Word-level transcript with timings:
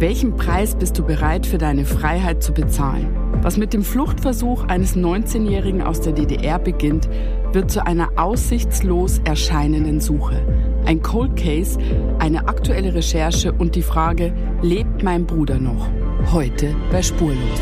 Welchen 0.00 0.36
Preis 0.36 0.76
bist 0.76 0.96
du 0.96 1.04
bereit 1.04 1.44
für 1.44 1.58
deine 1.58 1.84
Freiheit 1.84 2.40
zu 2.40 2.52
bezahlen? 2.52 3.08
Was 3.42 3.56
mit 3.56 3.72
dem 3.72 3.82
Fluchtversuch 3.82 4.62
eines 4.68 4.94
19-Jährigen 4.94 5.82
aus 5.82 6.00
der 6.00 6.12
DDR 6.12 6.60
beginnt, 6.60 7.08
wird 7.50 7.68
zu 7.68 7.84
einer 7.84 8.10
aussichtslos 8.14 9.20
erscheinenden 9.24 10.00
Suche. 10.00 10.40
Ein 10.84 11.02
Cold 11.02 11.34
Case, 11.34 11.80
eine 12.20 12.46
aktuelle 12.46 12.94
Recherche 12.94 13.52
und 13.52 13.74
die 13.74 13.82
Frage, 13.82 14.32
lebt 14.62 15.02
mein 15.02 15.26
Bruder 15.26 15.58
noch? 15.58 15.88
Heute 16.32 16.76
bei 16.92 17.02
Spurlos. 17.02 17.60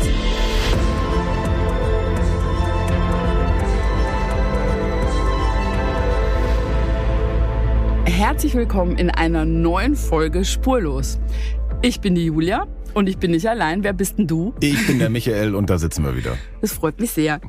Herzlich 8.05 8.55
willkommen 8.55 8.97
in 8.97 9.09
einer 9.09 9.45
neuen 9.45 9.95
Folge 9.95 10.43
Spurlos. 10.43 11.19
Ich 11.83 12.01
bin 12.01 12.15
die 12.15 12.25
Julia 12.25 12.67
und 12.95 13.07
ich 13.07 13.17
bin 13.19 13.31
nicht 13.31 13.47
allein. 13.47 13.83
Wer 13.83 13.93
bist 13.93 14.17
denn 14.17 14.25
du? 14.25 14.53
Ich 14.61 14.87
bin 14.87 14.97
der 14.97 15.09
Michael 15.09 15.53
und 15.53 15.69
da 15.69 15.77
sitzen 15.77 16.03
wir 16.03 16.17
wieder. 16.17 16.35
Das 16.59 16.73
freut 16.73 16.99
mich 16.99 17.11
sehr. 17.11 17.39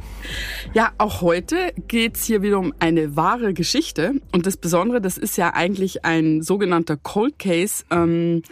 Ja, 0.75 0.93
auch 0.99 1.23
heute 1.23 1.73
geht's 1.89 2.25
hier 2.25 2.43
wieder 2.43 2.59
um 2.59 2.75
eine 2.79 3.17
wahre 3.17 3.55
Geschichte. 3.55 4.21
Und 4.33 4.47
das 4.47 4.59
Besondere, 4.59 5.01
das 5.01 5.17
ist 5.17 5.39
ja 5.39 5.55
eigentlich 5.55 6.05
ein 6.05 6.43
sogenannter 6.43 6.99
Cold 6.99 7.39
Case, 7.39 7.85
ähm, 7.91 8.43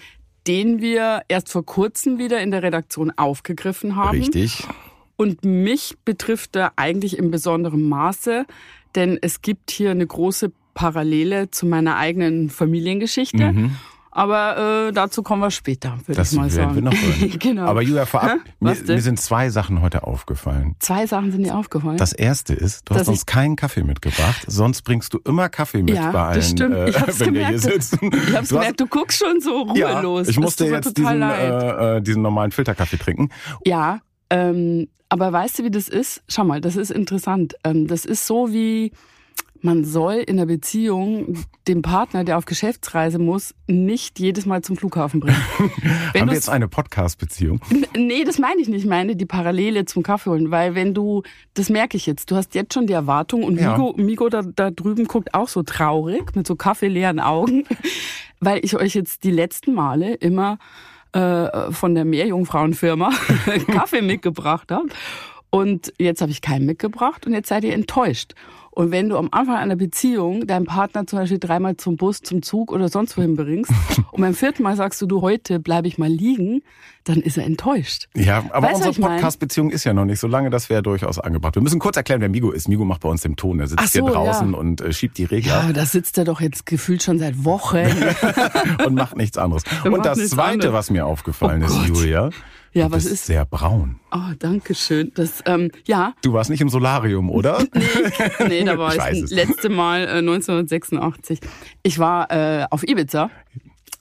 den 0.46 0.80
wir 0.80 1.23
erst 1.28 1.51
vor 1.51 1.66
kurzem 1.66 2.18
wieder 2.18 2.40
in 2.40 2.51
der 2.51 2.62
Redaktion 2.62 3.10
aufgegriffen 3.10 3.96
haben. 3.96 4.16
Richtig. 4.16 4.65
Und 5.16 5.45
mich 5.45 5.96
betrifft 6.04 6.56
er 6.56 6.73
eigentlich 6.77 7.18
im 7.18 7.30
besonderen 7.30 7.87
Maße, 7.87 8.46
denn 8.95 9.18
es 9.20 9.43
gibt 9.43 9.70
hier 9.70 9.90
eine 9.90 10.06
große 10.06 10.52
Parallele 10.73 11.51
zu 11.51 11.66
meiner 11.66 11.96
eigenen 11.96 12.48
Familiengeschichte. 12.48 13.52
Mhm. 13.52 13.77
Aber 14.16 14.87
äh, 14.88 14.93
dazu 14.93 15.23
kommen 15.23 15.43
wir 15.43 15.51
später, 15.51 15.98
würde 16.06 16.23
ich 16.23 16.33
mal 16.33 16.48
sagen. 16.48 16.74
Wir 16.74 16.80
noch 16.80 16.95
genau. 17.38 17.66
Aber 17.66 17.83
Julia, 17.83 18.07
vorab, 18.07 18.38
mir, 18.60 18.74
mir, 18.74 19.02
sind 19.02 19.21
zwei 19.21 19.51
Sachen 19.51 19.82
heute 19.82 20.04
aufgefallen. 20.04 20.74
Zwei 20.79 21.07
Sachen 21.07 21.32
sind 21.32 21.43
dir 21.43 21.54
aufgefallen? 21.54 21.99
Das 21.99 22.15
erste 22.15 22.55
ist, 22.55 22.88
du 22.88 22.95
hast 22.95 23.09
uns 23.09 23.27
keinen 23.27 23.57
Kaffee 23.57 23.82
mitgebracht, 23.82 24.43
sonst 24.46 24.82
bringst 24.85 25.13
du 25.13 25.18
immer 25.27 25.51
Kaffee 25.51 25.82
mit 25.82 25.96
ja, 25.96 26.13
bei 26.13 26.23
allen, 26.29 26.35
das 26.37 26.49
stimmt. 26.49 26.74
Äh, 26.74 26.88
ich 26.88 26.99
hab's 26.99 27.21
wenn 27.21 27.35
gemerkt, 27.35 27.63
wir 27.63 27.71
hier 27.71 27.79
sitzen. 27.79 28.10
Ich 28.10 28.35
hab's 28.35 28.49
du 28.49 28.55
gemerkt, 28.55 28.80
du 28.80 28.87
guckst 28.87 29.18
schon 29.18 29.38
so 29.43 29.51
ruhelos. 29.65 30.27
Ja, 30.27 30.30
ich 30.30 30.40
musste 30.40 30.65
jetzt 30.65 30.96
diesen, 30.96 31.21
äh, 31.21 31.96
äh, 31.96 32.01
diesen 32.01 32.23
normalen 32.23 32.52
Filterkaffee 32.52 32.96
trinken. 32.96 33.29
Ja, 33.66 34.01
ähm, 34.30 34.88
aber 35.10 35.30
weißt 35.30 35.59
du, 35.59 35.65
wie 35.65 35.71
das 35.71 35.90
ist? 35.90 36.23
Schau 36.27 36.45
mal, 36.45 36.62
das 36.62 36.77
ist 36.77 36.90
interessant. 36.90 37.55
Ähm, 37.65 37.87
das 37.87 38.07
ist 38.07 38.27
so 38.27 38.51
wie 38.51 38.93
man 39.66 39.84
soll 39.84 40.14
in 40.14 40.36
der 40.36 40.46
Beziehung 40.46 41.45
den 41.66 41.82
Partner, 41.82 42.22
der 42.22 42.38
auf 42.38 42.45
Geschäftsreise 42.45 43.18
muss, 43.18 43.52
nicht 43.66 44.18
jedes 44.20 44.46
Mal 44.46 44.62
zum 44.62 44.76
Flughafen 44.76 45.20
bringen. 45.20 45.36
Haben 46.14 46.28
wir 46.28 46.34
jetzt 46.34 46.48
eine 46.48 46.68
Podcast-Beziehung? 46.68 47.60
Nee, 47.96 48.24
das 48.24 48.38
meine 48.38 48.60
ich 48.60 48.68
nicht. 48.68 48.84
Ich 48.84 48.88
meine 48.88 49.16
die 49.16 49.26
Parallele 49.26 49.84
zum 49.84 50.04
Kaffee 50.04 50.30
holen. 50.30 50.50
Weil 50.52 50.74
wenn 50.76 50.94
du, 50.94 51.24
das 51.54 51.68
merke 51.68 51.96
ich 51.96 52.06
jetzt, 52.06 52.30
du 52.30 52.37
hast 52.37 52.54
jetzt 52.54 52.74
schon 52.74 52.87
die 52.87 52.92
Erwartung 52.92 53.42
und 53.42 53.60
ja. 53.60 53.76
Migo, 53.76 53.94
Migo 53.96 54.28
da, 54.28 54.42
da 54.42 54.70
drüben 54.70 55.06
guckt 55.06 55.34
auch 55.34 55.48
so 55.48 55.64
traurig 55.64 56.37
mit 56.37 56.46
so 56.46 56.54
kaffeeleeren 56.54 57.18
Augen, 57.18 57.64
weil 58.40 58.64
ich 58.64 58.76
euch 58.76 58.94
jetzt 58.94 59.24
die 59.24 59.32
letzten 59.32 59.74
Male 59.74 60.14
immer 60.14 60.59
äh, 61.12 61.72
von 61.72 61.96
der 61.96 62.04
Meerjungfrauenfirma 62.04 63.10
Kaffee 63.66 64.03
mitgebracht 64.03 64.70
habe. 64.70 64.87
Und 65.50 65.92
jetzt 65.98 66.20
habe 66.20 66.31
ich 66.31 66.41
keinen 66.41 66.66
mitgebracht 66.66 67.26
und 67.26 67.32
jetzt 67.32 67.48
seid 67.48 67.64
ihr 67.64 67.75
enttäuscht. 67.75 68.34
Und 68.77 68.91
wenn 68.91 69.09
du 69.09 69.16
am 69.16 69.28
Anfang 69.32 69.56
einer 69.56 69.75
Beziehung 69.75 70.47
deinen 70.47 70.66
Partner 70.66 71.06
zum 71.06 71.21
Beispiel 71.21 71.38
dreimal 71.38 71.78
zum 71.78 71.97
Bus, 71.97 72.21
zum 72.21 72.43
Zug 72.43 72.71
oder 72.71 72.91
sonst 72.91 73.16
wohin 73.16 73.34
bringst 73.34 73.72
und 74.12 74.21
beim 74.21 74.34
vierten 74.34 74.62
Mal 74.62 74.77
sagst 74.77 75.00
du, 75.00 75.06
du 75.06 75.22
heute 75.22 75.59
bleibe 75.60 75.88
ich 75.88 75.97
mal 75.97 76.10
liegen, 76.10 76.60
dann 77.05 77.22
ist 77.22 77.38
er 77.38 77.47
enttäuscht. 77.47 78.09
Ja, 78.15 78.44
aber 78.50 78.66
weißt, 78.66 78.87
unsere 78.87 79.09
Podcast-Beziehung 79.09 79.71
ist 79.71 79.84
ja 79.84 79.94
noch 79.94 80.05
nicht 80.05 80.21
so 80.21 80.27
lange, 80.27 80.50
das 80.50 80.69
wäre 80.69 80.83
durchaus 80.83 81.19
angebracht. 81.19 81.55
Wir 81.55 81.62
müssen 81.62 81.78
kurz 81.78 81.97
erklären, 81.97 82.21
wer 82.21 82.28
Migo 82.28 82.50
ist. 82.50 82.69
Migo 82.69 82.84
macht 82.84 83.00
bei 83.00 83.09
uns 83.09 83.23
den 83.23 83.34
Ton. 83.37 83.61
Er 83.61 83.67
sitzt 83.67 83.95
so, 83.95 84.05
hier 84.05 84.12
draußen 84.12 84.53
ja. 84.53 84.59
und 84.59 84.83
äh, 84.83 84.93
schiebt 84.93 85.17
die 85.17 85.25
Regler. 85.25 85.69
Ja, 85.69 85.73
da 85.73 85.87
sitzt 85.87 86.19
er 86.19 86.27
doch 86.27 86.43
jetzt 86.43 86.67
gefühlt 86.67 87.03
schon 87.03 87.19
seit 87.19 87.47
Wochen. 87.47 87.87
und 88.87 88.95
macht 88.95 89.17
nichts 89.17 89.39
anderes. 89.39 89.62
Er 89.84 89.91
und 89.91 90.05
das 90.05 90.19
Zweite, 90.29 90.53
anderes. 90.53 90.75
was 90.75 90.91
mir 90.91 91.06
aufgefallen 91.06 91.62
oh 91.62 91.67
ist, 91.67 91.73
Gott. 91.73 91.89
Julia, 91.89 92.31
ja, 92.76 92.91
was 92.91 93.06
ist? 93.06 93.26
sehr 93.26 93.44
braun. 93.44 93.97
Oh, 94.12 94.34
danke 94.38 94.75
schön. 94.75 95.12
Das, 95.14 95.42
ähm, 95.47 95.70
ja. 95.87 96.14
Du 96.22 96.32
warst 96.32 96.50
nicht 96.50 96.60
im 96.60 96.69
Solarium, 96.69 97.31
oder? 97.31 97.64
nee, 97.75 98.47
nee, 98.48 98.64
da 98.64 98.78
war 98.78 98.94
ich, 98.94 99.16
ich 99.16 99.22
das 99.22 99.31
letzte 99.31 99.69
Mal 99.69 100.03
äh, 100.03 100.19
1986. 100.19 101.41
Ich 101.82 101.98
war 101.98 102.31
äh, 102.31 102.66
auf 102.70 102.87
Ibiza. 102.87 103.31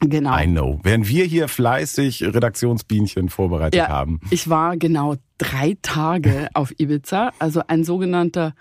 Genau. 0.01 0.37
I 0.37 0.45
know. 0.45 0.79
Während 0.83 1.07
wir 1.07 1.25
hier 1.25 1.47
fleißig 1.47 2.23
Redaktionsbienchen 2.23 3.29
vorbereitet 3.29 3.75
ja, 3.75 3.87
haben. 3.87 4.19
Ich 4.29 4.49
war 4.49 4.77
genau 4.77 5.15
drei 5.37 5.77
Tage 5.81 6.49
auf 6.53 6.73
Ibiza, 6.77 7.31
also 7.39 7.61
ein 7.67 7.83
sogenannter 7.83 8.53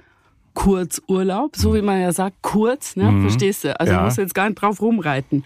Kurzurlaub, 0.54 1.56
so 1.56 1.74
wie 1.74 1.82
man 1.82 2.00
ja 2.00 2.12
sagt, 2.12 2.36
kurz, 2.42 2.94
ne? 2.94 3.10
Mhm. 3.10 3.22
Verstehst 3.22 3.64
du? 3.64 3.78
Also 3.78 3.92
ja. 3.92 4.04
musst 4.04 4.18
du 4.18 4.22
jetzt 4.22 4.34
gar 4.34 4.48
nicht 4.48 4.60
drauf 4.60 4.80
rumreiten. 4.80 5.44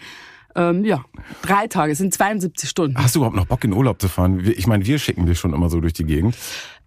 Ähm, 0.55 0.83
ja, 0.85 1.03
drei 1.41 1.67
Tage, 1.67 1.95
sind 1.95 2.13
72 2.13 2.69
Stunden. 2.69 2.97
Hast 2.97 3.15
du 3.15 3.19
überhaupt 3.19 3.35
noch 3.35 3.45
Bock 3.45 3.63
in 3.63 3.73
Urlaub 3.73 4.01
zu 4.01 4.07
fahren? 4.07 4.43
Ich 4.57 4.67
meine, 4.67 4.85
wir 4.85 4.99
schicken 4.99 5.25
dich 5.25 5.39
schon 5.39 5.53
immer 5.53 5.69
so 5.69 5.79
durch 5.79 5.93
die 5.93 6.05
Gegend. 6.05 6.35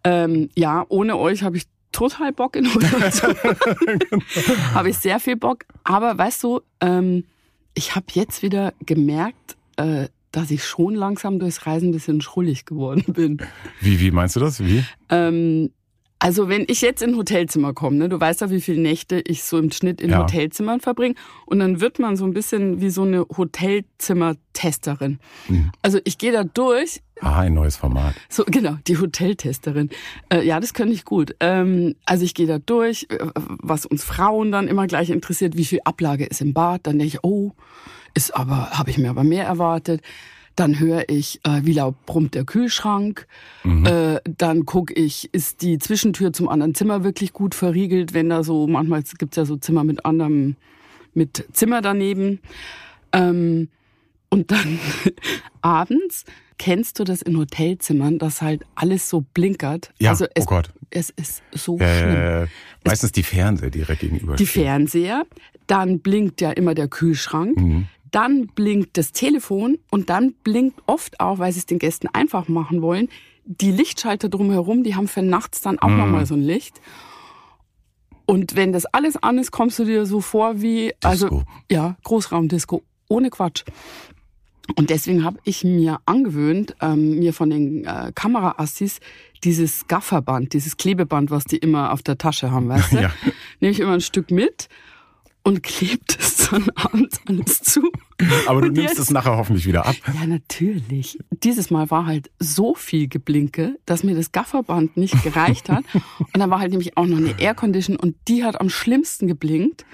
Ähm, 0.05 0.49
ja, 0.57 0.85
ohne 0.89 1.17
euch 1.17 1.43
habe 1.43 1.57
ich 1.57 1.65
total 1.93 2.33
Bock 2.33 2.57
in 2.57 2.67
Urlaub 2.67 3.13
zu 3.13 3.29
Habe 4.75 4.91
ich 4.91 4.99
sehr 4.99 5.21
viel 5.21 5.37
Bock. 5.37 5.65
Aber 5.85 6.17
weißt 6.17 6.43
du, 6.43 6.61
ähm, 6.81 7.25
ich 7.75 7.95
habe 7.95 8.07
jetzt 8.13 8.43
wieder 8.43 8.73
gemerkt, 8.81 9.57
äh, 9.77 10.09
dass 10.33 10.51
ich 10.51 10.65
schon 10.65 10.95
langsam 10.95 11.39
durchs 11.39 11.67
Reisen 11.67 11.91
ein 11.91 11.93
bisschen 11.93 12.21
schrullig 12.21 12.65
geworden 12.65 13.13
bin. 13.13 13.39
Wie, 13.81 14.01
wie 14.01 14.11
meinst 14.11 14.37
du 14.37 14.41
das? 14.41 14.65
Wie? 14.65 14.83
Ähm, 15.11 15.71
also 16.23 16.49
wenn 16.49 16.67
ich 16.69 16.83
jetzt 16.83 17.03
in 17.03 17.11
ein 17.11 17.17
Hotelzimmer 17.17 17.73
komme, 17.73 17.97
ne, 17.97 18.09
du 18.09 18.21
weißt 18.21 18.43
ja, 18.43 18.51
wie 18.51 18.61
viele 18.61 18.81
Nächte 18.81 19.21
ich 19.27 19.43
so 19.43 19.59
im 19.59 19.73
Schnitt 19.73 20.01
in 20.01 20.11
ja. 20.11 20.21
Hotelzimmern 20.21 20.79
verbringe 20.79 21.17
und 21.47 21.59
dann 21.59 21.81
wird 21.81 21.99
man 21.99 22.17
so 22.17 22.25
ein 22.25 22.33
bisschen 22.33 22.81
wie 22.81 22.91
so 22.91 23.03
eine 23.03 23.27
Hotelzimmer-Testerin. 23.37 25.19
Mhm. 25.49 25.73
Also 25.83 25.99
ich 26.05 26.19
gehe 26.19 26.31
da 26.31 26.45
durch. 26.45 27.03
Ah, 27.21 27.41
ein 27.41 27.55
neues 27.55 27.77
Format. 27.77 28.15
So 28.29 28.45
genau, 28.47 28.77
die 28.87 28.99
Hoteltesterin. 28.99 29.91
Äh, 30.33 30.47
ja, 30.47 30.61
das 30.61 30.75
könnte 30.75 30.95
ich 30.95 31.05
gut. 31.05 31.35
Ähm, 31.41 31.97
also 32.05 32.25
ich 32.25 32.35
gehe 32.35 32.47
da 32.47 32.61
durch, 32.61 33.09
äh, 33.11 33.19
was 33.35 33.85
uns 33.85 34.05
Frauen 34.05 34.53
dann 34.53 34.69
immer 34.69 34.87
gleich 34.87 35.11
interessiert, 35.11 35.57
wie 35.57 35.65
viel 35.65 35.81
Ablage 35.83 36.25
ist 36.25 36.41
im 36.41 36.55
Bad. 36.55 36.87
Dann 36.87 37.01
denke 37.01 37.17
ich, 37.17 37.25
oh, 37.25 37.51
ist 38.15 38.37
aber 38.37 38.71
habe 38.71 38.91
ich 38.91 38.99
mir 38.99 39.11
aber 39.11 39.25
mehr 39.25 39.45
erwartet. 39.45 40.03
Dann 40.57 40.79
höre 40.79 41.09
ich, 41.09 41.41
äh, 41.45 41.61
wie 41.65 41.73
laut 41.73 41.95
brummt 42.07 42.35
der 42.35 42.45
Kühlschrank. 42.45 43.27
Mhm. 43.65 43.87
Äh, 43.87 44.21
dann 44.37 44.67
gucke 44.67 44.93
ich, 44.95 45.33
ist 45.33 45.63
die 45.63 45.79
Zwischentür 45.79 46.33
zum 46.33 46.49
anderen 46.49 46.75
Zimmer 46.75 47.05
wirklich 47.05 47.33
gut 47.33 47.55
verriegelt, 47.55 48.15
wenn 48.15 48.29
da 48.29 48.43
so, 48.43 48.67
manchmal 48.67 49.03
gibt's 49.19 49.37
ja 49.37 49.45
so 49.45 49.57
Zimmer 49.57 49.85
mit 49.85 50.05
anderem, 50.05 50.57
mit 51.15 51.47
Zimmer 51.53 51.81
daneben. 51.81 52.41
Ähm, 53.13 53.69
und 54.29 54.51
dann 54.51 54.79
abends 55.63 56.25
kennst 56.59 56.99
du 56.99 57.05
das 57.05 57.23
in 57.23 57.37
Hotelzimmern, 57.37 58.19
dass 58.19 58.41
halt 58.41 58.63
alles 58.75 59.09
so 59.09 59.25
blinkert. 59.35 59.93
Ja, 59.99 60.11
also 60.11 60.27
es, 60.35 60.45
oh 60.45 60.47
Gott. 60.47 60.71
Es 60.91 61.11
ist 61.11 61.43
so 61.53 61.79
äh, 61.79 61.99
schlimm. 61.99 62.49
Meistens 62.85 63.09
es, 63.09 63.13
die 63.13 63.23
Fernseher 63.23 63.71
direkt 63.71 64.01
gegenüber. 64.01 64.37
Die 64.37 64.47
Fernseher. 64.47 65.25
Dann 65.67 66.01
blinkt 66.01 66.41
ja 66.41 66.51
immer 66.51 66.75
der 66.75 66.89
Kühlschrank. 66.89 67.57
Mhm 67.57 67.89
dann 68.13 68.47
blinkt 68.47 68.97
das 68.97 69.13
Telefon 69.13 69.79
und 69.91 70.11
dann 70.11 70.35
blinkt 70.45 70.81
oft 70.87 71.19
auch, 71.19 71.39
weil 71.39 71.53
sie 71.53 71.59
es 71.59 71.67
den 71.67 71.79
Gästen 71.79 72.09
einfach 72.13 72.47
machen 72.47 72.83
wollen, 72.83 73.09
die 73.45 73.73
Lichtschalter 73.73 74.29
drumherum, 74.29 74.85
die 74.85 74.95
haben 74.95 75.09
für 75.09 75.23
nachts 75.23 75.63
dann 75.63 75.79
auch 75.79 75.89
mm. 75.89 75.99
nochmal 75.99 76.27
so 76.27 76.35
ein 76.35 76.43
Licht. 76.43 76.81
Und 78.25 78.55
wenn 78.55 78.73
das 78.73 78.87
alles 78.87 79.17
an 79.17 79.39
ist, 79.39 79.51
kommst 79.51 79.79
du 79.79 79.85
dir 79.85 80.07
so 80.07 80.21
vor 80.21 80.63
wie, 80.63 80.93
Disco. 81.03 81.09
also 81.09 81.43
ja, 81.71 81.97
Großraumdisco, 82.05 82.83
ohne 83.09 83.31
Quatsch. 83.31 83.65
Und 84.77 84.91
deswegen 84.91 85.25
habe 85.25 85.39
ich 85.45 85.65
mir 85.65 85.99
angewöhnt, 86.07 86.77
ähm, 86.81 87.19
mir 87.19 87.35
von 87.35 87.51
den 87.51 87.85
äh, 87.85 88.13
Kameraassis 88.15 89.01
dieses 89.43 89.89
Gafferband, 89.89 90.53
dieses 90.53 90.77
Klebeband, 90.77 91.31
was 91.31 91.45
die 91.45 91.57
immer 91.57 91.93
auf 91.93 92.03
der 92.03 92.17
Tasche 92.17 92.53
haben, 92.53 92.69
weißt 92.69 92.93
du? 92.93 92.97
Ja. 93.03 93.11
Nehme 93.61 93.73
ich 93.73 93.81
immer 93.81 93.93
ein 93.93 94.01
Stück 94.01 94.31
mit 94.31 94.69
und 95.45 95.63
klebt 95.63 96.19
es 96.21 96.49
dann 96.49 96.69
abends 96.75 97.21
alles 97.27 97.61
zu. 97.61 97.91
Aber 98.47 98.61
du 98.61 98.69
und 98.69 98.75
nimmst 98.75 98.99
es 98.99 99.11
nachher 99.11 99.37
hoffentlich 99.37 99.67
wieder 99.67 99.87
ab. 99.87 99.97
Ja, 100.15 100.27
natürlich. 100.27 101.19
Dieses 101.31 101.71
Mal 101.71 101.91
war 101.91 102.07
halt 102.07 102.31
so 102.39 102.75
viel 102.75 103.09
Geblinke, 103.09 103.79
dass 103.87 104.05
mir 104.05 104.15
das 104.15 104.33
Gafferband 104.33 104.97
nicht 104.97 105.23
gereicht 105.23 105.69
hat. 105.69 105.85
Und 106.19 106.39
dann 106.39 106.51
war 106.51 106.61
halt 106.61 106.71
nämlich 106.71 106.97
auch 106.97 107.07
noch 107.07 107.19
eine 107.19 107.39
Aircondition 107.41 107.97
und 107.97 108.17
die 108.29 108.45
hat 108.45 108.61
am 108.61 108.71
schlimmsten 108.71 109.27
geblinkt. 109.27 109.85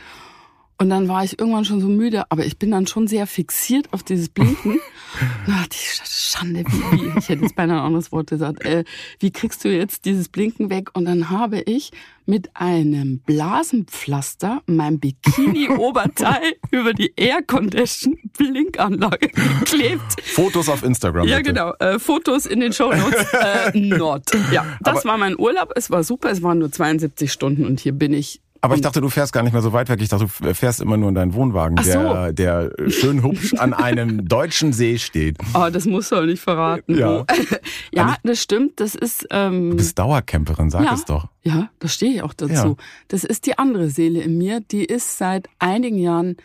Und 0.81 0.91
dann 0.91 1.09
war 1.09 1.25
ich 1.25 1.41
irgendwann 1.41 1.65
schon 1.65 1.81
so 1.81 1.89
müde, 1.89 2.31
aber 2.31 2.47
ich 2.47 2.57
bin 2.57 2.71
dann 2.71 2.87
schon 2.87 3.09
sehr 3.09 3.27
fixiert 3.27 3.93
auf 3.93 4.05
dieses 4.05 4.29
Blinken. 4.29 4.79
Und 5.47 5.53
dachte 5.53 5.71
ich, 5.73 6.01
Schande, 6.05 6.63
wie, 6.67 7.01
wie 7.01 7.19
ich 7.19 7.29
hätte 7.29 7.43
jetzt 7.43 7.57
beinahe 7.57 7.81
ein 7.81 7.87
anderes 7.87 8.13
Wort 8.13 8.31
gesagt, 8.31 8.65
äh, 8.65 8.85
wie 9.19 9.33
kriegst 9.33 9.65
du 9.65 9.69
jetzt 9.69 10.05
dieses 10.05 10.29
Blinken 10.29 10.71
weg? 10.71 10.91
Und 10.93 11.07
dann 11.07 11.31
habe 11.31 11.61
ich 11.63 11.91
mit 12.27 12.51
einem 12.55 13.19
Blasenpflaster 13.21 14.63
mein 14.67 15.01
Bikini-Oberteil 15.01 16.53
über 16.71 16.93
die 16.93 17.13
Air-Condition-Blinkanlage 17.17 19.29
geklebt. 19.29 20.23
Fotos 20.23 20.69
auf 20.69 20.83
Instagram. 20.85 21.27
Ja, 21.27 21.39
bitte. 21.39 21.55
genau. 21.55 21.73
Äh, 21.81 21.99
Fotos 21.99 22.47
in 22.47 22.61
den 22.61 22.73
Shownotes. 22.73 23.27
Äh, 23.39 23.71
not. 23.79 24.25
Ja, 24.53 24.67
das 24.81 24.99
Aber 24.99 25.11
war 25.11 25.19
mein 25.19 25.39
Urlaub. 25.39 25.73
Es 25.75 25.91
war 25.91 26.05
super. 26.05 26.31
Es 26.31 26.43
waren 26.43 26.59
nur 26.59 26.71
72 26.71 27.33
Stunden 27.33 27.65
und 27.65 27.81
hier 27.81 27.93
bin 27.93 28.13
ich 28.13 28.43
aber 28.60 28.75
ich 28.75 28.81
dachte, 28.81 29.00
du 29.00 29.08
fährst 29.08 29.32
gar 29.32 29.43
nicht 29.43 29.52
mehr 29.52 29.62
so 29.62 29.72
weit 29.72 29.88
weg. 29.88 30.00
Ich 30.02 30.08
dachte, 30.08 30.26
du 30.26 30.55
fährst 30.55 30.81
immer 30.81 30.96
nur 30.96 31.08
in 31.08 31.14
deinen 31.14 31.34
Wohnwagen, 31.34 31.76
so. 31.78 31.93
der, 31.93 32.32
der 32.32 32.72
schön 32.88 33.22
hübsch 33.22 33.55
an 33.55 33.72
einem 33.72 34.26
deutschen 34.28 34.72
See 34.72 34.99
steht. 34.99 35.38
Oh, 35.55 35.69
das 35.70 35.84
musst 35.87 36.10
du 36.12 36.16
auch 36.16 36.25
nicht 36.25 36.43
verraten. 36.43 36.99
Ja, 36.99 37.25
ja 37.93 38.16
das 38.22 38.43
stimmt. 38.43 38.81
Das 38.81 38.94
ist. 38.94 39.26
Ähm, 39.31 39.70
du 39.70 39.76
bist 39.76 39.99
Dauercamperin, 39.99 40.70
sag 40.70 40.84
ja, 40.84 40.94
es 40.94 41.05
doch. 41.05 41.28
Ja, 41.43 41.70
da 41.78 41.88
stehe 41.88 42.14
ich 42.14 42.22
auch 42.22 42.34
dazu. 42.34 42.52
Ja. 42.52 42.76
Das 43.08 43.25
ist 43.25 43.46
die 43.46 43.58
andere 43.58 43.90
Seele 43.90 44.20
in 44.20 44.38
mir. 44.38 44.60
Die 44.60 44.84
ist 44.84 45.19
seit 45.19 45.49
einigen 45.58 45.99
Jahren 45.99 46.37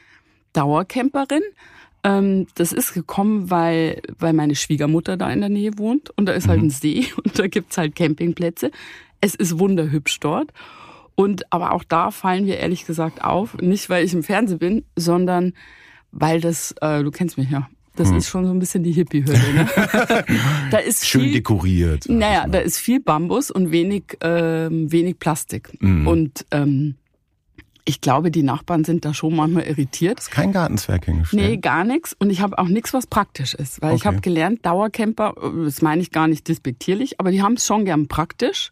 Dauercamperin. 0.53 1.41
Ähm, 2.03 2.47
das 2.55 2.73
ist 2.73 2.93
gekommen, 2.93 3.49
weil, 3.49 4.01
weil 4.19 4.33
meine 4.33 4.55
Schwiegermutter 4.55 5.17
da 5.17 5.31
in 5.31 5.39
der 5.39 5.49
Nähe 5.49 5.77
wohnt 5.77 6.09
und 6.17 6.25
da 6.25 6.33
ist 6.33 6.47
halt 6.47 6.59
mhm. 6.59 6.67
ein 6.67 6.69
See 6.69 7.07
und 7.23 7.39
da 7.39 7.47
gibt's 7.47 7.77
halt 7.77 7.95
Campingplätze. 7.95 8.71
Es 9.21 9.35
ist 9.35 9.57
wunderhübsch 9.57 10.19
dort. 10.19 10.51
Und 11.15 11.51
aber 11.51 11.73
auch 11.73 11.83
da 11.83 12.11
fallen 12.11 12.45
wir 12.45 12.57
ehrlich 12.57 12.85
gesagt 12.85 13.23
auf, 13.23 13.55
nicht 13.61 13.89
weil 13.89 14.03
ich 14.03 14.13
im 14.13 14.23
Fernsehen 14.23 14.59
bin, 14.59 14.85
sondern 14.95 15.53
weil 16.11 16.41
das, 16.41 16.73
äh, 16.81 17.03
du 17.03 17.11
kennst 17.11 17.37
mich 17.37 17.49
ja, 17.49 17.67
das 17.95 18.09
hm. 18.09 18.17
ist 18.17 18.27
schon 18.27 18.45
so 18.45 18.51
ein 18.51 18.59
bisschen 18.59 18.83
die 18.83 18.91
Hippie-Hülle. 18.91 19.53
Ne? 19.53 19.69
da 20.71 20.77
ist 20.77 21.05
schön 21.05 21.21
viel, 21.21 21.33
dekoriert. 21.33 22.09
Naja, 22.09 22.47
da 22.47 22.57
ist 22.57 22.79
viel 22.79 22.99
Bambus 22.99 23.51
und 23.51 23.71
wenig, 23.71 24.17
ähm, 24.21 24.91
wenig 24.91 25.19
Plastik. 25.19 25.77
Mhm. 25.79 26.07
Und 26.07 26.45
ähm, 26.49 26.95
ich 27.85 28.01
glaube, 28.01 28.31
die 28.31 28.41
Nachbarn 28.41 28.83
sind 28.83 29.05
da 29.05 29.13
schon 29.13 29.35
manchmal 29.35 29.63
irritiert. 29.63 30.17
Das 30.17 30.25
ist 30.25 30.31
kein 30.31 30.53
Gartenzwerg 30.53 31.05
hingestellt. 31.05 31.49
Nee, 31.49 31.57
gar 31.57 31.83
nichts. 31.83 32.15
Und 32.17 32.31
ich 32.31 32.41
habe 32.41 32.57
auch 32.57 32.67
nichts, 32.67 32.93
was 32.93 33.05
praktisch 33.05 33.53
ist. 33.53 33.81
Weil 33.81 33.91
okay. 33.91 33.99
ich 33.99 34.05
habe 34.07 34.21
gelernt, 34.21 34.65
Dauercamper, 34.65 35.35
das 35.63 35.81
meine 35.83 36.01
ich 36.01 36.11
gar 36.11 36.27
nicht 36.27 36.47
despektierlich, 36.47 37.19
aber 37.19 37.29
die 37.29 37.43
haben 37.43 37.53
es 37.53 37.65
schon 37.65 37.85
gern 37.85 38.07
praktisch. 38.07 38.71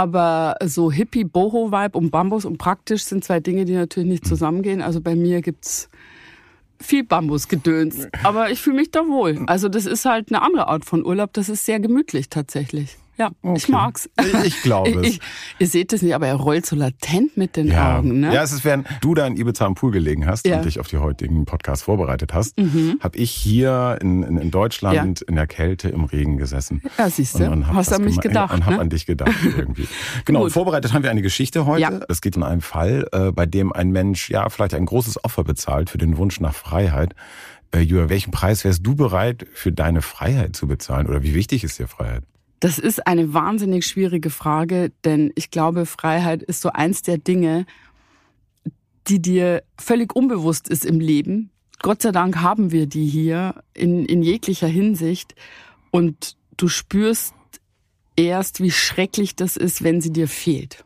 Aber 0.00 0.56
so 0.64 0.90
Hippie, 0.90 1.24
Boho-Vibe 1.24 1.98
und 1.98 2.10
Bambus 2.10 2.46
und 2.46 2.56
praktisch 2.56 3.04
sind 3.04 3.22
zwei 3.22 3.38
Dinge, 3.38 3.66
die 3.66 3.74
natürlich 3.74 4.08
nicht 4.08 4.26
zusammengehen. 4.26 4.80
Also 4.80 5.02
bei 5.02 5.14
mir 5.14 5.42
gibt's 5.42 5.90
viel 6.80 7.04
Bambusgedöns. 7.04 8.08
Aber 8.22 8.50
ich 8.50 8.62
fühle 8.62 8.76
mich 8.76 8.90
da 8.90 9.00
wohl. 9.00 9.42
Also 9.46 9.68
das 9.68 9.84
ist 9.84 10.06
halt 10.06 10.32
eine 10.32 10.40
andere 10.40 10.68
Art 10.68 10.86
von 10.86 11.04
Urlaub. 11.04 11.34
Das 11.34 11.50
ist 11.50 11.66
sehr 11.66 11.80
gemütlich 11.80 12.30
tatsächlich. 12.30 12.96
Ja, 13.20 13.30
okay. 13.42 13.58
ich 13.58 13.68
mag's. 13.68 14.08
Ich 14.44 14.62
glaube 14.62 14.90
es. 15.02 15.06
Ich, 15.06 15.20
ihr 15.58 15.66
seht 15.66 15.92
es 15.92 16.00
nicht, 16.00 16.14
aber 16.14 16.26
er 16.26 16.36
rollt 16.36 16.64
so 16.64 16.74
latent 16.74 17.36
mit 17.36 17.54
den 17.54 17.66
ja. 17.66 17.98
Augen. 17.98 18.20
Ne? 18.20 18.32
Ja, 18.32 18.42
es 18.42 18.50
ist, 18.50 18.64
während 18.64 18.88
du 19.02 19.14
da 19.14 19.26
in 19.26 19.36
Ibiza 19.36 19.66
am 19.66 19.74
Pool 19.74 19.90
gelegen 19.90 20.26
hast 20.26 20.46
ja. 20.46 20.56
und 20.56 20.64
dich 20.64 20.80
auf 20.80 20.88
die 20.88 20.96
heutigen 20.96 21.44
Podcast 21.44 21.82
vorbereitet 21.82 22.32
hast, 22.32 22.58
mhm. 22.58 22.98
habe 23.00 23.18
ich 23.18 23.30
hier 23.30 23.98
in, 24.00 24.22
in, 24.22 24.38
in 24.38 24.50
Deutschland 24.50 25.20
ja. 25.20 25.26
in 25.28 25.36
der 25.36 25.46
Kälte 25.46 25.90
im 25.90 26.04
Regen 26.04 26.38
gesessen. 26.38 26.80
Ja, 26.96 27.10
siehst 27.10 27.38
du. 27.38 27.44
Und, 27.44 27.52
und 27.52 27.66
hast 27.74 27.92
an 27.92 28.04
mich 28.04 28.18
gedacht. 28.20 28.54
Und 28.54 28.60
ne? 28.60 28.66
hab 28.66 28.80
an 28.80 28.88
dich 28.88 29.04
gedacht 29.04 29.34
irgendwie. 29.56 29.86
genau, 30.24 30.48
vorbereitet 30.48 30.94
haben 30.94 31.02
wir 31.02 31.10
eine 31.10 31.22
Geschichte 31.22 31.66
heute. 31.66 32.06
Es 32.08 32.22
geht 32.22 32.38
um 32.38 32.42
einen 32.42 32.62
Fall, 32.62 33.06
äh, 33.12 33.32
bei 33.32 33.44
dem 33.44 33.70
ein 33.70 33.90
Mensch 33.90 34.30
ja 34.30 34.48
vielleicht 34.48 34.72
ein 34.72 34.86
großes 34.86 35.22
Opfer 35.24 35.44
bezahlt 35.44 35.90
für 35.90 35.98
den 35.98 36.16
Wunsch 36.16 36.40
nach 36.40 36.54
Freiheit. 36.54 37.14
Äh, 37.70 37.80
Jura, 37.80 38.08
welchen 38.08 38.30
Preis 38.30 38.64
wärst 38.64 38.86
du 38.86 38.94
bereit 38.94 39.46
für 39.52 39.72
deine 39.72 40.00
Freiheit 40.00 40.56
zu 40.56 40.66
bezahlen? 40.66 41.06
Oder 41.06 41.22
wie 41.22 41.34
wichtig 41.34 41.64
ist 41.64 41.78
dir 41.78 41.86
Freiheit? 41.86 42.24
Das 42.60 42.78
ist 42.78 43.06
eine 43.06 43.32
wahnsinnig 43.32 43.86
schwierige 43.86 44.28
Frage, 44.28 44.92
denn 45.04 45.32
ich 45.34 45.50
glaube, 45.50 45.86
Freiheit 45.86 46.42
ist 46.42 46.60
so 46.60 46.70
eins 46.70 47.00
der 47.00 47.16
Dinge, 47.16 47.64
die 49.08 49.20
dir 49.20 49.62
völlig 49.78 50.14
unbewusst 50.14 50.68
ist 50.68 50.84
im 50.84 51.00
Leben. 51.00 51.50
Gott 51.82 52.02
sei 52.02 52.12
Dank 52.12 52.36
haben 52.36 52.70
wir 52.70 52.86
die 52.86 53.06
hier 53.06 53.54
in, 53.72 54.04
in 54.04 54.22
jeglicher 54.22 54.66
Hinsicht 54.66 55.34
und 55.90 56.36
du 56.58 56.68
spürst 56.68 57.32
erst, 58.14 58.60
wie 58.60 58.70
schrecklich 58.70 59.34
das 59.34 59.56
ist, 59.56 59.82
wenn 59.82 60.02
sie 60.02 60.12
dir 60.12 60.28
fehlt. 60.28 60.84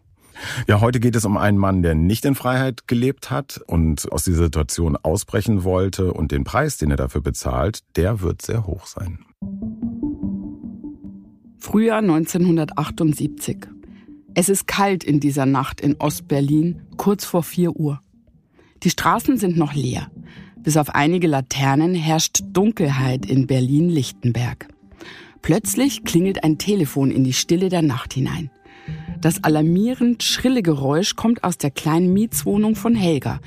Ja, 0.69 0.81
heute 0.81 1.01
geht 1.01 1.17
es 1.17 1.25
um 1.25 1.37
einen 1.37 1.59
Mann, 1.59 1.83
der 1.83 1.97
nicht 1.97 2.25
in 2.25 2.37
Freiheit 2.37 2.87
gelebt 2.87 3.31
hat 3.31 3.61
und 3.67 4.11
aus 4.13 4.25
dieser 4.25 4.45
Situation 4.45 4.97
ausbrechen 4.97 5.65
wollte 5.65 6.13
und 6.13 6.31
den 6.31 6.45
Preis, 6.45 6.77
den 6.77 6.93
er 6.93 6.97
dafür 6.97 7.21
bezahlt, 7.21 7.81
der 7.97 8.21
wird 8.21 8.43
sehr 8.43 8.67
hoch 8.67 8.87
sein. 8.87 9.25
Frühjahr 11.65 12.01
1978. 12.01 13.57
Es 14.35 14.51
ist 14.51 14.67
kalt 14.67 15.03
in 15.03 15.19
dieser 15.19 15.47
Nacht 15.47 15.81
in 15.81 15.97
Ostberlin, 15.99 16.83
kurz 16.99 17.25
vor 17.25 17.43
4 17.43 17.75
Uhr. 17.75 18.03
Die 18.83 18.91
Straßen 18.91 19.39
sind 19.39 19.57
noch 19.57 19.73
leer. 19.73 20.11
Bis 20.59 20.77
auf 20.77 20.95
einige 20.95 21.27
Laternen 21.27 21.95
herrscht 21.95 22.43
Dunkelheit 22.53 23.25
in 23.25 23.47
Berlin-Lichtenberg. 23.47 24.69
Plötzlich 25.41 26.05
klingelt 26.05 26.45
ein 26.45 26.59
Telefon 26.59 27.11
in 27.11 27.25
die 27.25 27.33
Stille 27.33 27.71
der 27.71 27.81
Nacht 27.81 28.13
hinein. 28.13 28.51
Das 29.23 29.43
alarmierend 29.43 30.23
schrille 30.23 30.61
Geräusch 30.61 31.17
kommt 31.17 31.45
aus 31.45 31.57
der 31.57 31.71
kleinen 31.71 32.13
Mietswohnung 32.13 32.77
von 32.77 32.95
Helga. 32.95 33.41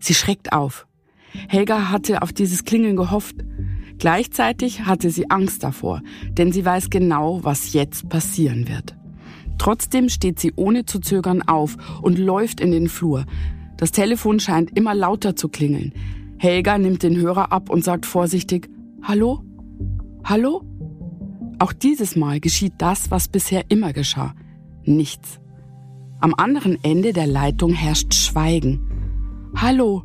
Sie 0.00 0.14
schreckt 0.14 0.52
auf. 0.52 0.88
Helga 1.46 1.90
hatte 1.90 2.22
auf 2.22 2.32
dieses 2.32 2.64
Klingeln 2.64 2.96
gehofft. 2.96 3.36
Gleichzeitig 4.02 4.84
hatte 4.84 5.10
sie 5.10 5.30
Angst 5.30 5.62
davor, 5.62 6.02
denn 6.32 6.50
sie 6.50 6.64
weiß 6.64 6.90
genau, 6.90 7.44
was 7.44 7.72
jetzt 7.72 8.08
passieren 8.08 8.66
wird. 8.66 8.96
Trotzdem 9.58 10.08
steht 10.08 10.40
sie 10.40 10.52
ohne 10.56 10.84
zu 10.84 10.98
zögern 10.98 11.40
auf 11.42 11.76
und 12.02 12.18
läuft 12.18 12.60
in 12.60 12.72
den 12.72 12.88
Flur. 12.88 13.26
Das 13.76 13.92
Telefon 13.92 14.40
scheint 14.40 14.76
immer 14.76 14.92
lauter 14.92 15.36
zu 15.36 15.48
klingeln. 15.48 15.92
Helga 16.36 16.78
nimmt 16.78 17.04
den 17.04 17.16
Hörer 17.16 17.52
ab 17.52 17.70
und 17.70 17.84
sagt 17.84 18.04
vorsichtig, 18.04 18.68
Hallo? 19.04 19.44
Hallo? 20.24 20.64
Auch 21.60 21.72
dieses 21.72 22.16
Mal 22.16 22.40
geschieht 22.40 22.72
das, 22.78 23.12
was 23.12 23.28
bisher 23.28 23.66
immer 23.68 23.92
geschah. 23.92 24.34
Nichts. 24.82 25.38
Am 26.20 26.34
anderen 26.36 26.76
Ende 26.82 27.12
der 27.12 27.28
Leitung 27.28 27.72
herrscht 27.72 28.14
Schweigen. 28.14 28.80
Hallo? 29.54 30.02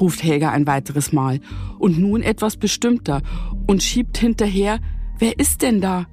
ruft 0.00 0.22
Helga 0.22 0.52
ein 0.52 0.66
weiteres 0.66 1.12
Mal 1.12 1.40
und 1.78 1.98
nun 1.98 2.22
etwas 2.22 2.56
bestimmter 2.56 3.22
und 3.66 3.82
schiebt 3.82 4.18
hinterher, 4.18 4.78
wer 5.18 5.38
ist 5.38 5.62
denn 5.62 5.80
da? 5.80 6.06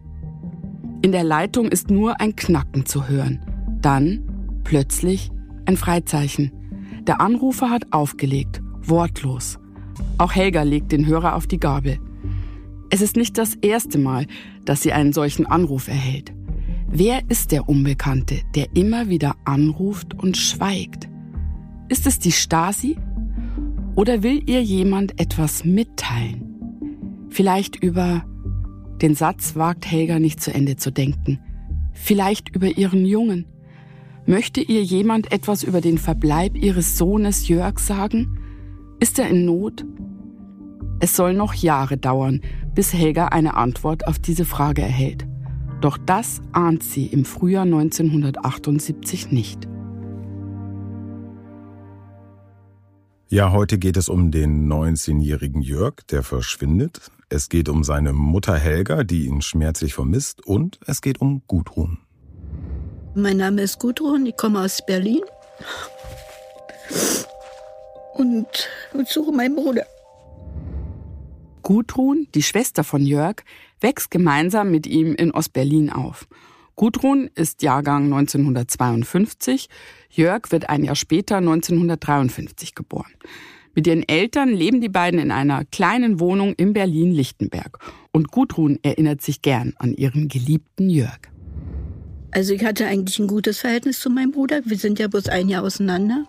In 1.02 1.12
der 1.12 1.24
Leitung 1.24 1.68
ist 1.68 1.90
nur 1.90 2.22
ein 2.22 2.36
Knacken 2.36 2.86
zu 2.86 3.08
hören. 3.08 3.42
Dann 3.82 4.62
plötzlich 4.64 5.32
ein 5.66 5.78
Freizeichen. 5.78 6.52
Der 7.08 7.20
Anrufer 7.20 7.70
hat 7.70 7.92
aufgelegt, 7.92 8.62
wortlos. 8.82 9.60
Auch 10.18 10.34
Helga 10.34 10.64
legt 10.64 10.92
den 10.92 11.06
Hörer 11.06 11.36
auf 11.36 11.48
die 11.48 11.60
Gabel. 11.60 12.00
Es 12.90 13.02
ist 13.02 13.16
nicht 13.18 13.38
das 13.38 13.56
erste 13.56 13.98
Mal, 13.98 14.28
dass 14.66 14.82
sie 14.82 14.94
einen 14.94 15.14
solchen 15.14 15.46
Anruf 15.46 15.88
erhält. 15.88 16.34
Wer 16.88 17.22
ist 17.28 17.52
der 17.52 17.68
Unbekannte, 17.68 18.42
der 18.56 18.68
immer 18.76 19.10
wieder 19.10 19.36
anruft 19.46 20.14
und 20.14 20.38
schweigt? 20.38 21.10
Ist 21.90 22.06
es 22.06 22.20
die 22.20 22.32
Stasi? 22.32 22.98
Oder 23.96 24.24
will 24.24 24.42
ihr 24.50 24.64
jemand 24.64 25.20
etwas 25.20 25.66
mitteilen? 25.66 27.28
Vielleicht 27.30 27.76
über 27.76 28.26
den 29.02 29.14
Satz 29.14 29.56
wagt 29.56 29.90
Helga 29.90 30.18
nicht 30.18 30.42
zu 30.42 30.54
Ende 30.54 30.78
zu 30.78 30.92
denken. 30.92 31.40
Vielleicht 31.94 32.56
über 32.56 32.78
ihren 32.78 33.06
Jungen. 33.06 33.46
Möchte 34.26 34.62
ihr 34.62 34.82
jemand 34.82 35.32
etwas 35.32 35.64
über 35.64 35.82
den 35.82 35.98
Verbleib 35.98 36.56
ihres 36.56 36.98
Sohnes 36.98 37.48
Jörg 37.48 37.78
sagen? 37.78 38.40
Ist 39.00 39.20
er 39.20 39.30
in 39.30 39.46
Not? 39.46 39.86
Es 41.00 41.16
soll 41.16 41.34
noch 41.34 41.54
Jahre 41.54 41.98
dauern, 41.98 42.42
bis 42.74 42.94
Helga 42.94 43.28
eine 43.28 43.56
Antwort 43.56 44.08
auf 44.08 44.18
diese 44.18 44.46
Frage 44.46 44.82
erhält. 44.82 45.28
Doch 45.82 45.98
das 45.98 46.42
ahnt 46.54 46.82
sie 46.82 47.08
im 47.08 47.26
Frühjahr 47.26 47.66
1978 47.66 49.32
nicht. 49.32 49.68
Ja, 53.34 53.52
heute 53.52 53.80
geht 53.80 53.98
es 53.98 54.10
um 54.10 54.30
den 54.30 54.72
19-jährigen 54.72 55.64
Jörg, 55.64 55.96
der 56.12 56.22
verschwindet. 56.22 57.10
Es 57.30 57.50
geht 57.50 57.68
um 57.68 57.84
seine 57.84 58.14
Mutter 58.14 58.56
Helga, 58.56 59.04
die 59.04 59.26
ihn 59.26 59.42
schmerzlich 59.42 59.96
vermisst. 59.96 60.46
Und 60.46 60.80
es 60.86 61.02
geht 61.02 61.20
um 61.20 61.42
Gudrun. 61.48 61.98
Mein 63.16 63.38
Name 63.38 63.64
ist 63.64 63.80
Gudrun, 63.80 64.28
ich 64.28 64.38
komme 64.38 64.60
aus 64.60 64.86
Berlin. 64.86 65.24
Und, 68.14 68.46
und 68.94 69.08
suche 69.08 69.32
meinen 69.32 69.56
Bruder. 69.56 69.88
Gudrun, 71.64 72.28
die 72.36 72.44
Schwester 72.44 72.84
von 72.84 73.04
Jörg, 73.04 73.38
wächst 73.82 74.12
gemeinsam 74.12 74.70
mit 74.70 74.86
ihm 74.86 75.16
in 75.16 75.32
Ostberlin 75.32 75.90
auf. 75.90 76.28
Gudrun 76.76 77.30
ist 77.36 77.62
Jahrgang 77.62 78.06
1952, 78.06 79.70
Jörg 80.10 80.52
wird 80.52 80.70
ein 80.70 80.84
Jahr 80.84 80.96
später 80.96 81.38
1953 81.38 82.74
geboren. 82.74 83.12
Mit 83.76 83.88
ihren 83.88 84.08
Eltern 84.08 84.50
leben 84.50 84.82
die 84.82 84.90
beiden 84.90 85.20
in 85.20 85.32
einer 85.32 85.66
kleinen 85.66 86.20
Wohnung 86.20 86.54
in 86.54 86.74
Berlin-Lichtenberg. 86.74 87.80
Und 88.12 88.32
Gudrun 88.32 88.78
erinnert 88.84 89.22
sich 89.22 89.42
gern 89.42 89.74
an 89.78 89.94
ihren 89.94 90.28
geliebten 90.28 90.90
Jörg. 90.90 91.20
Also 92.32 92.54
ich 92.54 92.64
hatte 92.64 92.86
eigentlich 92.86 93.20
ein 93.20 93.28
gutes 93.28 93.60
Verhältnis 93.60 94.00
zu 94.00 94.10
meinem 94.10 94.32
Bruder. 94.32 94.62
Wir 94.66 94.78
sind 94.78 95.00
ja 95.00 95.08
bloß 95.08 95.30
ein 95.30 95.50
Jahr 95.50 95.64
auseinander. 95.64 96.26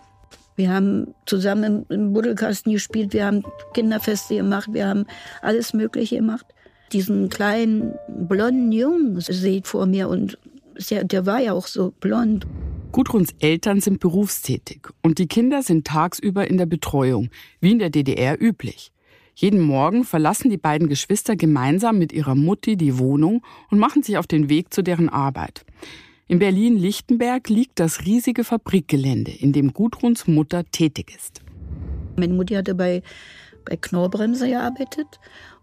Wir 0.55 0.71
haben 0.71 1.13
zusammen 1.25 1.85
im 1.89 2.13
Buddelkasten 2.13 2.71
gespielt, 2.71 3.11
wir 3.11 3.25
haben 3.25 3.43
Kinderfeste 3.73 4.35
gemacht, 4.37 4.69
wir 4.71 4.87
haben 4.87 5.05
alles 5.41 5.73
Mögliche 5.73 6.15
gemacht. 6.17 6.45
Diesen 6.91 7.29
kleinen 7.29 7.93
blonden 8.07 8.71
Jungen 8.71 9.19
seht 9.19 9.67
vor 9.67 9.85
mir 9.85 10.09
und 10.09 10.37
der 10.89 11.25
war 11.25 11.39
ja 11.39 11.53
auch 11.53 11.67
so 11.67 11.93
blond. 11.99 12.45
Gudruns 12.91 13.33
Eltern 13.39 13.81
sind 13.81 13.99
berufstätig 13.99 14.87
und 15.01 15.19
die 15.19 15.27
Kinder 15.27 15.63
sind 15.63 15.85
tagsüber 15.85 16.47
in 16.47 16.57
der 16.57 16.65
Betreuung, 16.65 17.29
wie 17.59 17.71
in 17.71 17.79
der 17.79 17.89
DDR 17.89 18.41
üblich. 18.41 18.91
Jeden 19.33 19.59
Morgen 19.59 20.05
verlassen 20.05 20.49
die 20.49 20.57
beiden 20.57 20.87
Geschwister 20.87 21.35
gemeinsam 21.35 21.97
mit 21.97 22.13
ihrer 22.13 22.35
Mutti 22.35 22.77
die 22.77 22.97
Wohnung 22.97 23.43
und 23.69 23.79
machen 23.79 24.01
sich 24.01 24.17
auf 24.17 24.27
den 24.27 24.47
Weg 24.47 24.73
zu 24.73 24.81
deren 24.81 25.09
Arbeit. 25.09 25.65
In 26.27 26.39
Berlin-Lichtenberg 26.39 27.49
liegt 27.49 27.79
das 27.79 28.05
riesige 28.05 28.45
Fabrikgelände, 28.45 29.31
in 29.31 29.51
dem 29.51 29.73
Gudruns 29.73 30.25
Mutter 30.25 30.63
tätig 30.71 31.13
ist. 31.13 31.41
Meine 32.15 32.33
Mutti 32.33 32.53
hatte 32.53 32.75
bei, 32.75 33.03
bei 33.65 33.75
Knorrbremse 33.75 34.47
gearbeitet 34.47 35.07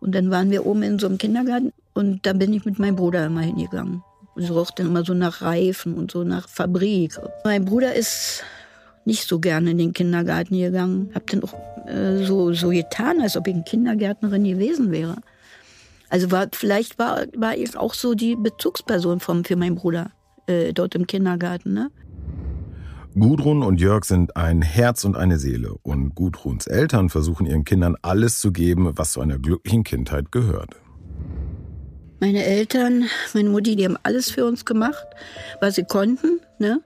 und 0.01 0.15
dann 0.15 0.31
waren 0.31 0.51
wir 0.51 0.67
oben 0.67 0.83
in 0.83 0.99
so 0.99 1.07
einem 1.07 1.19
Kindergarten 1.19 1.73
und 1.95 2.27
da 2.27 2.33
bin 2.33 2.53
ich 2.53 2.65
mit 2.65 2.79
meinem 2.79 2.97
Bruder 2.97 3.27
immer 3.27 3.43
hingegangen. 3.43 4.03
Es 4.37 4.51
roch 4.51 4.71
dann 4.71 4.87
immer 4.87 5.05
so 5.05 5.15
nach 5.15 5.43
Reifen 5.43 5.95
und 5.95 6.11
so 6.11 6.25
nach 6.25 6.49
Fabrik. 6.49 7.19
Mein 7.45 7.65
Bruder 7.65 7.95
ist 7.95 8.45
nicht 9.05 9.29
so 9.29 9.41
gerne 9.41 9.73
in 9.73 9.79
den 9.79 9.93
Kindergarten 9.93 10.59
gegangen. 10.59 11.11
Hab 11.15 11.27
dann 11.27 11.43
auch 11.43 11.55
äh, 11.87 12.25
so, 12.25 12.53
so 12.53 12.69
getan, 12.71 13.21
als 13.21 13.37
ob 13.37 13.47
ich 13.47 13.55
eine 13.55 13.65
Kindergärtnerin 13.65 14.45
gewesen 14.45 14.91
wäre. 14.91 15.17
Also 16.09 16.31
war, 16.31 16.49
vielleicht 16.53 16.99
war, 16.99 17.25
war 17.37 17.57
ich 17.57 17.77
auch 17.77 17.95
so 17.95 18.15
die 18.15 18.37
Bezugsperson 18.37 19.21
vom, 19.21 19.45
für 19.45 19.57
meinen 19.57 19.77
Bruder 19.77 20.13
äh, 20.47 20.73
dort 20.73 20.95
im 20.95 21.07
Kindergarten. 21.07 21.75
Ne? 21.75 21.91
Gudrun 23.15 23.63
und 23.63 23.79
Jörg 23.79 24.05
sind 24.05 24.37
ein 24.37 24.63
Herz 24.63 25.05
und 25.05 25.17
eine 25.17 25.39
Seele. 25.39 25.75
Und 25.83 26.15
Gudruns 26.15 26.67
Eltern 26.67 27.11
versuchen 27.11 27.47
ihren 27.47 27.65
Kindern 27.65 27.97
alles 28.01 28.41
zu 28.41 28.53
geben, 28.53 28.91
was 28.97 29.13
zu 29.13 29.21
einer 29.21 29.39
glücklichen 29.39 29.85
Kindheit 29.85 30.33
gehört. 30.33 30.77
Meine 32.21 32.43
Eltern, 32.45 33.05
meine 33.35 33.51
Mutti, 33.51 33.77
die 33.77 33.85
haben 33.85 33.99
alles 34.03 34.31
für 34.31 34.47
uns 34.47 34.65
gemacht, 34.65 35.05
was 35.61 35.75
sie 35.75 35.85
konnten. 35.85 36.41
Ne? 36.59 36.81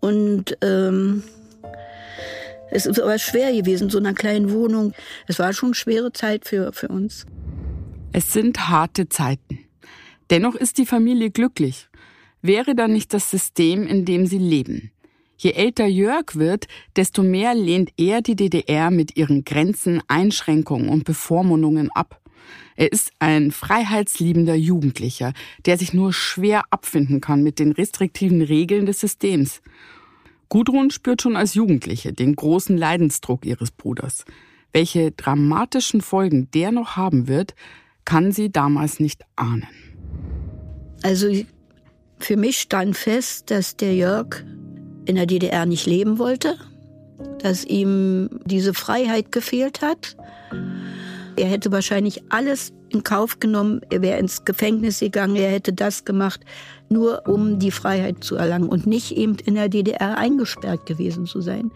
Und 0.00 0.56
ähm, 0.62 1.24
es 2.70 2.86
ist 2.86 3.00
aber 3.00 3.18
schwer 3.18 3.52
gewesen, 3.52 3.90
so 3.90 3.98
einer 3.98 4.14
kleinen 4.14 4.52
Wohnung. 4.52 4.92
Es 5.26 5.38
war 5.38 5.52
schon 5.52 5.70
eine 5.70 5.74
schwere 5.74 6.12
Zeit 6.12 6.46
für, 6.46 6.72
für 6.72 6.88
uns. 6.88 7.26
Es 8.12 8.32
sind 8.32 8.68
harte 8.68 9.08
Zeiten. 9.08 9.58
Dennoch 10.30 10.54
ist 10.54 10.78
die 10.78 10.86
Familie 10.86 11.30
glücklich. 11.30 11.88
Wäre 12.42 12.76
da 12.76 12.86
nicht 12.86 13.12
das 13.12 13.30
System, 13.30 13.86
in 13.86 14.04
dem 14.04 14.26
sie 14.26 14.38
leben? 14.38 14.92
Je 15.38 15.52
älter 15.52 15.86
Jörg 15.86 16.34
wird, 16.34 16.66
desto 16.96 17.22
mehr 17.22 17.54
lehnt 17.54 17.90
er 17.96 18.22
die 18.22 18.34
DDR 18.34 18.90
mit 18.90 19.16
ihren 19.16 19.44
Grenzen, 19.44 20.02
Einschränkungen 20.08 20.88
und 20.88 21.04
Bevormundungen 21.04 21.90
ab. 21.92 22.20
Er 22.74 22.90
ist 22.92 23.12
ein 23.20 23.52
freiheitsliebender 23.52 24.56
Jugendlicher, 24.56 25.32
der 25.64 25.78
sich 25.78 25.94
nur 25.94 26.12
schwer 26.12 26.62
abfinden 26.70 27.20
kann 27.20 27.42
mit 27.42 27.60
den 27.60 27.72
restriktiven 27.72 28.42
Regeln 28.42 28.86
des 28.86 28.98
Systems. 28.98 29.62
Gudrun 30.48 30.90
spürt 30.90 31.22
schon 31.22 31.36
als 31.36 31.54
Jugendliche 31.54 32.12
den 32.12 32.34
großen 32.34 32.76
Leidensdruck 32.76 33.44
ihres 33.46 33.70
Bruders. 33.70 34.24
Welche 34.72 35.12
dramatischen 35.12 36.00
Folgen 36.00 36.50
der 36.52 36.72
noch 36.72 36.96
haben 36.96 37.28
wird, 37.28 37.54
kann 38.04 38.32
sie 38.32 38.50
damals 38.50 38.98
nicht 38.98 39.22
ahnen. 39.36 39.68
Also 41.02 41.28
für 42.18 42.36
mich 42.36 42.58
stand 42.58 42.96
fest, 42.96 43.50
dass 43.50 43.76
der 43.76 43.94
Jörg 43.94 44.44
in 45.08 45.16
der 45.16 45.26
DDR 45.26 45.66
nicht 45.66 45.86
leben 45.86 46.18
wollte, 46.18 46.56
dass 47.38 47.64
ihm 47.64 48.28
diese 48.44 48.74
Freiheit 48.74 49.32
gefehlt 49.32 49.80
hat. 49.80 50.16
Er 51.36 51.46
hätte 51.46 51.72
wahrscheinlich 51.72 52.22
alles 52.30 52.72
in 52.90 53.04
Kauf 53.04 53.40
genommen, 53.40 53.80
er 53.90 54.02
wäre 54.02 54.18
ins 54.18 54.44
Gefängnis 54.44 55.00
gegangen, 55.00 55.36
er 55.36 55.50
hätte 55.50 55.72
das 55.72 56.04
gemacht, 56.04 56.40
nur 56.88 57.26
um 57.26 57.58
die 57.58 57.70
Freiheit 57.70 58.24
zu 58.24 58.36
erlangen 58.36 58.68
und 58.68 58.86
nicht 58.86 59.12
eben 59.12 59.36
in 59.44 59.54
der 59.54 59.68
DDR 59.68 60.16
eingesperrt 60.16 60.86
gewesen 60.86 61.26
zu 61.26 61.40
sein. 61.40 61.70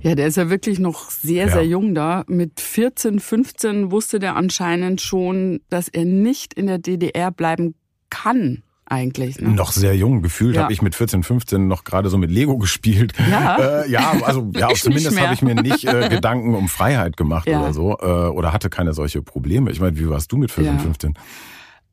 Ja, 0.00 0.14
der 0.14 0.26
ist 0.28 0.36
ja 0.36 0.50
wirklich 0.50 0.78
noch 0.78 1.10
sehr, 1.10 1.46
ja. 1.46 1.52
sehr 1.52 1.66
jung 1.66 1.94
da. 1.94 2.24
Mit 2.28 2.60
14, 2.60 3.18
15 3.18 3.90
wusste 3.90 4.18
der 4.18 4.36
anscheinend 4.36 5.00
schon, 5.00 5.60
dass 5.68 5.88
er 5.88 6.04
nicht 6.04 6.54
in 6.54 6.66
der 6.66 6.78
DDR 6.78 7.32
bleiben 7.32 7.74
kann 8.10 8.62
eigentlich. 8.86 9.38
Ne? 9.40 9.50
Noch 9.50 9.72
sehr 9.72 9.96
jung. 9.96 10.22
Gefühlt 10.22 10.56
ja. 10.56 10.62
habe 10.62 10.72
ich 10.72 10.80
mit 10.80 10.94
14, 10.94 11.22
15 11.22 11.66
noch 11.66 11.84
gerade 11.84 12.08
so 12.08 12.18
mit 12.18 12.30
Lego 12.30 12.56
gespielt. 12.58 13.12
Ja, 13.30 13.56
äh, 13.82 13.90
ja 13.90 14.12
also 14.22 14.50
ja, 14.54 14.68
zumindest 14.74 15.20
habe 15.20 15.34
ich 15.34 15.42
mir 15.42 15.54
nicht 15.54 15.84
äh, 15.84 16.08
Gedanken 16.10 16.54
um 16.54 16.68
Freiheit 16.68 17.16
gemacht 17.16 17.48
ja. 17.48 17.60
oder 17.60 17.72
so. 17.72 17.98
Äh, 17.98 18.04
oder 18.04 18.52
hatte 18.52 18.70
keine 18.70 18.94
solche 18.94 19.22
Probleme. 19.22 19.70
Ich 19.70 19.80
meine, 19.80 19.98
wie 19.98 20.08
warst 20.08 20.30
du 20.32 20.36
mit 20.36 20.50
14, 20.50 20.74
ja. 20.74 20.80
15? 20.80 21.14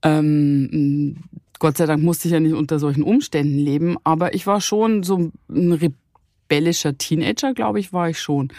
Ähm, 0.03 1.17
Gott 1.59 1.77
sei 1.77 1.85
Dank 1.85 2.03
musste 2.03 2.27
ich 2.27 2.33
ja 2.33 2.39
nicht 2.39 2.53
unter 2.53 2.77
solchen 2.77 3.03
Umständen 3.03 3.57
leben, 3.57 3.97
aber 4.03 4.33
ich 4.33 4.45
war 4.45 4.61
schon 4.61 5.03
so 5.03 5.31
ein 5.49 5.71
rebellischer 5.71 6.97
Teenager, 6.97 7.53
glaube 7.53 7.79
ich, 7.79 7.93
war 7.93 8.09
ich 8.09 8.19
schon. 8.19 8.49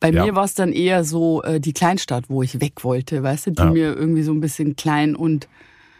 Bei 0.00 0.10
ja. 0.10 0.24
mir 0.24 0.34
war 0.36 0.44
es 0.44 0.54
dann 0.54 0.72
eher 0.72 1.04
so 1.04 1.42
äh, 1.42 1.58
die 1.58 1.72
Kleinstadt, 1.72 2.24
wo 2.28 2.42
ich 2.42 2.60
weg 2.60 2.84
wollte, 2.84 3.22
weißt 3.22 3.48
du, 3.48 3.50
die 3.50 3.64
mir 3.64 3.96
irgendwie 3.96 4.22
so 4.22 4.32
ein 4.32 4.40
bisschen 4.40 4.76
klein 4.76 5.16
und 5.16 5.48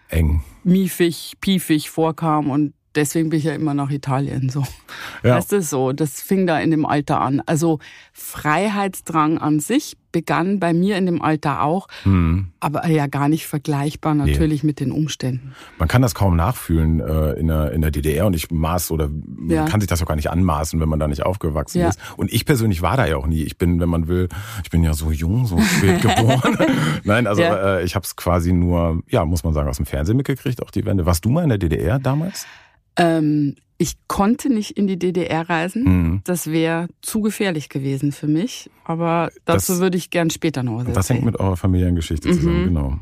eng, 0.09 0.43
miefig, 0.65 1.35
piefig 1.41 1.91
vorkam 1.91 2.51
und 2.51 2.75
deswegen 2.99 3.31
bin 3.31 3.39
ich 3.39 3.45
ja 3.45 3.55
immer 3.55 3.75
nach 3.75 3.91
Italien 3.91 4.49
so. 4.51 4.65
Ja. 5.23 5.37
Weißt 5.37 5.53
du 5.53 5.63
so, 5.63 5.93
das 5.93 6.21
fing 6.21 6.47
da 6.47 6.59
in 6.59 6.71
dem 6.71 6.85
Alter 6.85 7.21
an. 7.21 7.43
Also 7.47 7.79
Freiheitsdrang 8.13 9.39
an 9.39 9.61
sich 9.61 9.97
begann 10.11 10.59
bei 10.59 10.73
mir 10.73 10.97
in 10.97 11.07
dem 11.07 11.21
Alter 11.21 11.63
auch, 11.63 11.87
hm. 12.03 12.49
aber 12.61 12.87
ja 12.89 13.07
gar 13.07 13.29
nicht 13.29 13.47
vergleichbar 13.47 14.15
natürlich 14.15 14.63
nee. 14.63 14.69
mit 14.69 14.81
den 14.81 14.91
Umständen. 14.91 15.55
Man 15.79 15.87
kann 15.87 16.01
das 16.03 16.15
kaum 16.15 16.35
nachfühlen 16.35 17.01
äh, 17.01 17.33
in, 17.33 17.49
der, 17.49 17.73
in 17.73 17.83
der 17.83 17.91
DDR 17.91 18.27
und 18.27 18.35
ich 18.35 18.51
maß 18.51 18.91
oder 18.91 19.11
ja. 19.49 19.63
man 19.63 19.71
kann 19.71 19.81
sich 19.81 19.89
das 19.89 20.03
auch 20.03 20.07
gar 20.07 20.17
nicht 20.17 20.31
anmaßen, 20.31 20.81
wenn 20.81 20.89
man 20.89 20.99
da 20.99 21.09
nicht 21.09 21.25
aufgewachsen 21.25 21.81
ja. 21.81 21.89
ist. 21.91 22.01
Und 22.17 22.33
ich 22.33 22.47
persönlich 22.47 22.81
war 22.81 22.97
da 22.97 23.07
ja 23.07 23.17
auch 23.17 23.27
nie. 23.27 23.43
Ich 23.43 23.59
bin, 23.59 23.81
wenn 23.81 23.89
man 23.91 24.09
will, 24.09 24.29
ich 24.65 24.71
bin 24.71 24.83
ja 24.83 24.95
so 24.95 25.13
jung, 25.13 25.47
so 25.47 25.61
spät 25.61 26.01
geboren. 26.03 26.57
Nein, 27.05 27.27
also 27.27 27.43
ja. 27.43 27.79
äh, 27.79 27.85
ich 27.85 27.95
habe 27.95 28.05
es 28.05 28.17
quasi 28.17 28.53
nur, 28.53 29.03
ja, 29.09 29.25
muss 29.25 29.45
man 29.45 29.53
sagen, 29.53 29.69
aus 29.69 29.77
dem 29.77 29.87
Fernsehen 29.87 30.17
mitgekriegt, 30.17 30.63
auch 30.63 30.71
die 30.71 30.87
Wende. 30.87 31.05
Warst 31.05 31.25
du 31.25 31.31
mal 31.31 31.43
in 31.43 31.51
der 31.51 31.59
DDR 31.59 31.99
damals? 31.99 32.47
Ähm, 32.99 33.55
ich 33.79 33.97
konnte 34.09 34.51
nicht 34.51 34.73
in 34.73 34.89
die 34.89 34.99
DDR 34.99 35.49
reisen. 35.49 35.85
Mhm. 35.85 36.21
Das 36.25 36.51
wäre 36.51 36.89
zu 37.01 37.21
gefährlich 37.21 37.69
gewesen 37.69 38.11
für 38.11 38.27
mich. 38.27 38.69
Aber 38.85 39.31
dazu 39.45 39.73
das, 39.73 39.81
würde 39.81 39.97
ich 39.97 40.11
gern 40.11 40.31
später 40.31 40.65
noch 40.65 40.75
was 40.75 40.81
erzählen. 40.81 40.95
Das 40.95 41.11
hängt 41.11 41.25
mit 41.25 41.41
eurer 41.41 41.57
Familiengeschichte 41.57 42.31
zusammen, 42.31 42.63
mhm. 42.63 42.67
genau. 42.67 43.01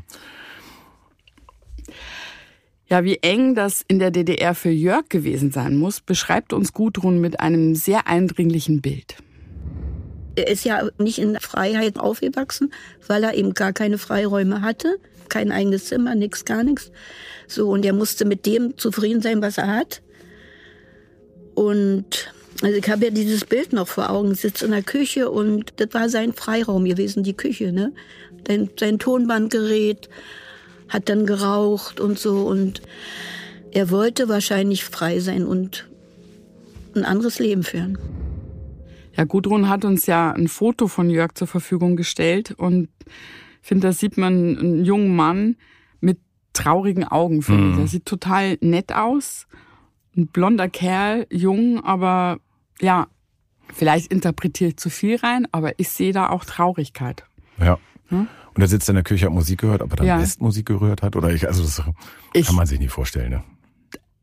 Ja, 2.89 3.03
wie 3.03 3.17
eng 3.17 3.53
das 3.53 3.83
in 3.87 3.99
der 3.99 4.11
DDR 4.11 4.55
für 4.55 4.69
Jörg 4.69 5.09
gewesen 5.09 5.51
sein 5.51 5.75
muss, 5.75 5.99
beschreibt 5.99 6.53
uns 6.53 6.71
Gudrun 6.71 7.19
mit 7.19 7.39
einem 7.41 7.75
sehr 7.75 8.07
eindringlichen 8.07 8.81
Bild. 8.81 9.17
Er 10.35 10.47
ist 10.47 10.63
ja 10.63 10.87
nicht 10.97 11.17
in 11.17 11.37
Freiheit 11.41 11.99
aufgewachsen, 11.99 12.71
weil 13.07 13.23
er 13.23 13.33
eben 13.33 13.55
gar 13.55 13.73
keine 13.73 13.97
Freiräume 13.97 14.61
hatte. 14.61 14.99
Kein 15.29 15.51
eigenes 15.51 15.85
Zimmer, 15.85 16.15
nichts, 16.15 16.45
gar 16.45 16.63
nichts. 16.63 16.91
So, 17.47 17.69
und 17.69 17.85
er 17.85 17.93
musste 17.93 18.25
mit 18.25 18.45
dem 18.45 18.77
zufrieden 18.77 19.21
sein, 19.21 19.41
was 19.41 19.57
er 19.57 19.67
hat. 19.67 20.01
Und 21.55 22.31
also 22.61 22.75
ich 22.75 22.89
habe 22.89 23.05
ja 23.05 23.11
dieses 23.11 23.45
Bild 23.45 23.73
noch 23.73 23.87
vor 23.87 24.09
Augen, 24.09 24.33
sitzt 24.33 24.63
in 24.63 24.71
der 24.71 24.83
Küche 24.83 25.29
und 25.29 25.73
das 25.77 25.93
war 25.93 26.09
sein 26.09 26.33
Freiraum 26.33 26.85
gewesen, 26.85 27.23
die 27.23 27.35
Küche, 27.35 27.71
ne? 27.71 27.93
Sein, 28.47 28.69
sein 28.79 28.97
Tonbandgerät 28.97 30.09
hat 30.89 31.09
dann 31.09 31.25
geraucht 31.25 31.99
und 31.99 32.17
so 32.17 32.47
und 32.47 32.81
er 33.71 33.91
wollte 33.91 34.29
wahrscheinlich 34.29 34.85
frei 34.85 35.19
sein 35.19 35.45
und 35.45 35.87
ein 36.95 37.05
anderes 37.05 37.39
Leben 37.39 37.63
führen. 37.63 37.97
Ja, 39.15 39.23
Gudrun 39.23 39.69
hat 39.69 39.83
uns 39.85 40.05
ja 40.05 40.31
ein 40.31 40.47
Foto 40.47 40.87
von 40.87 41.09
Jörg 41.09 41.33
zur 41.33 41.47
Verfügung 41.47 41.95
gestellt 41.95 42.53
und 42.57 42.89
finde, 43.67 43.87
da 43.87 43.93
sieht 43.93 44.17
man 44.17 44.57
einen 44.57 44.85
jungen 44.85 45.15
Mann 45.15 45.57
mit 45.99 46.19
traurigen 46.53 47.03
Augen, 47.03 47.41
finde 47.41 47.63
mhm. 47.63 47.73
ich. 47.73 47.79
Er 47.79 47.87
sieht 47.87 48.05
total 48.05 48.57
nett 48.61 48.93
aus. 48.93 49.47
Ein 50.15 50.27
blonder 50.27 50.69
Kerl, 50.69 51.27
jung, 51.29 51.83
aber 51.83 52.39
ja, 52.79 53.07
vielleicht 53.73 54.11
interpretiere 54.11 54.71
ich 54.71 54.77
zu 54.77 54.89
viel 54.89 55.17
rein, 55.17 55.47
aber 55.51 55.79
ich 55.79 55.89
sehe 55.89 56.13
da 56.13 56.29
auch 56.29 56.45
Traurigkeit. 56.45 57.25
Ja. 57.59 57.77
Hm? 58.07 58.27
Und 58.55 58.61
er 58.61 58.67
sitzt 58.67 58.89
in 58.89 58.95
der 58.95 59.03
Küche, 59.03 59.27
hat 59.27 59.33
Musik 59.33 59.59
gehört, 59.61 59.81
ob 59.81 59.91
er 59.91 59.97
dann 59.97 60.07
ja. 60.07 60.19
Westmusik 60.19 60.65
gehört 60.65 61.03
hat 61.03 61.15
oder 61.15 61.29
ich, 61.29 61.47
also 61.47 61.61
das 61.61 61.83
ich, 62.33 62.47
kann 62.47 62.55
man 62.55 62.65
sich 62.65 62.79
nicht 62.79 62.91
vorstellen. 62.91 63.29
Ne? 63.29 63.43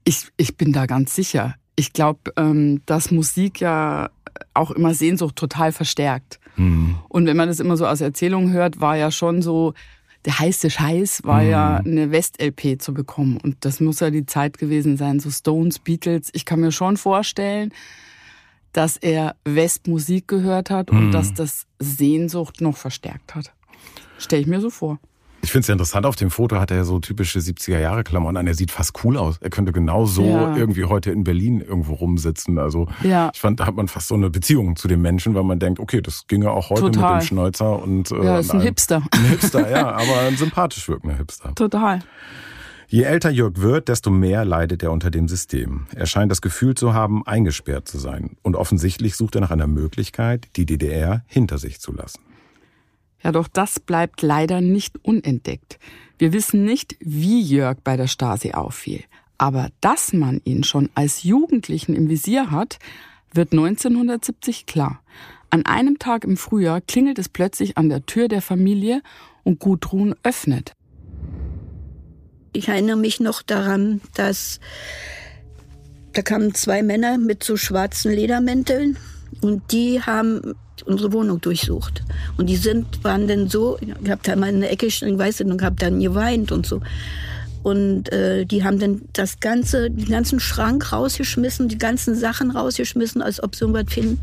Ich, 0.04 0.32
ich 0.36 0.56
bin 0.56 0.72
da 0.72 0.86
ganz 0.86 1.14
sicher. 1.14 1.54
Ich 1.76 1.92
glaube, 1.92 2.32
ähm, 2.36 2.82
dass 2.86 3.10
Musik 3.10 3.60
ja 3.60 4.10
auch 4.54 4.70
immer 4.70 4.94
Sehnsucht 4.94 5.36
total 5.36 5.70
verstärkt. 5.70 6.40
Mhm. 6.56 6.96
Und 7.08 7.26
wenn 7.26 7.36
man 7.36 7.48
das 7.48 7.60
immer 7.60 7.76
so 7.76 7.86
aus 7.86 8.00
Erzählungen 8.00 8.52
hört, 8.52 8.80
war 8.80 8.96
ja 8.96 9.10
schon 9.10 9.42
so 9.42 9.74
der 10.24 10.38
heiße 10.38 10.70
Scheiß 10.70 11.24
war 11.24 11.42
mhm. 11.42 11.50
ja 11.50 11.76
eine 11.76 12.10
West-LP 12.10 12.80
zu 12.80 12.94
bekommen. 12.94 13.38
Und 13.42 13.64
das 13.64 13.80
muss 13.80 14.00
ja 14.00 14.10
die 14.10 14.26
Zeit 14.26 14.58
gewesen 14.58 14.96
sein, 14.96 15.20
so 15.20 15.30
Stones, 15.30 15.78
Beatles. 15.78 16.30
Ich 16.32 16.44
kann 16.44 16.60
mir 16.60 16.72
schon 16.72 16.96
vorstellen, 16.96 17.72
dass 18.72 18.96
er 18.96 19.36
West-Musik 19.44 20.26
gehört 20.26 20.70
hat 20.70 20.90
und 20.90 21.08
mhm. 21.08 21.12
dass 21.12 21.34
das 21.34 21.66
Sehnsucht 21.78 22.60
noch 22.60 22.76
verstärkt 22.76 23.34
hat. 23.34 23.52
Stell 24.18 24.40
ich 24.40 24.46
mir 24.46 24.60
so 24.60 24.70
vor. 24.70 24.98
Ich 25.44 25.52
finde 25.52 25.60
es 25.60 25.68
ja 25.68 25.72
interessant, 25.74 26.06
auf 26.06 26.16
dem 26.16 26.30
Foto 26.30 26.58
hat 26.58 26.70
er 26.70 26.86
so 26.86 27.00
typische 27.00 27.38
70er-Jahre-Klamotten 27.38 28.38
an. 28.38 28.46
Er 28.46 28.54
sieht 28.54 28.70
fast 28.70 29.04
cool 29.04 29.18
aus. 29.18 29.36
Er 29.42 29.50
könnte 29.50 29.72
genau 29.72 30.06
so 30.06 30.24
ja. 30.24 30.56
irgendwie 30.56 30.84
heute 30.84 31.10
in 31.10 31.22
Berlin 31.22 31.60
irgendwo 31.60 31.92
rumsitzen. 31.92 32.58
Also 32.58 32.88
ja. 33.02 33.30
ich 33.34 33.40
fand, 33.40 33.60
da 33.60 33.66
hat 33.66 33.74
man 33.74 33.86
fast 33.86 34.08
so 34.08 34.14
eine 34.14 34.30
Beziehung 34.30 34.76
zu 34.76 34.88
dem 34.88 35.02
Menschen, 35.02 35.34
weil 35.34 35.44
man 35.44 35.58
denkt, 35.58 35.80
okay, 35.80 36.00
das 36.00 36.26
ginge 36.28 36.50
auch 36.50 36.70
heute 36.70 36.90
Total. 36.90 37.16
mit 37.16 37.22
dem 37.22 37.26
Schnäuzer. 37.26 37.82
Und, 37.82 38.10
äh, 38.10 38.24
ja, 38.24 38.38
ist 38.38 38.52
ein 38.52 38.62
Hipster. 38.62 39.02
Ein 39.10 39.24
Hipster, 39.26 39.70
ja, 39.70 39.88
aber 39.92 40.20
ein 40.26 40.36
sympathisch 40.38 40.88
wirkender 40.88 41.18
Hipster. 41.18 41.54
Total. 41.54 41.98
Je 42.88 43.02
älter 43.02 43.28
Jörg 43.28 43.56
wird, 43.56 43.88
desto 43.88 44.10
mehr 44.10 44.46
leidet 44.46 44.82
er 44.82 44.92
unter 44.92 45.10
dem 45.10 45.28
System. 45.28 45.88
Er 45.94 46.06
scheint 46.06 46.30
das 46.30 46.40
Gefühl 46.40 46.74
zu 46.74 46.94
haben, 46.94 47.26
eingesperrt 47.26 47.86
zu 47.86 47.98
sein. 47.98 48.36
Und 48.42 48.56
offensichtlich 48.56 49.14
sucht 49.14 49.34
er 49.34 49.42
nach 49.42 49.50
einer 49.50 49.66
Möglichkeit, 49.66 50.48
die 50.56 50.64
DDR 50.64 51.22
hinter 51.26 51.58
sich 51.58 51.80
zu 51.80 51.92
lassen. 51.92 52.20
Ja, 53.24 53.32
doch 53.32 53.48
das 53.48 53.80
bleibt 53.80 54.22
leider 54.22 54.60
nicht 54.60 55.02
unentdeckt. 55.02 55.78
Wir 56.18 56.32
wissen 56.32 56.64
nicht, 56.64 56.96
wie 57.00 57.40
Jörg 57.40 57.78
bei 57.82 57.96
der 57.96 58.06
Stasi 58.06 58.52
auffiel. 58.52 59.02
Aber 59.38 59.70
dass 59.80 60.12
man 60.12 60.40
ihn 60.44 60.62
schon 60.62 60.90
als 60.94 61.22
Jugendlichen 61.22 61.94
im 61.94 62.08
Visier 62.08 62.50
hat, 62.50 62.78
wird 63.32 63.52
1970 63.52 64.66
klar. 64.66 65.00
An 65.50 65.66
einem 65.66 65.98
Tag 65.98 66.24
im 66.24 66.36
Frühjahr 66.36 66.80
klingelt 66.80 67.18
es 67.18 67.28
plötzlich 67.28 67.78
an 67.78 67.88
der 67.88 68.06
Tür 68.06 68.28
der 68.28 68.42
Familie 68.42 69.02
und 69.42 69.58
Gudrun 69.58 70.14
öffnet. 70.22 70.74
Ich 72.52 72.68
erinnere 72.68 72.96
mich 72.96 73.20
noch 73.20 73.42
daran, 73.42 74.00
dass 74.14 74.60
da 76.12 76.22
kamen 76.22 76.54
zwei 76.54 76.82
Männer 76.82 77.18
mit 77.18 77.42
so 77.42 77.56
schwarzen 77.56 78.12
Ledermänteln 78.12 78.96
und 79.40 79.72
die 79.72 80.00
haben 80.00 80.54
unsere 80.82 81.12
Wohnung 81.12 81.40
durchsucht. 81.40 82.02
Und 82.36 82.46
die 82.48 82.56
sind, 82.56 83.04
waren 83.04 83.28
dann 83.28 83.48
so, 83.48 83.78
ich 83.80 84.10
habe 84.10 84.20
da 84.22 84.36
mal 84.36 84.48
in 84.48 84.60
der 84.60 84.72
Ecke 84.72 84.90
stehen, 84.90 85.18
weiß 85.18 85.40
nicht, 85.40 85.50
und 85.50 85.62
habe 85.62 85.76
dann 85.76 86.00
geweint 86.00 86.52
und 86.52 86.66
so. 86.66 86.80
Und 87.64 88.12
äh, 88.12 88.44
die 88.44 88.62
haben 88.62 88.78
dann 88.78 89.02
das 89.14 89.40
ganze, 89.40 89.90
den 89.90 90.10
ganzen 90.10 90.38
Schrank 90.38 90.92
rausgeschmissen, 90.92 91.68
die 91.68 91.78
ganzen 91.78 92.14
Sachen 92.14 92.50
rausgeschmissen, 92.50 93.22
als 93.22 93.42
ob 93.42 93.54
sie 93.56 93.62
irgendwas 93.62 93.90
finden. 93.92 94.20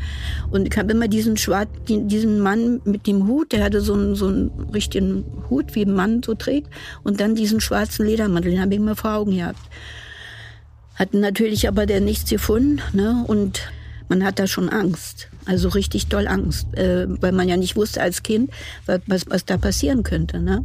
Und 0.52 0.68
ich 0.68 0.78
habe 0.78 0.92
immer 0.92 1.08
diesen 1.08 1.36
Schwarz, 1.36 1.68
diesen 1.88 2.38
Mann 2.38 2.80
mit 2.84 3.08
dem 3.08 3.26
Hut, 3.26 3.50
der 3.50 3.64
hatte 3.64 3.80
so 3.80 3.94
einen, 3.94 4.14
so 4.14 4.28
einen 4.28 4.50
richtigen 4.72 5.24
Hut, 5.50 5.74
wie 5.74 5.82
ein 5.82 5.92
Mann 5.92 6.22
so 6.22 6.34
trägt, 6.34 6.68
und 7.02 7.20
dann 7.20 7.34
diesen 7.34 7.60
schwarzen 7.60 8.06
Ledermantel, 8.06 8.52
den 8.52 8.60
habe 8.60 8.74
ich 8.74 8.80
immer 8.80 8.94
vor 8.94 9.14
Augen 9.14 9.36
gehabt. 9.36 9.58
Hatten 10.94 11.18
natürlich 11.18 11.66
aber 11.66 11.86
der 11.86 12.00
nichts 12.00 12.30
gefunden, 12.30 12.80
ne? 12.92 13.24
Und 13.26 13.72
man 14.08 14.22
hat 14.22 14.38
da 14.38 14.46
schon 14.46 14.68
Angst. 14.68 15.31
Also 15.46 15.68
richtig 15.68 16.06
doll 16.06 16.28
Angst, 16.28 16.72
äh, 16.76 17.06
weil 17.20 17.32
man 17.32 17.48
ja 17.48 17.56
nicht 17.56 17.76
wusste 17.76 18.00
als 18.00 18.22
Kind, 18.22 18.50
was, 18.86 19.24
was 19.28 19.44
da 19.44 19.56
passieren 19.56 20.02
könnte. 20.02 20.40
Ne? 20.40 20.64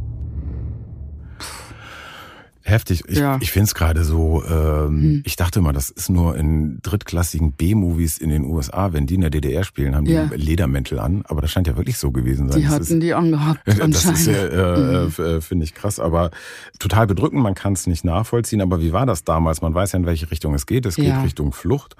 Heftig. 2.68 3.04
Ich, 3.08 3.18
ja. 3.18 3.38
ich 3.40 3.52
finde 3.52 3.68
es 3.68 3.76
gerade 3.76 4.04
so, 4.04 4.44
ähm, 4.44 4.88
hm. 4.90 5.24
ich 5.26 5.38
dachte 5.38 5.60
immer, 5.60 5.72
das 5.72 5.90
ist 5.90 6.10
nur 6.10 6.36
in 6.36 6.80
drittklassigen 6.82 7.54
B-Movies 7.54 8.18
in 8.18 8.30
den 8.30 8.44
USA, 8.44 8.92
wenn 8.92 9.08
die 9.08 9.16
in 9.16 9.22
der 9.22 9.30
DDR 9.30 9.64
spielen, 9.64 9.96
haben 9.96 10.04
die 10.04 10.12
ja. 10.12 10.30
Ledermäntel 10.36 11.00
an. 11.00 11.24
Aber 11.28 11.40
das 11.40 11.50
scheint 11.50 11.68
ja 11.68 11.78
wirklich 11.78 11.98
so 11.98 12.12
gewesen 12.12 12.50
sein. 12.50 12.60
Die 12.60 12.66
das 12.66 12.74
hatten 12.74 12.84
ist, 12.96 13.04
die 13.04 13.14
angehabt. 13.14 13.62
Das 13.88 14.04
ist 14.04 14.28
ja, 14.28 14.34
äh, 14.34 15.06
mhm. 15.06 15.14
Äh, 15.18 15.42
finde 15.42 15.64
ich 15.64 15.74
krass, 15.76 16.00
aber 16.00 16.30
total 16.78 17.08
bedrückend, 17.08 17.42
man 17.42 17.56
kann 17.56 17.72
es 17.72 17.88
nicht 17.88 18.04
nachvollziehen. 18.04 18.60
Aber 18.60 18.82
wie 18.82 18.92
war 18.92 19.06
das 19.06 19.24
damals? 19.24 19.62
Man 19.62 19.74
weiß 19.74 19.94
ja, 19.94 20.00
in 20.00 20.06
welche 20.06 20.30
Richtung 20.30 20.54
es 20.54 20.66
geht. 20.66 20.86
Es 20.86 20.96
geht 20.98 21.06
ja. 21.06 21.22
Richtung 21.22 21.54
Flucht. 21.54 21.96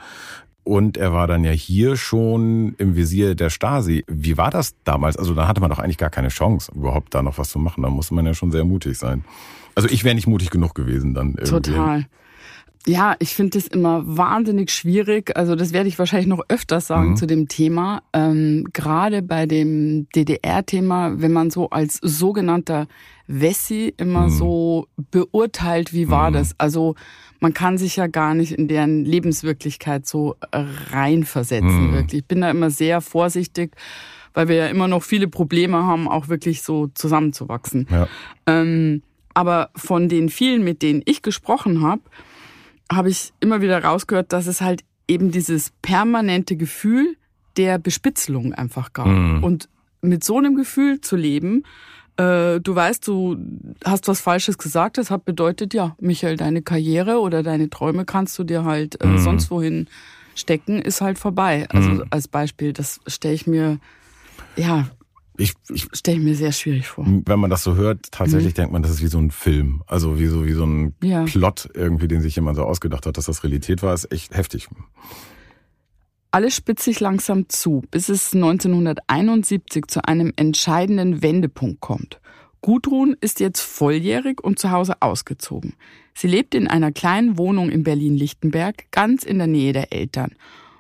Und 0.68 0.98
er 0.98 1.14
war 1.14 1.28
dann 1.28 1.46
ja 1.46 1.52
hier 1.52 1.96
schon 1.96 2.76
im 2.78 2.98
Visier 2.98 3.36
der 3.36 3.50
Stasi. 3.50 4.04
Wie 4.10 4.38
war 4.38 4.52
das 4.52 4.76
damals? 4.84 5.16
Also 5.16 5.34
da 5.34 5.48
hatte 5.48 5.62
man 5.62 5.70
doch 5.70 5.80
eigentlich 5.80 5.98
gar 5.98 6.10
keine 6.10 6.28
Chance, 6.28 6.74
überhaupt 6.76 7.16
da 7.16 7.24
noch 7.24 7.38
was 7.38 7.52
zu 7.52 7.58
machen. 7.58 7.84
Da 7.84 7.90
musste 7.90 8.14
man 8.14 8.26
ja 8.26 8.34
schon 8.34 8.52
sehr 8.52 8.66
mutig 8.66 8.98
sein. 8.98 9.24
Also 9.76 9.88
ich 9.88 10.04
wäre 10.04 10.14
nicht 10.14 10.28
mutig 10.28 10.50
genug 10.50 10.76
gewesen 10.76 11.14
dann. 11.14 11.36
Irgendwie. 11.38 11.52
Total. 11.52 12.06
Ja, 12.86 13.16
ich 13.20 13.34
finde 13.34 13.58
das 13.58 13.68
immer 13.68 14.04
wahnsinnig 14.06 14.72
schwierig. 14.72 15.38
Also 15.38 15.56
das 15.56 15.72
werde 15.72 15.88
ich 15.88 15.98
wahrscheinlich 16.00 16.28
noch 16.28 16.42
öfters 16.50 16.88
sagen 16.88 17.12
mhm. 17.12 17.16
zu 17.16 17.28
dem 17.28 17.48
Thema. 17.48 18.02
Ähm, 18.12 18.66
Gerade 18.74 19.22
bei 19.22 19.46
dem 19.46 20.10
DDR-Thema, 20.16 21.22
wenn 21.22 21.32
man 21.32 21.50
so 21.50 21.70
als 21.70 21.98
sogenannter 22.02 22.88
Wessi 23.26 23.94
immer 23.96 24.28
mhm. 24.28 24.32
so 24.32 24.88
beurteilt, 25.12 25.94
wie 25.94 26.10
war 26.10 26.30
mhm. 26.30 26.34
das? 26.36 26.56
Also 26.58 26.96
man 27.40 27.54
kann 27.54 27.78
sich 27.78 27.96
ja 27.96 28.08
gar 28.08 28.34
nicht 28.34 28.52
in 28.52 28.68
deren 28.68 29.06
Lebenswirklichkeit 29.06 30.06
so 30.06 30.36
reinversetzen, 30.52 31.90
mhm. 31.90 31.94
wirklich. 31.94 32.22
Ich 32.22 32.28
bin 32.28 32.42
da 32.42 32.50
immer 32.50 32.70
sehr 32.70 33.02
vorsichtig, 33.02 33.76
weil 34.34 34.48
wir 34.48 34.56
ja 34.56 34.68
immer 34.68 34.88
noch 34.88 35.04
viele 35.04 35.28
Probleme 35.28 35.84
haben, 35.84 36.08
auch 36.08 36.28
wirklich 36.28 36.62
so 36.62 36.88
zusammenzuwachsen. 36.88 37.88
Ja. 37.90 38.08
Ähm, 38.46 39.02
aber 39.34 39.70
von 39.76 40.10
den 40.10 40.30
vielen, 40.30 40.64
mit 40.64 40.82
denen 40.82 41.02
ich 41.06 41.22
gesprochen 41.22 41.82
habe, 41.82 42.02
habe 42.92 43.10
ich 43.10 43.34
immer 43.40 43.62
wieder 43.62 43.84
rausgehört, 43.84 44.34
dass 44.34 44.48
es 44.48 44.62
halt 44.62 44.84
eben 45.08 45.32
dieses 45.32 45.72
permanente 45.82 46.56
Gefühl 46.56 47.18
der 47.58 47.78
Bespitzelung 47.78 48.54
einfach 48.54 48.94
gab. 48.94 49.08
Mhm. 49.08 49.44
Und 49.44 49.70
mit 50.02 50.24
so 50.24 50.38
einem 50.38 50.56
Gefühl 50.56 51.02
zu 51.02 51.16
leben, 51.16 51.64
äh, 52.18 52.60
du 52.60 52.76
weißt, 52.76 53.08
du 53.08 53.38
hast 53.84 54.08
was 54.08 54.22
Falsches 54.22 54.58
gesagt, 54.58 54.98
das 54.98 55.12
hat 55.12 55.26
bedeutet, 55.26 55.74
ja, 55.74 55.96
Michael, 56.00 56.38
deine 56.38 56.62
Karriere 56.62 57.20
oder 57.20 57.44
deine 57.44 57.70
Träume 57.70 58.06
kannst 58.06 58.38
du 58.40 58.44
dir 58.44 58.64
halt 58.66 59.02
äh, 59.02 59.08
mhm. 59.08 59.18
sonst 59.20 59.52
wohin 59.52 59.88
stecken, 60.36 60.82
ist 60.82 61.02
halt 61.02 61.20
vorbei. 61.20 61.68
Also 61.70 61.90
mhm. 61.90 62.06
als 62.10 62.28
Beispiel, 62.28 62.74
das 62.74 63.00
stelle 63.08 63.34
ich 63.34 63.48
mir, 63.48 63.80
ja, 64.56 64.90
ich, 65.38 65.54
ich 65.70 65.88
stelle 65.94 66.20
mir 66.20 66.36
sehr 66.36 66.52
schwierig 66.52 66.88
vor. 66.88 67.06
Wenn 67.08 67.40
man 67.40 67.52
das 67.52 67.64
so 67.64 67.76
hört, 67.76 68.12
tatsächlich 68.12 68.54
mhm. 68.54 68.56
denkt 68.56 68.74
man, 68.74 68.82
das 68.82 68.92
ist 68.92 69.04
wie 69.04 69.08
so 69.08 69.20
ein 69.20 69.30
Film. 69.30 69.84
Also 69.86 70.20
wie 70.20 70.26
so, 70.26 70.46
wie 70.46 70.54
so 70.54 70.66
ein 70.66 70.96
ja. 71.04 71.24
Plot 71.26 71.70
irgendwie, 71.76 72.08
den 72.08 72.22
sich 72.22 72.36
jemand 72.36 72.58
so 72.58 72.64
ausgedacht 72.64 73.06
hat, 73.06 73.18
dass 73.18 73.26
das 73.26 73.44
Realität 73.44 73.84
war, 73.84 73.94
ist 73.94 74.12
echt 74.12 74.36
heftig. 74.36 74.68
Alles 76.38 76.56
spitzt 76.56 76.84
sich 76.84 77.00
langsam 77.00 77.50
zu, 77.50 77.84
bis 77.90 78.10
es 78.10 78.32
1971 78.32 79.88
zu 79.88 80.08
einem 80.08 80.32
entscheidenden 80.36 81.24
Wendepunkt 81.24 81.82
kommt. 81.82 82.22
Gudrun 82.62 83.18
ist 83.20 83.40
jetzt 83.40 83.62
volljährig 83.62 84.44
und 84.44 84.60
zu 84.60 84.70
Hause 84.70 85.02
ausgezogen. 85.02 85.74
Sie 86.14 86.28
lebt 86.28 86.54
in 86.54 86.68
einer 86.68 86.92
kleinen 86.92 87.40
Wohnung 87.40 87.72
in 87.72 87.82
Berlin-Lichtenberg, 87.82 88.92
ganz 88.92 89.24
in 89.24 89.40
der 89.40 89.48
Nähe 89.48 89.74
der 89.74 89.92
Eltern. 89.92 90.36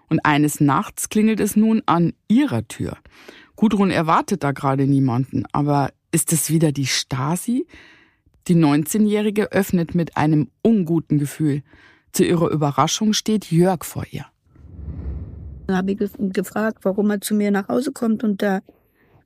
Und 0.10 0.20
eines 0.24 0.60
Nachts 0.60 1.10
klingelt 1.10 1.39
es 1.39 1.56
nun 1.56 1.82
an 1.88 2.13
ihrer 2.28 2.67
Tür. 2.67 2.96
Gudrun 3.56 3.89
erwartet 3.89 4.43
da 4.43 4.52
gerade 4.52 4.86
niemanden, 4.86 5.46
aber 5.54 5.89
ist 6.12 6.34
es 6.34 6.52
wieder 6.52 6.72
die 6.72 6.86
Stasi? 6.86 7.65
Die 8.48 8.56
19-Jährige 8.56 9.52
öffnet 9.52 9.96
mit 9.96 10.17
einem 10.17 10.52
unguten 10.62 11.17
Gefühl. 11.17 11.63
Zu 12.12 12.26
ihrer 12.26 12.52
Überraschung 12.52 13.13
steht 13.13 13.50
Jörg 13.50 13.84
vor 13.86 14.04
ihr. 14.12 14.28
Dann 15.68 15.76
habe 15.76 15.92
ich 15.92 16.00
gefragt, 16.34 16.80
warum 16.84 17.12
er 17.12 17.22
zu 17.22 17.36
mir 17.36 17.52
nach 17.52 17.68
Hause 17.68 17.92
kommt 17.92 18.24
und 18.24 18.42
da 18.42 18.62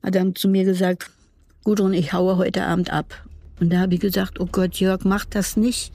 hat 0.02 0.16
er 0.16 0.34
zu 0.34 0.48
mir 0.48 0.64
gesagt, 0.64 1.10
Gudrun, 1.64 1.94
ich 1.94 2.12
haue 2.12 2.36
heute 2.36 2.64
Abend 2.64 2.92
ab. 2.92 3.14
Und 3.60 3.72
da 3.72 3.78
habe 3.78 3.94
ich 3.94 4.00
gesagt, 4.00 4.40
oh 4.40 4.48
Gott, 4.50 4.74
Jörg, 4.74 5.04
mach 5.04 5.24
das 5.24 5.56
nicht. 5.56 5.92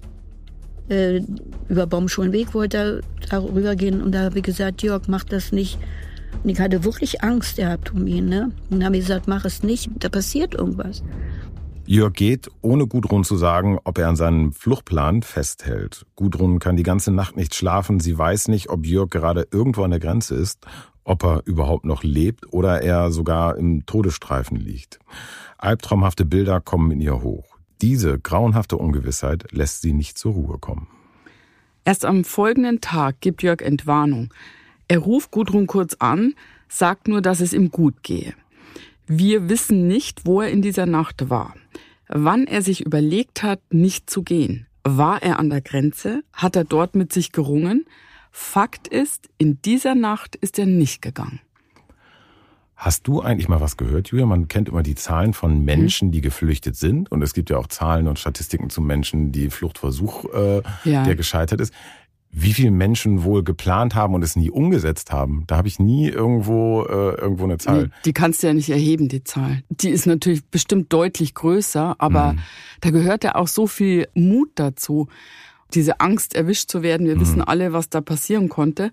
Äh, 0.90 1.22
über 1.68 1.86
Baumschulenweg 1.86 2.54
wollte 2.54 2.78
er 2.78 3.02
darüber 3.30 3.76
gehen 3.76 4.02
und 4.02 4.14
da 4.14 4.22
habe 4.22 4.38
ich 4.38 4.44
gesagt, 4.44 4.82
Jörg, 4.82 5.10
mach 5.10 5.26
das 5.26 5.52
nicht. 5.52 5.78
Und 6.44 6.50
ich 6.50 6.60
hatte 6.62 6.86
wirklich 6.86 7.22
Angst 7.24 7.58
gehabt 7.58 7.94
um 7.94 8.08
ihn. 8.08 8.30
Ne? 8.30 8.52
Und 8.70 8.80
dann 8.80 8.86
habe 8.86 8.96
ich 8.96 9.04
gesagt, 9.04 9.28
mach 9.28 9.44
es 9.44 9.64
nicht, 9.64 9.90
da 10.00 10.08
passiert 10.08 10.54
irgendwas. 10.54 11.04
Jörg 11.90 12.12
geht, 12.12 12.52
ohne 12.62 12.86
Gudrun 12.86 13.24
zu 13.24 13.38
sagen, 13.38 13.80
ob 13.86 13.98
er 13.98 14.10
an 14.10 14.18
seinem 14.18 14.52
Fluchtplan 14.52 15.24
festhält. 15.24 16.06
Gudrun 16.18 16.60
kann 16.60 16.76
die 16.76 16.84
ganze 16.84 17.12
Nacht 17.12 17.38
nicht 17.38 17.56
schlafen. 17.56 18.02
Sie 18.02 18.18
weiß 18.18 18.50
nicht, 18.50 18.70
ob 18.70 18.86
Jörg 18.86 19.10
gerade 19.10 19.48
irgendwo 19.52 19.84
an 19.84 19.92
der 19.92 20.02
Grenze 20.02 20.36
ist, 20.36 20.66
ob 21.06 21.24
er 21.24 21.44
überhaupt 21.46 21.86
noch 21.86 22.04
lebt 22.04 22.52
oder 22.52 22.82
er 22.82 23.12
sogar 23.12 23.56
im 23.56 23.86
Todesstreifen 23.86 24.58
liegt. 24.58 25.00
Albtraumhafte 25.58 26.26
Bilder 26.26 26.60
kommen 26.60 26.92
in 26.92 27.00
ihr 27.00 27.24
hoch. 27.24 27.56
Diese 27.82 28.20
grauenhafte 28.20 28.76
Ungewissheit 28.76 29.50
lässt 29.54 29.82
sie 29.82 29.94
nicht 29.94 30.18
zur 30.18 30.34
Ruhe 30.34 30.58
kommen. 30.58 30.90
Erst 31.86 32.04
am 32.04 32.26
folgenden 32.26 32.82
Tag 32.82 33.22
gibt 33.22 33.44
Jörg 33.44 33.62
Entwarnung. 33.62 34.34
Er 34.90 35.00
ruft 35.00 35.32
Gudrun 35.32 35.68
kurz 35.68 35.96
an, 36.00 36.34
sagt 36.68 37.08
nur, 37.08 37.22
dass 37.22 37.40
es 37.40 37.54
ihm 37.54 37.72
gut 37.72 38.04
gehe. 38.04 38.34
Wir 39.10 39.48
wissen 39.48 39.88
nicht, 39.88 40.26
wo 40.26 40.42
er 40.42 40.50
in 40.50 40.62
dieser 40.62 40.86
Nacht 40.86 41.30
war. 41.30 41.54
Wann 42.10 42.48
er 42.48 42.62
sich 42.62 42.86
überlegt 42.86 43.44
hat, 43.44 43.62
nicht 43.72 44.10
zu 44.10 44.24
gehen. 44.24 44.68
War 44.84 45.22
er 45.22 45.40
an 45.40 45.50
der 45.50 45.62
Grenze? 45.62 46.24
Hat 46.32 46.56
er 46.56 46.64
dort 46.64 46.96
mit 46.96 47.12
sich 47.12 47.32
gerungen? 47.32 47.86
Fakt 48.32 48.88
ist, 48.88 49.30
in 49.38 49.62
dieser 49.62 49.96
Nacht 49.96 50.36
ist 50.36 50.60
er 50.60 50.66
nicht 50.66 51.02
gegangen. 51.02 51.42
Hast 52.76 53.08
du 53.08 53.22
eigentlich 53.22 53.50
mal 53.50 53.60
was 53.60 53.76
gehört, 53.76 54.10
Julia? 54.10 54.28
Man 54.28 54.48
kennt 54.48 54.70
immer 54.70 54.84
die 54.84 54.94
Zahlen 54.94 55.34
von 55.34 55.66
Menschen, 55.66 56.12
die 56.12 56.22
geflüchtet 56.22 56.76
sind. 56.76 57.12
Und 57.12 57.24
es 57.24 57.34
gibt 57.34 57.50
ja 57.50 57.58
auch 57.58 57.66
Zahlen 57.66 58.08
und 58.08 58.20
Statistiken 58.20 58.70
zu 58.70 58.82
Menschen, 58.82 59.32
die 59.32 59.50
Fluchtversuch, 59.50 60.26
äh, 60.32 60.62
ja. 60.84 61.04
der 61.04 61.16
gescheitert 61.16 61.60
ist. 61.60 61.74
Wie 62.32 62.54
viele 62.54 62.72
Menschen 62.72 63.24
wohl 63.24 63.44
geplant 63.44 63.96
haben 63.96 64.14
und 64.14 64.22
es 64.22 64.36
nie 64.36 64.52
umgesetzt 64.52 65.12
haben? 65.12 65.46
Da 65.48 65.58
habe 65.58 65.68
ich 65.68 65.80
nie 65.80 66.10
irgendwo 66.10 66.84
äh, 66.84 67.16
irgendwo 67.16 67.46
eine 67.46 67.58
Zahl. 67.58 67.86
Die, 67.86 67.92
die 68.06 68.14
kannst 68.14 68.44
du 68.44 68.48
ja 68.48 68.54
nicht 68.54 68.70
erheben, 68.70 69.08
die 69.08 69.24
Zahl. 69.24 69.64
Die 69.70 69.90
ist 69.90 70.06
natürlich 70.06 70.46
bestimmt 70.46 70.94
deutlich 70.94 71.34
größer, 71.34 71.96
aber 71.98 72.34
mhm. 72.34 72.40
da 72.82 72.90
gehört 72.92 73.24
ja 73.24 73.36
auch 73.36 73.48
so 73.48 73.66
viel 73.66 74.08
Mut 74.14 74.50
dazu, 74.56 75.08
diese 75.74 76.00
Angst 76.00 76.36
erwischt 76.36 76.70
zu 76.70 76.84
werden. 76.84 77.08
Wir 77.08 77.16
mhm. 77.16 77.22
wissen 77.22 77.42
alle, 77.42 77.74
was 77.74 77.90
da 77.90 78.02
passieren 78.02 78.50
konnte. 78.50 78.92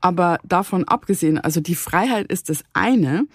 Aber 0.00 0.38
davon 0.44 0.84
abgesehen, 0.84 1.38
also 1.38 1.60
die 1.60 1.74
Freiheit 1.74 2.30
ist 2.30 2.50
das 2.50 2.62
eine 2.72 3.26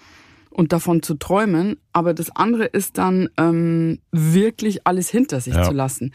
und 0.50 0.72
davon 0.72 1.02
zu 1.02 1.14
träumen, 1.14 1.76
aber 1.92 2.14
das 2.14 2.34
andere 2.34 2.64
ist 2.64 2.98
dann 2.98 3.28
ähm, 3.36 3.98
wirklich 4.10 4.86
alles 4.86 5.10
hinter 5.10 5.40
sich 5.40 5.54
ja. 5.54 5.64
zu 5.64 5.72
lassen. 5.72 6.12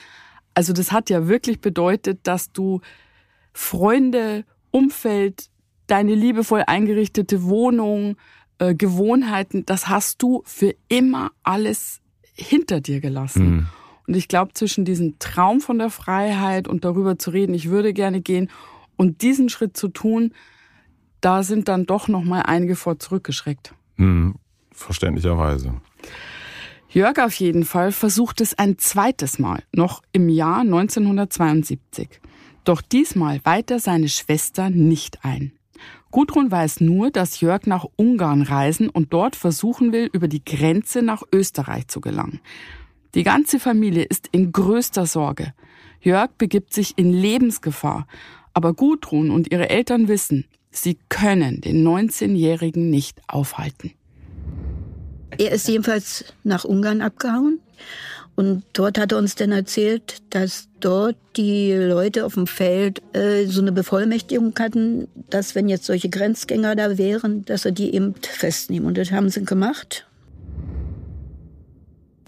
Also 0.54 0.74
das 0.74 0.92
hat 0.92 1.10
ja 1.10 1.28
wirklich 1.28 1.60
bedeutet, 1.60 2.20
dass 2.24 2.52
du 2.52 2.82
Freunde, 3.58 4.46
Umfeld, 4.70 5.50
deine 5.88 6.14
liebevoll 6.14 6.64
eingerichtete 6.68 7.44
Wohnung, 7.44 8.16
äh, 8.60 8.76
Gewohnheiten, 8.76 9.66
das 9.66 9.90
hast 9.90 10.22
du 10.22 10.44
für 10.46 10.76
immer 10.90 11.32
alles 11.42 12.00
hinter 12.34 12.82
dir 12.82 13.02
gelassen. 13.02 13.50
Mhm. 13.50 13.68
Und 14.06 14.16
ich 14.16 14.28
glaube, 14.28 14.54
zwischen 14.54 14.86
diesem 14.86 15.18
Traum 15.18 15.60
von 15.60 15.80
der 15.80 15.90
Freiheit 15.90 16.68
und 16.68 16.86
darüber 16.86 17.18
zu 17.18 17.32
reden, 17.32 17.56
ich 17.56 17.70
würde 17.70 17.94
gerne 17.94 18.22
gehen 18.22 18.52
und 18.96 19.24
diesen 19.24 19.50
Schritt 19.50 19.76
zu 19.76 19.88
tun, 19.88 20.34
da 21.20 21.42
sind 21.42 21.68
dann 21.68 21.88
doch 21.88 22.08
noch 22.08 22.24
mal 22.24 22.44
einige 22.44 22.76
vor 22.76 23.00
zurückgeschreckt. 23.00 23.74
Hm, 23.96 24.36
verständlicherweise. 24.72 25.74
Jörg 26.90 27.18
auf 27.18 27.34
jeden 27.34 27.66
Fall 27.66 27.92
versucht 27.92 28.40
es 28.40 28.58
ein 28.58 28.78
zweites 28.78 29.40
Mal, 29.40 29.64
noch 29.74 30.04
im 30.12 30.30
Jahr 30.30 30.60
1972. 30.60 32.22
Doch 32.68 32.82
diesmal 32.82 33.40
weiht 33.44 33.72
er 33.72 33.80
seine 33.80 34.10
Schwester 34.10 34.70
nicht 34.70 35.24
ein. 35.24 35.54
Gudrun 36.12 36.52
weiß 36.52 36.82
nur, 36.82 37.12
dass 37.12 37.40
Jörg 37.40 37.66
nach 37.66 37.86
Ungarn 37.96 38.42
reisen 38.42 38.90
und 38.90 39.14
dort 39.14 39.36
versuchen 39.36 39.92
will, 39.92 40.10
über 40.12 40.28
die 40.28 40.44
Grenze 40.44 41.02
nach 41.02 41.24
Österreich 41.34 41.88
zu 41.88 42.02
gelangen. 42.02 42.40
Die 43.16 43.24
ganze 43.24 43.60
Familie 43.60 44.04
ist 44.04 44.28
in 44.32 44.52
größter 44.52 45.06
Sorge. 45.06 45.54
Jörg 46.02 46.32
begibt 46.38 46.74
sich 46.74 46.98
in 46.98 47.12
Lebensgefahr 47.12 48.08
aber 48.58 48.74
Gudrun 48.74 49.30
und 49.30 49.52
ihre 49.52 49.70
Eltern 49.70 50.08
wissen, 50.08 50.46
sie 50.72 50.98
können 51.10 51.62
den 51.62 51.88
19-Jährigen 51.88 52.90
nicht 52.90 53.22
aufhalten. 53.28 53.92
Er 55.38 55.52
ist 55.52 55.68
jedenfalls 55.68 56.34
nach 56.44 56.66
Ungarn 56.66 57.02
abgehauen. 57.02 57.60
Und 58.38 58.64
dort 58.74 59.00
hat 59.00 59.14
er 59.14 59.18
uns 59.18 59.34
dann 59.34 59.52
erzählt, 59.52 60.22
dass 60.30 60.68
dort 60.80 61.16
die 61.38 61.74
Leute 61.74 62.24
auf 62.24 62.36
dem 62.36 62.46
Feld 62.46 63.02
äh, 63.16 63.48
so 63.48 63.62
eine 63.62 63.72
Bevollmächtigung 63.72 64.54
hatten, 64.60 65.08
dass 65.32 65.56
wenn 65.56 65.68
jetzt 65.68 65.86
solche 65.86 66.08
Grenzgänger 66.10 66.76
da 66.76 67.00
wären, 67.00 67.46
dass 67.46 67.66
er 67.66 67.72
die 67.72 67.96
eben 67.96 68.14
festnehmen. 68.22 68.88
Und 68.88 69.00
das 69.00 69.12
haben 69.12 69.30
sie 69.30 69.44
gemacht. 69.44 70.08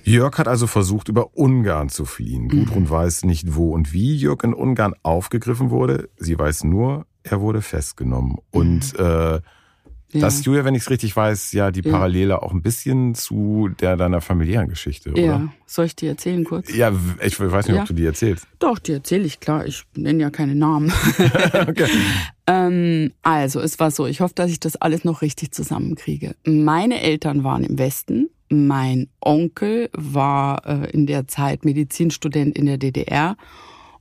Jörg 0.03 0.35
hat 0.39 0.47
also 0.47 0.65
versucht, 0.65 1.09
über 1.09 1.37
Ungarn 1.37 1.89
zu 1.89 2.05
fliehen. 2.05 2.45
Mhm. 2.45 2.49
Gudrun 2.49 2.89
weiß 2.89 3.25
nicht, 3.25 3.55
wo 3.55 3.73
und 3.75 3.93
wie 3.93 4.15
Jörg 4.15 4.43
in 4.43 4.55
Ungarn 4.55 4.95
aufgegriffen 5.03 5.69
wurde. 5.69 6.09
Sie 6.17 6.39
weiß 6.39 6.63
nur, 6.63 7.05
er 7.21 7.39
wurde 7.39 7.61
festgenommen. 7.61 8.37
Und 8.49 8.97
mhm. 8.97 9.05
äh, 9.05 9.41
ja. 10.11 10.21
Das, 10.21 10.43
Julia, 10.43 10.65
wenn 10.65 10.75
ich 10.75 10.83
es 10.83 10.89
richtig 10.89 11.15
weiß, 11.15 11.51
ja 11.51 11.71
die 11.71 11.81
Parallele 11.81 12.31
ja. 12.31 12.41
auch 12.41 12.51
ein 12.51 12.61
bisschen 12.61 13.15
zu 13.15 13.69
der 13.79 13.95
deiner 13.97 14.21
familiären 14.21 14.67
Geschichte, 14.67 15.11
oder? 15.11 15.21
Ja, 15.21 15.53
soll 15.65 15.85
ich 15.85 15.95
die 15.95 16.07
erzählen 16.07 16.43
kurz? 16.43 16.73
Ja, 16.73 16.91
ich 17.21 17.39
weiß 17.39 17.67
nicht, 17.67 17.75
ja. 17.75 17.81
ob 17.83 17.87
du 17.87 17.93
die 17.93 18.05
erzählst. 18.05 18.47
Doch, 18.59 18.79
die 18.79 18.93
erzähle 18.93 19.25
ich, 19.25 19.39
klar. 19.39 19.65
Ich 19.65 19.83
nenne 19.95 20.21
ja 20.21 20.29
keine 20.29 20.55
Namen. 20.55 20.91
okay. 21.67 21.87
ähm, 22.47 23.11
also, 23.21 23.59
es 23.59 23.79
war 23.79 23.91
so, 23.91 24.07
ich 24.07 24.21
hoffe, 24.21 24.33
dass 24.35 24.49
ich 24.49 24.59
das 24.59 24.75
alles 24.75 25.03
noch 25.03 25.21
richtig 25.21 25.53
zusammenkriege. 25.53 26.35
Meine 26.45 27.01
Eltern 27.01 27.43
waren 27.43 27.63
im 27.63 27.77
Westen 27.77 28.29
mein 28.49 29.07
Onkel 29.21 29.89
war 29.93 30.65
äh, 30.65 30.89
in 30.89 31.05
der 31.05 31.27
Zeit 31.27 31.65
Medizinstudent 31.65 32.57
in 32.57 32.65
der 32.65 32.77
DDR 32.77 33.37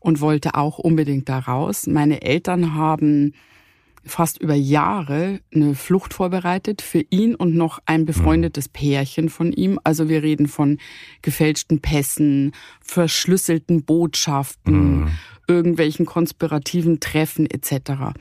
und 0.00 0.20
wollte 0.20 0.54
auch 0.54 0.78
unbedingt 0.78 1.28
da 1.28 1.38
raus. 1.38 1.86
Meine 1.86 2.22
Eltern 2.22 2.74
haben 2.74 3.34
fast 4.08 4.38
über 4.38 4.54
Jahre 4.54 5.40
eine 5.54 5.74
Flucht 5.74 6.14
vorbereitet 6.14 6.82
für 6.82 7.04
ihn 7.10 7.34
und 7.34 7.54
noch 7.54 7.80
ein 7.86 8.04
befreundetes 8.04 8.68
Pärchen 8.68 9.28
von 9.28 9.52
ihm. 9.52 9.78
Also 9.84 10.08
wir 10.08 10.22
reden 10.22 10.48
von 10.48 10.78
gefälschten 11.22 11.80
Pässen, 11.80 12.52
verschlüsselten 12.80 13.84
Botschaften, 13.84 15.00
mhm. 15.00 15.08
irgendwelchen 15.46 16.06
konspirativen 16.06 17.00
Treffen 17.00 17.46
etc. 17.46 18.14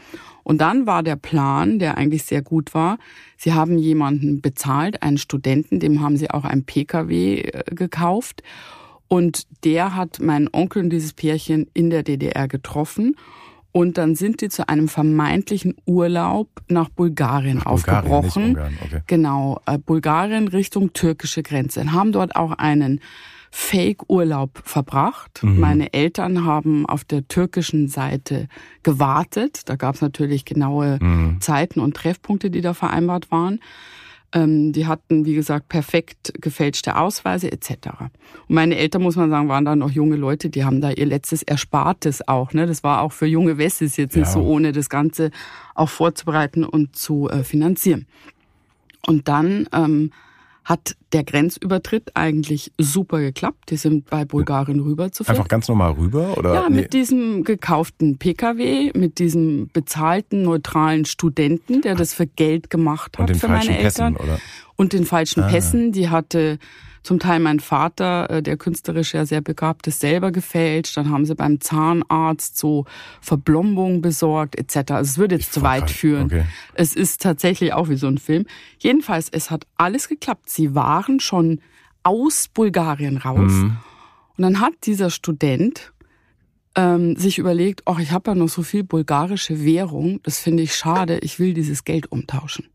Und 0.43 0.59
dann 0.61 0.85
war 0.85 1.03
der 1.03 1.17
Plan, 1.17 1.79
der 1.79 1.97
eigentlich 1.97 2.23
sehr 2.23 2.41
gut 2.41 2.73
war, 2.73 2.99
sie 3.35 3.53
haben 3.53 3.77
jemanden 3.77 4.41
bezahlt, 4.41 5.03
einen 5.03 5.17
Studenten, 5.17 5.79
dem 5.79 6.01
haben 6.01 6.15
sie 6.15 6.29
auch 6.29 6.45
ein 6.45 6.63
Pkw 6.63 7.41
äh, 7.41 7.63
gekauft. 7.75 8.43
Und 9.09 9.43
der 9.63 9.95
hat 9.95 10.19
meinen 10.19 10.49
Onkel 10.51 10.83
und 10.83 10.89
dieses 10.89 11.13
Pärchen 11.13 11.67
in 11.73 11.89
der 11.89 12.03
DDR 12.03 12.47
getroffen. 12.47 13.15
Und 13.77 13.99
dann 13.99 14.15
sind 14.15 14.41
die 14.41 14.49
zu 14.49 14.67
einem 14.67 14.87
vermeintlichen 14.87 15.75
Urlaub 15.85 16.49
nach 16.67 16.89
Bulgarien 16.89 17.57
nach 17.57 17.67
aufgebrochen. 17.67 18.53
Bulgarien, 18.53 18.77
okay. 18.83 19.01
Genau, 19.05 19.61
äh, 19.67 19.77
Bulgarien 19.77 20.47
Richtung 20.47 20.93
türkische 20.93 21.43
Grenze. 21.43 21.81
Und 21.81 21.93
haben 21.93 22.11
dort 22.11 22.35
auch 22.35 22.53
einen 22.53 23.01
Fake-Urlaub 23.51 24.61
verbracht. 24.63 25.43
Mhm. 25.43 25.59
Meine 25.59 25.93
Eltern 25.93 26.43
haben 26.43 26.87
auf 26.87 27.03
der 27.03 27.27
türkischen 27.27 27.87
Seite 27.87 28.47
gewartet. 28.81 29.61
Da 29.69 29.75
gab 29.75 29.93
es 29.93 30.01
natürlich 30.01 30.43
genaue 30.43 30.97
mhm. 30.99 31.39
Zeiten 31.39 31.79
und 31.79 31.95
Treffpunkte, 31.95 32.49
die 32.49 32.61
da 32.61 32.73
vereinbart 32.73 33.29
waren. 33.29 33.59
Ähm, 34.33 34.73
die 34.73 34.87
hatten, 34.87 35.25
wie 35.25 35.35
gesagt, 35.35 35.69
perfekt 35.69 36.33
gefälschte 36.41 36.97
Ausweise 36.97 37.51
etc. 37.51 37.71
Und 38.47 38.55
meine 38.55 38.75
Eltern, 38.75 39.01
muss 39.01 39.15
man 39.15 39.29
sagen, 39.29 39.47
waren 39.47 39.63
da 39.63 39.75
noch 39.75 39.91
junge 39.91 40.17
Leute, 40.17 40.49
die 40.49 40.65
haben 40.65 40.81
da 40.81 40.91
ihr 40.91 41.05
letztes 41.05 41.43
Erspartes 41.43 42.27
auch. 42.27 42.51
Ne? 42.53 42.67
Das 42.67 42.83
war 42.83 43.01
auch 43.01 43.13
für 43.13 43.25
junge 43.25 43.57
Wessis 43.57 43.95
jetzt 43.95 44.15
ja. 44.15 44.21
nicht 44.21 44.31
so 44.31 44.41
ohne 44.41 44.73
das 44.73 44.89
Ganze 44.89 45.31
auch 45.75 45.89
vorzubereiten 45.89 46.65
und 46.65 46.95
zu 46.95 47.29
äh, 47.29 47.43
finanzieren. 47.43 48.05
Und 49.05 49.29
dann 49.29 49.69
ähm, 49.71 50.11
hat 50.67 50.97
der 51.13 51.23
Grenzübertritt 51.23 52.11
eigentlich 52.13 52.73
super 52.77 53.21
geklappt. 53.21 53.71
Die 53.71 53.77
sind 53.77 54.09
bei 54.09 54.25
Bulgarien 54.25 54.81
rüber 54.81 55.13
zu 55.13 55.25
Einfach 55.25 55.47
ganz 55.47 55.69
normal 55.69 55.93
rüber? 55.93 56.37
Oder? 56.37 56.53
Ja, 56.53 56.69
mit 56.69 56.91
diesem 56.91 57.45
gekauften 57.45 58.17
Pkw, 58.17 58.91
mit 58.93 59.17
diesem 59.19 59.69
bezahlten, 59.71 60.41
neutralen 60.41 61.05
Studenten, 61.05 61.81
der 61.81 61.95
das 61.95 62.13
für 62.13 62.27
Geld 62.27 62.69
gemacht 62.69 63.17
hat 63.17 63.33
für 63.37 63.47
meine 63.47 63.77
Eltern. 63.77 64.15
Pässen, 64.15 64.27
oder? 64.27 64.39
Und 64.75 64.91
den 64.91 65.05
falschen 65.05 65.43
ah. 65.43 65.47
Pässen. 65.47 65.93
Die 65.93 66.09
hatte 66.09 66.59
zum 67.07 67.19
Teil 67.19 67.39
mein 67.39 67.61
Vater, 67.61 68.29
äh, 68.29 68.43
der 68.43 68.57
künstlerisch 68.57 69.13
ja 69.13 69.25
sehr 69.25 69.39
begabt 69.39 69.87
ist, 69.87 70.01
selber 70.01 70.33
gefälscht. 70.33 70.97
Dann 70.97 71.09
haben 71.09 71.25
sie 71.25 71.35
beim 71.35 71.61
Zahnarzt 71.61 72.57
so 72.57 72.83
Verblombung 73.21 74.01
besorgt 74.01 74.57
etc. 74.57 74.91
Also 74.91 75.11
es 75.11 75.17
würde 75.17 75.35
jetzt 75.35 75.45
ich 75.45 75.51
zu 75.51 75.61
weit 75.61 75.89
führen. 75.89 76.25
Okay. 76.25 76.43
Es 76.73 76.97
ist 76.97 77.21
tatsächlich 77.21 77.71
auch 77.71 77.87
wie 77.87 77.95
so 77.95 78.07
ein 78.07 78.17
Film. 78.17 78.45
Jedenfalls, 78.79 79.29
es 79.29 79.49
hat 79.49 79.65
alles 79.77 80.09
geklappt. 80.09 80.49
Sie 80.49 80.75
waren 80.75 81.21
schon 81.21 81.61
aus 82.03 82.49
Bulgarien 82.49 83.15
raus. 83.15 83.53
Mhm. 83.53 83.77
Und 84.35 84.41
dann 84.41 84.59
hat 84.59 84.73
dieser 84.83 85.09
Student 85.09 85.93
ähm, 86.75 87.15
sich 87.15 87.37
überlegt, 87.37 87.83
ach, 87.85 87.99
ich 87.99 88.11
habe 88.11 88.31
ja 88.31 88.35
noch 88.35 88.49
so 88.49 88.63
viel 88.63 88.83
bulgarische 88.83 89.63
Währung, 89.63 90.19
das 90.23 90.39
finde 90.39 90.61
ich 90.61 90.75
schade, 90.75 91.19
ich 91.19 91.39
will 91.39 91.53
dieses 91.53 91.85
Geld 91.85 92.11
umtauschen. 92.11 92.67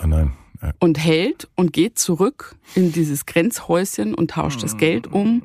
Oh 0.00 0.06
nein 0.06 0.32
und 0.78 0.98
hält 0.98 1.48
und 1.54 1.72
geht 1.72 1.98
zurück 1.98 2.56
in 2.74 2.92
dieses 2.92 3.26
Grenzhäuschen 3.26 4.14
und 4.14 4.32
tauscht 4.32 4.62
das 4.62 4.76
Geld 4.76 5.06
um. 5.06 5.42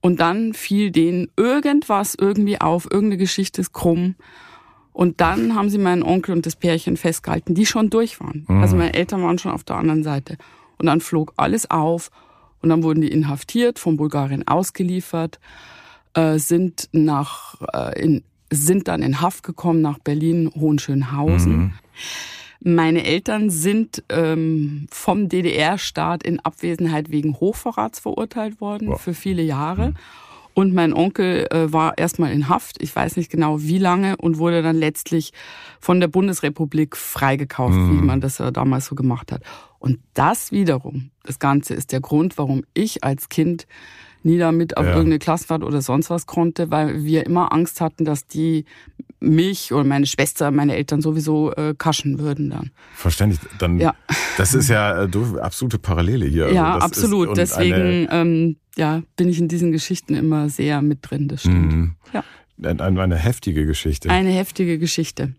Und 0.00 0.20
dann 0.20 0.54
fiel 0.54 0.90
denen 0.90 1.28
irgendwas 1.36 2.14
irgendwie 2.14 2.60
auf, 2.60 2.84
irgendeine 2.84 3.16
Geschichte 3.16 3.60
ist 3.60 3.72
krumm. 3.72 4.14
Und 4.92 5.20
dann 5.20 5.54
haben 5.54 5.68
sie 5.68 5.78
meinen 5.78 6.02
Onkel 6.02 6.34
und 6.34 6.46
das 6.46 6.56
Pärchen 6.56 6.96
festgehalten, 6.96 7.54
die 7.54 7.66
schon 7.66 7.90
durch 7.90 8.18
waren. 8.20 8.46
Mhm. 8.48 8.62
Also 8.62 8.76
meine 8.76 8.94
Eltern 8.94 9.22
waren 9.22 9.38
schon 9.38 9.52
auf 9.52 9.64
der 9.64 9.76
anderen 9.76 10.02
Seite. 10.02 10.38
Und 10.78 10.86
dann 10.86 11.00
flog 11.00 11.32
alles 11.36 11.70
auf 11.70 12.10
und 12.62 12.70
dann 12.70 12.82
wurden 12.82 13.00
die 13.00 13.10
inhaftiert, 13.10 13.78
von 13.78 13.96
Bulgarien 13.96 14.46
ausgeliefert, 14.48 15.38
äh, 16.14 16.38
sind 16.38 16.88
nach 16.92 17.60
äh, 17.74 18.00
in, 18.00 18.22
sind 18.50 18.88
dann 18.88 19.02
in 19.02 19.20
Haft 19.20 19.42
gekommen 19.42 19.82
nach 19.82 19.98
Berlin 19.98 20.50
Hohenschönhausen. 20.54 21.56
Mhm. 21.56 21.72
Meine 22.68 23.04
Eltern 23.04 23.48
sind 23.48 24.02
ähm, 24.08 24.88
vom 24.90 25.28
DDR-Staat 25.28 26.24
in 26.24 26.40
Abwesenheit 26.40 27.12
wegen 27.12 27.38
Hochverrats 27.38 28.00
verurteilt 28.00 28.60
worden 28.60 28.88
wow. 28.88 29.00
für 29.00 29.14
viele 29.14 29.42
Jahre. 29.42 29.90
Mhm. 29.90 29.96
Und 30.52 30.74
mein 30.74 30.92
Onkel 30.92 31.46
äh, 31.52 31.72
war 31.72 31.96
erstmal 31.96 32.32
in 32.32 32.48
Haft, 32.48 32.82
ich 32.82 32.96
weiß 32.96 33.18
nicht 33.18 33.30
genau 33.30 33.60
wie 33.60 33.78
lange, 33.78 34.16
und 34.16 34.38
wurde 34.38 34.62
dann 34.62 34.74
letztlich 34.74 35.32
von 35.78 36.00
der 36.00 36.08
Bundesrepublik 36.08 36.96
freigekauft, 36.96 37.76
mhm. 37.76 38.00
wie 38.00 38.04
man 38.04 38.20
das 38.20 38.38
ja 38.38 38.50
damals 38.50 38.86
so 38.86 38.96
gemacht 38.96 39.30
hat. 39.30 39.42
Und 39.78 40.00
das 40.14 40.50
wiederum, 40.50 41.10
das 41.22 41.38
Ganze 41.38 41.72
ist 41.72 41.92
der 41.92 42.00
Grund, 42.00 42.36
warum 42.36 42.64
ich 42.74 43.04
als 43.04 43.28
Kind 43.28 43.68
nie 44.26 44.38
damit 44.38 44.76
auf 44.76 44.84
ja. 44.84 44.90
irgendeine 44.90 45.18
Klassenfahrt 45.18 45.62
oder 45.62 45.80
sonst 45.80 46.10
was 46.10 46.26
konnte, 46.26 46.70
weil 46.70 47.04
wir 47.04 47.24
immer 47.24 47.52
Angst 47.52 47.80
hatten, 47.80 48.04
dass 48.04 48.26
die 48.26 48.66
mich 49.20 49.72
oder 49.72 49.84
meine 49.84 50.04
Schwester, 50.04 50.50
meine 50.50 50.76
Eltern 50.76 51.00
sowieso 51.00 51.52
äh, 51.52 51.74
kaschen 51.76 52.18
würden 52.18 52.50
dann. 52.50 52.70
Verständlich. 52.94 53.40
Dann, 53.58 53.78
ja. 53.78 53.94
Das 54.36 54.52
ist 54.52 54.68
ja 54.68 55.04
äh, 55.04 55.08
absolute 55.40 55.78
Parallele 55.78 56.26
hier. 56.26 56.52
Ja, 56.52 56.74
also 56.74 56.86
absolut. 56.86 57.36
Deswegen 57.36 58.08
ähm, 58.10 58.56
ja, 58.76 59.02
bin 59.16 59.28
ich 59.28 59.38
in 59.38 59.48
diesen 59.48 59.72
Geschichten 59.72 60.14
immer 60.14 60.50
sehr 60.50 60.82
mit 60.82 60.98
drin, 61.02 61.28
das 61.28 61.40
stimmt. 61.40 61.72
Mhm. 61.72 61.94
Ja. 62.12 62.24
Eine, 62.62 63.00
eine 63.00 63.16
heftige 63.16 63.64
Geschichte. 63.66 64.10
Eine 64.10 64.30
heftige 64.30 64.78
Geschichte. 64.78 65.34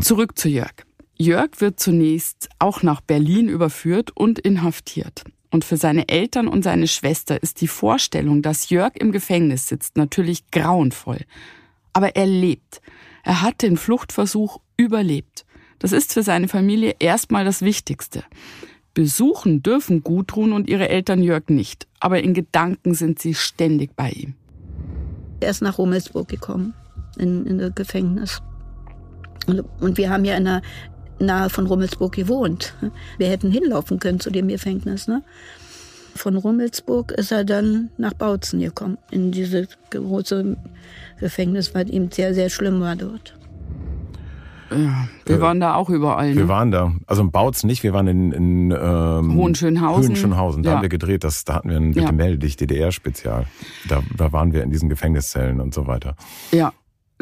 Zurück 0.00 0.38
zu 0.38 0.48
Jörg. 0.48 0.72
Jörg 1.16 1.50
wird 1.58 1.80
zunächst 1.80 2.48
auch 2.58 2.82
nach 2.82 3.00
Berlin 3.00 3.48
überführt 3.48 4.10
und 4.14 4.38
inhaftiert. 4.38 5.24
Und 5.50 5.64
für 5.64 5.76
seine 5.76 6.08
Eltern 6.08 6.46
und 6.48 6.62
seine 6.62 6.86
Schwester 6.86 7.42
ist 7.42 7.60
die 7.60 7.68
Vorstellung, 7.68 8.42
dass 8.42 8.70
Jörg 8.70 8.92
im 8.94 9.10
Gefängnis 9.10 9.66
sitzt, 9.66 9.96
natürlich 9.96 10.50
grauenvoll. 10.50 11.20
Aber 11.92 12.14
er 12.14 12.26
lebt. 12.26 12.80
Er 13.24 13.42
hat 13.42 13.62
den 13.62 13.76
Fluchtversuch 13.76 14.60
überlebt. 14.76 15.44
Das 15.80 15.92
ist 15.92 16.12
für 16.12 16.22
seine 16.22 16.46
Familie 16.46 16.94
erstmal 16.98 17.44
das 17.44 17.62
Wichtigste. 17.62 18.22
Besuchen 18.94 19.62
dürfen 19.62 20.02
Gudrun 20.02 20.52
und 20.52 20.68
ihre 20.68 20.88
Eltern 20.88 21.22
Jörg 21.22 21.48
nicht, 21.48 21.86
aber 22.00 22.22
in 22.22 22.34
Gedanken 22.34 22.94
sind 22.94 23.18
sie 23.18 23.34
ständig 23.34 23.94
bei 23.96 24.10
ihm. 24.10 24.34
Er 25.40 25.50
ist 25.50 25.62
nach 25.62 25.78
Rummelsburg 25.78 26.28
gekommen, 26.28 26.74
in, 27.16 27.46
in 27.46 27.58
das 27.58 27.74
Gefängnis. 27.74 28.42
Und, 29.46 29.60
und 29.80 29.96
wir 29.96 30.10
haben 30.10 30.24
ja 30.24 30.36
in 30.36 30.44
der, 30.44 30.62
nahe 31.20 31.50
von 31.50 31.66
Rummelsburg 31.66 32.12
gewohnt. 32.12 32.74
Wir 33.18 33.28
hätten 33.28 33.50
hinlaufen 33.50 33.98
können 33.98 34.20
zu 34.20 34.30
dem 34.30 34.48
Gefängnis. 34.48 35.08
Ne? 35.08 35.22
Von 36.14 36.36
Rummelsburg 36.36 37.12
ist 37.12 37.32
er 37.32 37.44
dann 37.44 37.90
nach 37.96 38.14
Bautzen 38.14 38.60
gekommen, 38.60 38.98
in 39.10 39.30
dieses 39.30 39.68
große 39.90 40.56
Gefängnis, 41.18 41.74
weil 41.74 41.92
ihm 41.92 42.10
sehr, 42.10 42.34
sehr 42.34 42.50
schlimm 42.50 42.80
war 42.80 42.96
dort. 42.96 43.34
Ja, 44.70 45.08
wir 45.26 45.36
äh, 45.36 45.40
waren 45.40 45.60
da 45.60 45.74
auch 45.74 45.90
überall. 45.90 46.30
Ne? 46.30 46.36
Wir 46.36 46.48
waren 46.48 46.70
da. 46.70 46.92
Also 47.06 47.22
in 47.22 47.30
Bautzen 47.30 47.66
nicht, 47.66 47.82
wir 47.82 47.92
waren 47.92 48.06
in, 48.06 48.32
in 48.32 48.70
ähm, 48.70 49.34
Hohenschönhausen. 49.34 50.10
Hohenschönhausen. 50.10 50.62
Da 50.62 50.70
ja. 50.70 50.76
haben 50.76 50.82
wir 50.82 50.88
gedreht. 50.88 51.24
Das, 51.24 51.44
da 51.44 51.54
hatten 51.54 51.70
wir 51.70 51.76
ein 51.76 51.92
Bitte 51.92 52.06
ja. 52.06 52.12
melde 52.12 52.38
dich 52.38 52.56
DDR-Spezial. 52.56 53.46
Da, 53.88 54.02
da 54.16 54.32
waren 54.32 54.52
wir 54.52 54.62
in 54.62 54.70
diesen 54.70 54.88
Gefängniszellen 54.88 55.60
und 55.60 55.74
so 55.74 55.86
weiter. 55.86 56.14
Ja, 56.52 56.72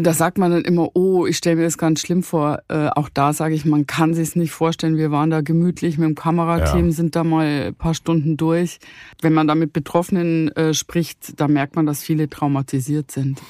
da 0.00 0.12
sagt 0.12 0.38
man 0.38 0.50
dann 0.52 0.62
immer, 0.62 0.94
oh, 0.94 1.26
ich 1.26 1.36
stelle 1.36 1.56
mir 1.56 1.64
das 1.64 1.76
ganz 1.76 2.00
schlimm 2.00 2.22
vor. 2.22 2.60
Äh, 2.68 2.88
auch 2.88 3.08
da 3.08 3.32
sage 3.32 3.54
ich, 3.54 3.64
man 3.64 3.86
kann 3.86 4.14
sich 4.14 4.36
nicht 4.36 4.52
vorstellen. 4.52 4.96
Wir 4.96 5.10
waren 5.10 5.30
da 5.30 5.40
gemütlich 5.40 5.98
mit 5.98 6.08
dem 6.08 6.14
Kamerateam, 6.14 6.86
ja. 6.86 6.92
sind 6.92 7.16
da 7.16 7.24
mal 7.24 7.68
ein 7.68 7.74
paar 7.74 7.94
Stunden 7.94 8.36
durch. 8.36 8.78
Wenn 9.22 9.34
man 9.34 9.48
da 9.48 9.54
mit 9.56 9.72
Betroffenen 9.72 10.48
äh, 10.52 10.72
spricht, 10.72 11.40
da 11.40 11.48
merkt 11.48 11.74
man, 11.74 11.84
dass 11.84 12.02
viele 12.02 12.28
traumatisiert 12.28 13.10
sind. 13.10 13.42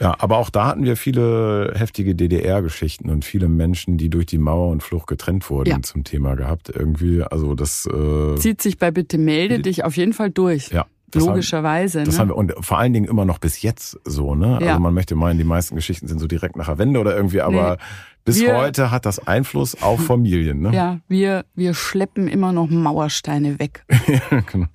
Ja, 0.00 0.14
aber 0.18 0.36
auch 0.36 0.50
da 0.50 0.66
hatten 0.66 0.84
wir 0.84 0.96
viele 0.96 1.72
heftige 1.74 2.14
DDR-Geschichten 2.14 3.10
und 3.10 3.24
viele 3.24 3.48
Menschen, 3.48 3.96
die 3.96 4.10
durch 4.10 4.26
die 4.26 4.38
Mauer 4.38 4.70
und 4.70 4.82
Flucht 4.82 5.08
getrennt 5.08 5.48
wurden, 5.50 5.70
ja. 5.70 5.82
zum 5.82 6.04
Thema 6.04 6.36
gehabt. 6.36 6.68
Irgendwie, 6.68 7.22
also 7.22 7.54
das 7.54 7.86
äh, 7.86 8.36
zieht 8.36 8.62
sich 8.62 8.78
bei 8.78 8.90
Bitte 8.90 9.18
melde 9.18 9.60
dich 9.60 9.84
auf 9.84 9.96
jeden 9.96 10.12
Fall 10.12 10.30
durch. 10.30 10.68
Ja. 10.70 10.86
Das 11.10 11.24
Logischerweise. 11.24 12.00
Haben, 12.00 12.06
das 12.06 12.14
ne? 12.14 12.20
haben 12.20 12.28
wir 12.28 12.36
und 12.36 12.54
vor 12.60 12.78
allen 12.78 12.92
Dingen 12.92 13.06
immer 13.06 13.24
noch 13.24 13.38
bis 13.38 13.62
jetzt 13.62 13.98
so, 14.04 14.34
ne? 14.34 14.58
Ja. 14.60 14.68
Also 14.68 14.80
man 14.80 14.92
möchte 14.92 15.14
meinen, 15.14 15.38
die 15.38 15.44
meisten 15.44 15.74
Geschichten 15.74 16.06
sind 16.06 16.18
so 16.18 16.26
direkt 16.26 16.56
nach 16.56 16.66
der 16.66 16.78
Wende 16.78 17.00
oder 17.00 17.16
irgendwie, 17.16 17.40
aber 17.40 17.72
nee. 17.72 17.82
bis 18.24 18.40
wir, 18.40 18.56
heute 18.56 18.90
hat 18.90 19.06
das 19.06 19.26
Einfluss 19.26 19.80
auf 19.80 20.00
Familien, 20.06 20.60
ne? 20.60 20.74
Ja, 20.74 21.00
wir, 21.08 21.46
wir 21.54 21.72
schleppen 21.72 22.28
immer 22.28 22.52
noch 22.52 22.68
Mauersteine 22.68 23.58
weg. 23.58 23.84
ja, 24.06 24.40
genau. 24.40 24.66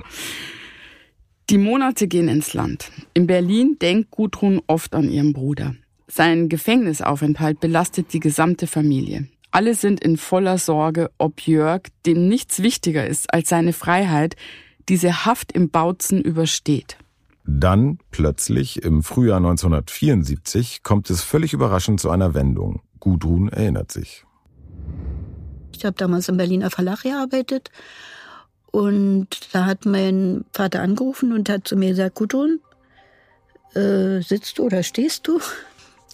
Die 1.49 1.57
Monate 1.57 2.07
gehen 2.07 2.29
ins 2.29 2.53
Land. 2.53 2.91
In 3.13 3.27
Berlin 3.27 3.77
denkt 3.79 4.09
Gudrun 4.11 4.61
oft 4.65 4.95
an 4.95 5.09
ihren 5.09 5.33
Bruder. 5.33 5.75
Sein 6.07 6.49
Gefängnisaufenthalt 6.49 7.59
belastet 7.59 8.13
die 8.13 8.19
gesamte 8.19 8.65
Familie. 8.65 9.27
Alle 9.51 9.75
sind 9.75 10.03
in 10.03 10.17
voller 10.17 10.57
Sorge, 10.57 11.11
ob 11.19 11.41
Jörg, 11.41 11.83
dem 12.07 12.27
nichts 12.27 12.63
wichtiger 12.63 13.05
ist 13.05 13.31
als 13.31 13.49
seine 13.49 13.73
Freiheit, 13.73 14.35
diese 14.89 15.25
Haft 15.25 15.51
im 15.51 15.69
Bautzen 15.69 16.21
übersteht. 16.21 16.97
Dann 17.45 17.99
plötzlich 18.11 18.83
im 18.83 19.03
Frühjahr 19.03 19.37
1974 19.37 20.83
kommt 20.83 21.09
es 21.09 21.21
völlig 21.21 21.53
überraschend 21.53 21.99
zu 21.99 22.09
einer 22.09 22.33
Wendung. 22.33 22.81
Gudrun 22.99 23.49
erinnert 23.49 23.91
sich. 23.91 24.23
Ich 25.75 25.83
habe 25.83 25.95
damals 25.97 26.29
im 26.29 26.37
Berliner 26.37 26.69
Verlag 26.69 27.03
gearbeitet 27.03 27.69
und 28.71 29.53
da 29.53 29.65
hat 29.65 29.85
mein 29.85 30.45
Vater 30.53 30.81
angerufen 30.81 31.33
und 31.33 31.49
hat 31.49 31.67
zu 31.67 31.75
mir 31.75 31.89
gesagt, 31.89 32.15
Gudrun, 32.15 32.59
äh, 33.75 34.21
sitzt 34.21 34.57
du 34.57 34.63
oder 34.63 34.81
stehst 34.83 35.27
du? 35.27 35.39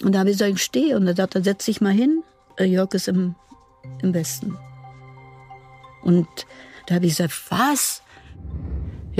Und 0.04 0.14
da 0.14 0.20
habe 0.20 0.30
ich 0.30 0.38
gesagt, 0.38 0.56
ich 0.56 0.64
stehe. 0.64 0.96
Und 0.96 1.08
er 1.08 1.16
sagt 1.16 1.36
er, 1.36 1.44
setz 1.44 1.66
dich 1.66 1.82
mal 1.82 1.94
hin. 1.94 2.24
Äh, 2.58 2.66
Jörg 2.66 2.94
ist 2.94 3.08
im, 3.08 3.36
im 4.02 4.14
Westen. 4.14 4.58
Und 6.02 6.28
da 6.88 6.96
habe 6.96 7.06
ich 7.06 7.18
gesagt, 7.18 7.34
was? 7.50 8.02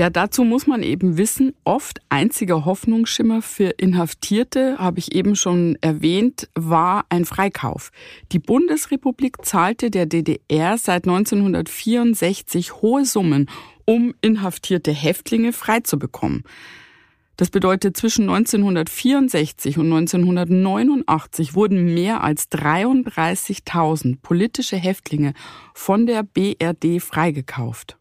Ja, 0.00 0.08
dazu 0.08 0.44
muss 0.44 0.66
man 0.66 0.82
eben 0.82 1.18
wissen, 1.18 1.52
oft 1.62 2.00
einziger 2.08 2.64
Hoffnungsschimmer 2.64 3.42
für 3.42 3.74
Inhaftierte, 3.76 4.78
habe 4.78 4.98
ich 4.98 5.14
eben 5.14 5.36
schon 5.36 5.76
erwähnt, 5.82 6.48
war 6.54 7.04
ein 7.10 7.26
Freikauf. 7.26 7.90
Die 8.32 8.38
Bundesrepublik 8.38 9.44
zahlte 9.44 9.90
der 9.90 10.06
DDR 10.06 10.78
seit 10.78 11.06
1964 11.06 12.80
hohe 12.80 13.04
Summen, 13.04 13.50
um 13.84 14.14
inhaftierte 14.22 14.90
Häftlinge 14.90 15.52
freizubekommen. 15.52 16.44
Das 17.36 17.50
bedeutet, 17.50 17.94
zwischen 17.94 18.30
1964 18.30 19.76
und 19.76 19.92
1989 19.92 21.54
wurden 21.54 21.92
mehr 21.92 22.24
als 22.24 22.50
33.000 22.50 24.16
politische 24.22 24.76
Häftlinge 24.76 25.34
von 25.74 26.06
der 26.06 26.22
BRD 26.22 27.02
freigekauft. 27.02 27.99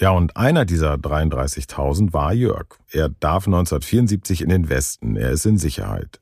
Ja, 0.00 0.12
und 0.12 0.34
einer 0.34 0.64
dieser 0.64 0.94
33.000 0.94 2.14
war 2.14 2.32
Jörg. 2.32 2.78
Er 2.90 3.10
darf 3.10 3.46
1974 3.46 4.40
in 4.40 4.48
den 4.48 4.70
Westen. 4.70 5.14
Er 5.14 5.30
ist 5.30 5.44
in 5.44 5.58
Sicherheit. 5.58 6.20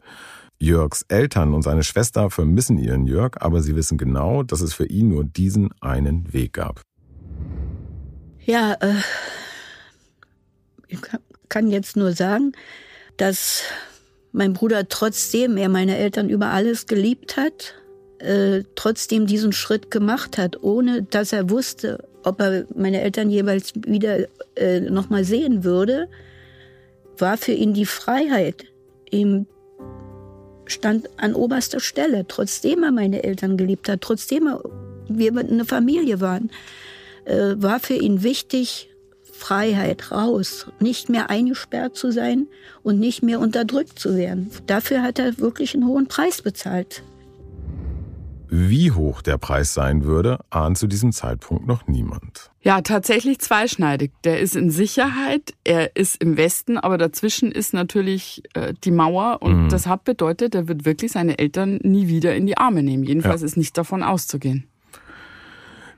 Jörgs 0.58 1.04
Eltern 1.06 1.54
und 1.54 1.62
seine 1.62 1.84
Schwester 1.84 2.28
vermissen 2.30 2.76
ihren 2.76 3.06
Jörg, 3.06 3.36
aber 3.40 3.62
sie 3.62 3.76
wissen 3.76 3.96
genau, 3.96 4.42
dass 4.42 4.62
es 4.62 4.74
für 4.74 4.86
ihn 4.86 5.10
nur 5.10 5.22
diesen 5.22 5.70
einen 5.80 6.32
Weg 6.32 6.54
gab. 6.54 6.82
Ja, 8.44 8.72
äh, 8.80 8.94
ich 10.88 10.98
kann 11.48 11.70
jetzt 11.70 11.96
nur 11.96 12.12
sagen, 12.14 12.52
dass 13.16 13.62
mein 14.32 14.54
Bruder 14.54 14.88
trotzdem 14.88 15.56
er 15.56 15.68
meine 15.68 15.96
Eltern 15.96 16.28
über 16.28 16.46
alles 16.46 16.88
geliebt 16.88 17.36
hat, 17.36 17.74
äh, 18.18 18.64
trotzdem 18.74 19.26
diesen 19.26 19.52
Schritt 19.52 19.90
gemacht 19.90 20.38
hat, 20.38 20.62
ohne 20.62 21.02
dass 21.02 21.32
er 21.32 21.50
wusste, 21.50 22.04
ob 22.24 22.40
er 22.40 22.64
meine 22.74 23.00
Eltern 23.00 23.30
jeweils 23.30 23.72
wieder 23.74 24.26
äh, 24.56 24.80
nochmal 24.80 25.24
sehen 25.24 25.64
würde, 25.64 26.08
war 27.16 27.36
für 27.36 27.52
ihn 27.52 27.74
die 27.74 27.86
Freiheit. 27.86 28.66
Ihm 29.10 29.46
stand 30.66 31.08
an 31.16 31.34
oberster 31.34 31.80
Stelle, 31.80 32.26
trotzdem 32.28 32.82
er 32.82 32.92
meine 32.92 33.22
Eltern 33.22 33.56
geliebt 33.56 33.88
hat, 33.88 34.00
trotzdem 34.00 34.46
er, 34.46 34.62
wir 35.08 35.36
eine 35.36 35.64
Familie 35.64 36.20
waren, 36.20 36.50
äh, 37.24 37.54
war 37.56 37.80
für 37.80 37.94
ihn 37.94 38.22
wichtig, 38.22 38.90
Freiheit 39.32 40.10
raus, 40.10 40.66
nicht 40.80 41.08
mehr 41.08 41.30
eingesperrt 41.30 41.96
zu 41.96 42.10
sein 42.10 42.48
und 42.82 42.98
nicht 42.98 43.22
mehr 43.22 43.38
unterdrückt 43.38 43.98
zu 43.98 44.16
werden. 44.16 44.50
Dafür 44.66 45.02
hat 45.02 45.20
er 45.20 45.38
wirklich 45.38 45.74
einen 45.74 45.86
hohen 45.86 46.08
Preis 46.08 46.42
bezahlt. 46.42 47.02
Wie 48.50 48.90
hoch 48.92 49.22
der 49.22 49.38
Preis 49.38 49.74
sein 49.74 50.04
würde, 50.04 50.38
ahnt 50.50 50.78
zu 50.78 50.86
diesem 50.86 51.12
Zeitpunkt 51.12 51.66
noch 51.66 51.86
niemand. 51.86 52.50
Ja, 52.62 52.80
tatsächlich 52.80 53.38
zweischneidig. 53.38 54.10
Der 54.24 54.40
ist 54.40 54.56
in 54.56 54.70
Sicherheit, 54.70 55.54
er 55.64 55.96
ist 55.96 56.22
im 56.22 56.36
Westen, 56.36 56.78
aber 56.78 56.98
dazwischen 56.98 57.52
ist 57.52 57.74
natürlich 57.74 58.42
äh, 58.54 58.74
die 58.84 58.90
Mauer 58.90 59.38
und 59.40 59.64
mhm. 59.64 59.68
das 59.68 59.86
hat 59.86 60.04
bedeutet, 60.04 60.54
er 60.54 60.68
wird 60.68 60.84
wirklich 60.84 61.12
seine 61.12 61.38
Eltern 61.38 61.78
nie 61.82 62.08
wieder 62.08 62.34
in 62.34 62.46
die 62.46 62.58
Arme 62.58 62.82
nehmen. 62.82 63.04
Jedenfalls 63.04 63.42
ja. 63.42 63.46
ist 63.46 63.56
nicht 63.56 63.76
davon 63.76 64.02
auszugehen. 64.02 64.66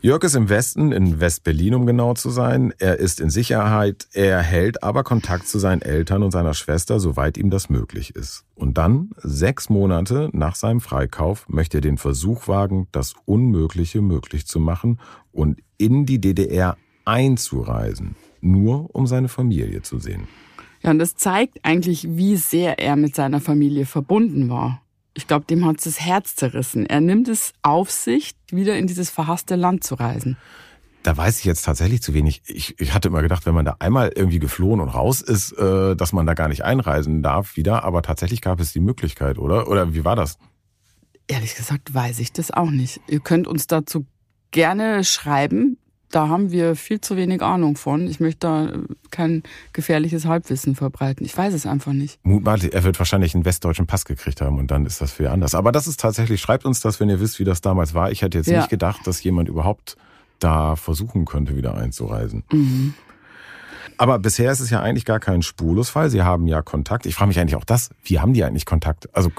Jörg 0.03 0.25
ist 0.25 0.35
im 0.35 0.49
Westen, 0.49 0.93
in 0.93 1.21
West-Berlin, 1.21 1.75
um 1.75 1.85
genau 1.85 2.15
zu 2.15 2.31
sein. 2.31 2.73
Er 2.79 2.99
ist 2.99 3.21
in 3.21 3.29
Sicherheit, 3.29 4.09
er 4.15 4.41
hält 4.41 4.83
aber 4.83 5.05
Kontakt 5.05 5.47
zu 5.47 5.59
seinen 5.59 5.83
Eltern 5.83 6.23
und 6.23 6.31
seiner 6.31 6.55
Schwester, 6.55 6.99
soweit 6.99 7.37
ihm 7.37 7.51
das 7.51 7.69
möglich 7.69 8.17
ist. 8.17 8.45
Und 8.55 8.79
dann, 8.79 9.11
sechs 9.19 9.69
Monate 9.69 10.31
nach 10.33 10.55
seinem 10.55 10.81
Freikauf, 10.81 11.47
möchte 11.51 11.79
er 11.79 11.81
den 11.83 11.99
Versuch 11.99 12.49
wagen, 12.49 12.89
das 12.93 13.15
Unmögliche 13.27 14.01
möglich 14.01 14.47
zu 14.47 14.59
machen 14.59 14.99
und 15.33 15.61
in 15.77 16.07
die 16.07 16.19
DDR 16.19 16.79
einzureisen, 17.05 18.17
nur 18.41 18.95
um 18.95 19.07
seine 19.07 19.29
Familie 19.29 19.83
zu 19.83 19.99
sehen. 19.99 20.29
Ja, 20.83 20.93
und 20.93 20.99
das 20.99 21.15
zeigt 21.17 21.59
eigentlich, 21.63 22.07
wie 22.09 22.37
sehr 22.37 22.79
er 22.79 22.97
mit 22.97 23.15
seiner 23.15 23.41
Familie 23.41 23.85
verbunden 23.85 24.49
war. 24.49 24.81
Ich 25.15 25.27
glaube, 25.27 25.45
dem 25.47 25.65
hat 25.67 25.79
es 25.79 25.85
das 25.85 26.01
Herz 26.01 26.37
zerrissen. 26.37 26.87
Er 26.87 27.01
nimmt 27.01 27.29
es 27.29 27.53
auf 27.63 27.91
sich, 27.91 28.33
wieder 28.51 28.77
in 28.77 28.87
dieses 28.87 29.11
verhasste 29.11 29.57
Land 29.57 29.85
zu 29.85 29.97
reisen. 29.97 30.37
Da 31.03 31.17
weiß 31.17 31.39
ich 31.39 31.45
jetzt 31.47 31.65
tatsächlich 31.65 32.03
zu 32.03 32.13
wenig. 32.13 32.43
Ich, 32.47 32.79
ich 32.79 32.93
hatte 32.93 33.09
immer 33.09 33.23
gedacht, 33.23 33.47
wenn 33.47 33.55
man 33.55 33.65
da 33.65 33.77
einmal 33.79 34.13
irgendwie 34.15 34.39
geflohen 34.39 34.81
und 34.81 34.91
raus 34.91 35.23
ist, 35.23 35.53
äh, 35.53 35.97
dass 35.97 36.13
man 36.13 36.27
da 36.27 36.35
gar 36.35 36.49
nicht 36.49 36.63
einreisen 36.63 37.23
darf 37.23 37.57
wieder. 37.57 37.85
Aber 37.85 38.03
tatsächlich 38.03 38.43
gab 38.43 38.61
es 38.61 38.73
die 38.73 38.81
Möglichkeit, 38.81 39.39
oder? 39.39 39.69
Oder 39.69 39.95
wie 39.95 40.05
war 40.05 40.17
das? 40.17 40.39
Ehrlich 41.27 41.55
gesagt 41.55 41.95
weiß 41.95 42.19
ich 42.19 42.33
das 42.33 42.51
auch 42.51 42.71
nicht. 42.71 43.01
Ihr 43.09 43.21
könnt 43.21 43.47
uns 43.47 43.67
dazu 43.67 44.05
gerne 44.51 45.05
schreiben. 45.05 45.79
Da 46.11 46.29
haben 46.29 46.51
wir 46.51 46.75
viel 46.75 47.01
zu 47.01 47.17
wenig 47.17 47.41
Ahnung 47.41 47.77
von. 47.77 48.09
Ich 48.09 48.19
möchte 48.19 48.41
da 48.41 48.73
kein 49.11 49.45
gefährliches 49.73 50.25
Halbwissen 50.25 50.75
verbreiten. 50.75 51.25
Ich 51.25 51.37
weiß 51.37 51.55
es 51.55 51.67
einfach 51.67 51.93
nicht. 51.93 52.19
Mutmaßlich, 52.25 52.75
er 52.75 52.83
wird 52.83 52.99
wahrscheinlich 52.99 53.35
einen 53.35 53.45
westdeutschen 53.45 53.87
Pass 53.87 54.05
gekriegt 54.05 54.41
haben 54.41 54.59
und 54.59 54.73
dann 54.73 54.87
ist 54.87 55.01
das 55.01 55.13
für 55.13 55.31
anders. 55.31 55.55
Aber 55.55 55.71
das 55.71 55.87
ist 55.87 56.01
tatsächlich, 56.01 56.41
schreibt 56.41 56.65
uns 56.65 56.81
das, 56.81 56.99
wenn 56.99 57.09
ihr 57.09 57.21
wisst, 57.21 57.39
wie 57.39 57.45
das 57.45 57.61
damals 57.61 57.95
war. 57.95 58.11
Ich 58.11 58.23
hätte 58.23 58.39
jetzt 58.39 58.49
ja. 58.49 58.59
nicht 58.59 58.71
gedacht, 58.71 59.07
dass 59.07 59.23
jemand 59.23 59.49
überhaupt 59.49 59.97
da 60.41 60.75
versuchen 60.75 61.27
könnte, 61.27 61.57
wieder 61.57 61.77
einzureisen. 61.77 62.43
Mhm. 62.51 62.95
Aber 63.97 64.19
bisher 64.19 64.51
ist 64.51 64.61
es 64.61 64.71
ja 64.71 64.81
eigentlich 64.81 65.05
gar 65.05 65.21
kein 65.21 65.43
Spurlosfall. 65.43 66.09
Sie 66.09 66.23
haben 66.23 66.47
ja 66.47 66.63
Kontakt. 66.63 67.05
Ich 67.05 67.15
frage 67.15 67.29
mich 67.29 67.39
eigentlich 67.39 67.57
auch 67.57 67.65
das, 67.65 67.91
wie 68.03 68.19
haben 68.19 68.33
die 68.33 68.43
eigentlich 68.43 68.65
Kontakt? 68.65 69.15
Also 69.15 69.31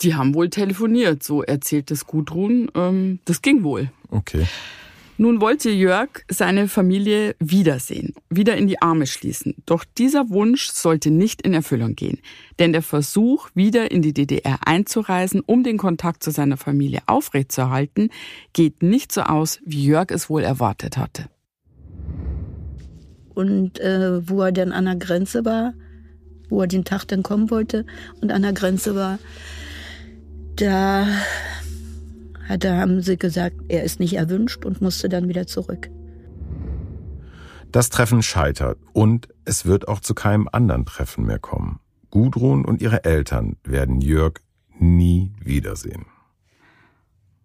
Die 0.00 0.14
haben 0.14 0.32
wohl 0.34 0.48
telefoniert, 0.48 1.24
so 1.24 1.42
erzählt 1.42 1.90
es 1.90 2.06
Gudrun. 2.06 2.70
Ähm, 2.76 3.18
das 3.24 3.42
ging 3.42 3.64
wohl. 3.64 3.90
Okay. 4.08 4.46
Nun 5.20 5.42
wollte 5.42 5.68
Jörg 5.68 6.24
seine 6.30 6.66
Familie 6.66 7.36
wiedersehen, 7.38 8.14
wieder 8.30 8.56
in 8.56 8.66
die 8.68 8.80
Arme 8.80 9.06
schließen. 9.06 9.54
Doch 9.66 9.84
dieser 9.84 10.30
Wunsch 10.30 10.70
sollte 10.70 11.10
nicht 11.10 11.42
in 11.42 11.52
Erfüllung 11.52 11.94
gehen. 11.94 12.20
Denn 12.58 12.72
der 12.72 12.80
Versuch, 12.80 13.50
wieder 13.52 13.90
in 13.90 14.00
die 14.00 14.14
DDR 14.14 14.60
einzureisen, 14.64 15.42
um 15.44 15.62
den 15.62 15.76
Kontakt 15.76 16.24
zu 16.24 16.30
seiner 16.30 16.56
Familie 16.56 17.02
aufrechtzuerhalten, 17.04 18.08
geht 18.54 18.82
nicht 18.82 19.12
so 19.12 19.20
aus, 19.20 19.60
wie 19.62 19.84
Jörg 19.84 20.10
es 20.10 20.30
wohl 20.30 20.42
erwartet 20.42 20.96
hatte. 20.96 21.26
Und 23.34 23.78
äh, 23.78 24.26
wo 24.26 24.40
er 24.40 24.52
dann 24.52 24.72
an 24.72 24.86
der 24.86 24.96
Grenze 24.96 25.44
war, 25.44 25.74
wo 26.48 26.62
er 26.62 26.66
den 26.66 26.86
Tag 26.86 27.04
dann 27.04 27.22
kommen 27.22 27.50
wollte 27.50 27.84
und 28.22 28.32
an 28.32 28.40
der 28.40 28.54
Grenze 28.54 28.94
war, 28.94 29.18
da 30.56 31.06
da 32.58 32.76
haben 32.76 33.00
sie 33.02 33.16
gesagt, 33.16 33.56
er 33.68 33.84
ist 33.84 34.00
nicht 34.00 34.14
erwünscht 34.14 34.64
und 34.64 34.80
musste 34.80 35.08
dann 35.08 35.28
wieder 35.28 35.46
zurück. 35.46 35.90
Das 37.72 37.90
Treffen 37.90 38.22
scheitert 38.22 38.78
und 38.92 39.28
es 39.44 39.64
wird 39.64 39.86
auch 39.86 40.00
zu 40.00 40.14
keinem 40.14 40.48
anderen 40.50 40.86
Treffen 40.86 41.24
mehr 41.24 41.38
kommen. 41.38 41.78
Gudrun 42.10 42.64
und 42.64 42.82
ihre 42.82 43.04
Eltern 43.04 43.56
werden 43.62 44.00
Jörg 44.00 44.40
nie 44.78 45.32
wiedersehen. 45.40 46.06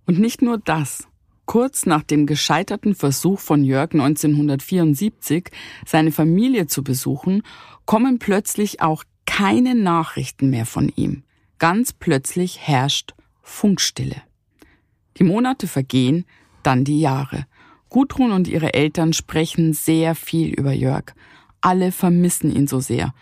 Und 0.08 0.20
nicht 0.20 0.42
nur 0.42 0.58
das. 0.58 1.08
Kurz 1.46 1.86
nach 1.86 2.02
dem 2.02 2.26
gescheiterten 2.26 2.96
Versuch 2.96 3.40
von 3.40 3.64
Jörg 3.64 3.92
1974, 3.92 5.52
seine 5.86 6.12
Familie 6.12 6.66
zu 6.66 6.84
besuchen, 6.84 7.44
kommen 7.86 8.18
plötzlich 8.18 8.82
auch 8.82 9.04
keine 9.28 9.76
Nachrichten 9.76 10.50
mehr 10.50 10.66
von 10.66 10.92
ihm. 10.96 11.24
Ganz 11.60 11.94
plötzlich 11.94 12.60
herrscht 12.60 13.14
Funkstille. 13.44 14.22
Die 15.18 15.24
Monate 15.24 15.68
vergehen, 15.68 16.26
dann 16.64 16.84
die 16.84 17.00
Jahre. 17.00 17.46
Gudrun 17.90 18.32
und 18.32 18.48
ihre 18.48 18.74
Eltern 18.74 19.14
sprechen 19.14 19.74
sehr 19.74 20.16
viel 20.16 20.54
über 20.54 20.74
Jörg. 20.74 21.14
Alle 21.62 21.92
vermissen 21.92 22.54
ihn 22.54 22.68
so 22.68 22.80
sehr. 22.80 23.14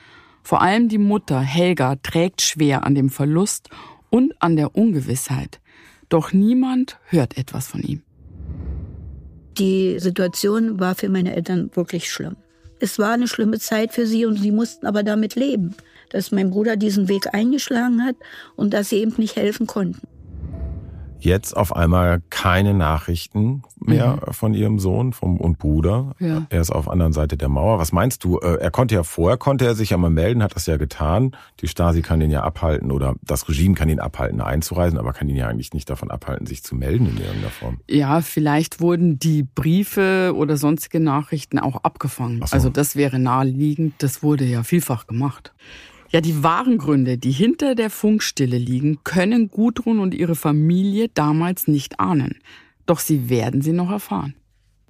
Vor 0.41 0.61
allem 0.61 0.89
die 0.89 0.97
Mutter 0.97 1.39
Helga 1.39 1.95
trägt 1.97 2.41
schwer 2.41 2.83
an 2.83 2.95
dem 2.95 3.09
Verlust 3.09 3.69
und 4.09 4.33
an 4.41 4.55
der 4.55 4.75
Ungewissheit. 4.75 5.61
Doch 6.09 6.33
niemand 6.33 6.97
hört 7.05 7.37
etwas 7.37 7.67
von 7.67 7.81
ihm. 7.81 8.01
Die 9.57 9.99
Situation 9.99 10.79
war 10.79 10.95
für 10.95 11.09
meine 11.09 11.35
Eltern 11.35 11.69
wirklich 11.75 12.09
schlimm. 12.09 12.35
Es 12.79 12.97
war 12.99 13.13
eine 13.13 13.27
schlimme 13.27 13.59
Zeit 13.59 13.93
für 13.93 14.07
sie 14.07 14.25
und 14.25 14.37
sie 14.37 14.51
mussten 14.51 14.87
aber 14.87 15.03
damit 15.03 15.35
leben, 15.35 15.75
dass 16.09 16.31
mein 16.31 16.49
Bruder 16.49 16.75
diesen 16.75 17.07
Weg 17.07 17.33
eingeschlagen 17.33 18.03
hat 18.03 18.15
und 18.55 18.73
dass 18.73 18.89
sie 18.89 18.97
eben 18.97 19.13
nicht 19.17 19.35
helfen 19.35 19.67
konnten 19.67 20.07
jetzt 21.23 21.55
auf 21.55 21.75
einmal 21.75 22.21
keine 22.29 22.73
Nachrichten 22.73 23.63
mehr 23.79 24.19
mhm. 24.27 24.33
von 24.33 24.53
ihrem 24.53 24.79
Sohn 24.79 25.13
vom, 25.13 25.37
und 25.37 25.57
Bruder. 25.57 26.15
Ja. 26.19 26.45
Er 26.49 26.61
ist 26.61 26.71
auf 26.71 26.85
der 26.85 26.93
anderen 26.93 27.13
Seite 27.13 27.37
der 27.37 27.49
Mauer. 27.49 27.79
Was 27.79 27.91
meinst 27.91 28.23
du? 28.23 28.39
Äh, 28.39 28.57
er 28.59 28.71
konnte 28.71 28.95
ja 28.95 29.03
vorher, 29.03 29.37
konnte 29.37 29.65
er 29.65 29.75
sich 29.75 29.91
ja 29.91 29.97
mal 29.97 30.09
melden, 30.09 30.43
hat 30.43 30.55
das 30.55 30.65
ja 30.65 30.77
getan. 30.77 31.35
Die 31.59 31.67
Stasi 31.67 32.01
kann 32.01 32.21
ihn 32.21 32.31
ja 32.31 32.43
abhalten 32.43 32.91
oder 32.91 33.15
das 33.21 33.47
Regime 33.49 33.75
kann 33.75 33.89
ihn 33.89 33.99
abhalten, 33.99 34.41
einzureisen, 34.41 34.97
aber 34.97 35.13
kann 35.13 35.29
ihn 35.29 35.35
ja 35.35 35.47
eigentlich 35.47 35.73
nicht 35.73 35.89
davon 35.89 36.11
abhalten, 36.11 36.45
sich 36.45 36.63
zu 36.63 36.75
melden 36.75 37.07
in 37.07 37.17
irgendeiner 37.17 37.49
Form. 37.49 37.79
Ja, 37.89 38.21
vielleicht 38.21 38.81
wurden 38.81 39.19
die 39.19 39.43
Briefe 39.43 40.33
oder 40.35 40.57
sonstige 40.57 40.99
Nachrichten 40.99 41.59
auch 41.59 41.83
abgefangen. 41.83 42.41
So. 42.45 42.53
Also 42.53 42.69
das 42.69 42.95
wäre 42.95 43.19
naheliegend. 43.19 43.95
Das 43.99 44.23
wurde 44.23 44.45
ja 44.45 44.63
vielfach 44.63 45.07
gemacht. 45.07 45.53
Ja, 46.13 46.21
die 46.21 46.43
wahren 46.43 46.77
Gründe, 46.77 47.17
die 47.17 47.31
hinter 47.31 47.73
der 47.73 47.89
Funkstille 47.89 48.59
liegen, 48.59 49.03
können 49.03 49.49
Gudrun 49.49 49.97
und 49.97 50.13
ihre 50.13 50.35
Familie 50.35 51.09
damals 51.09 51.67
nicht 51.67 51.99
ahnen. 51.99 52.37
Doch 52.85 52.99
sie 52.99 53.29
werden 53.29 53.63
sie 53.63 53.73
noch 53.73 53.89
erfahren. 53.89 54.35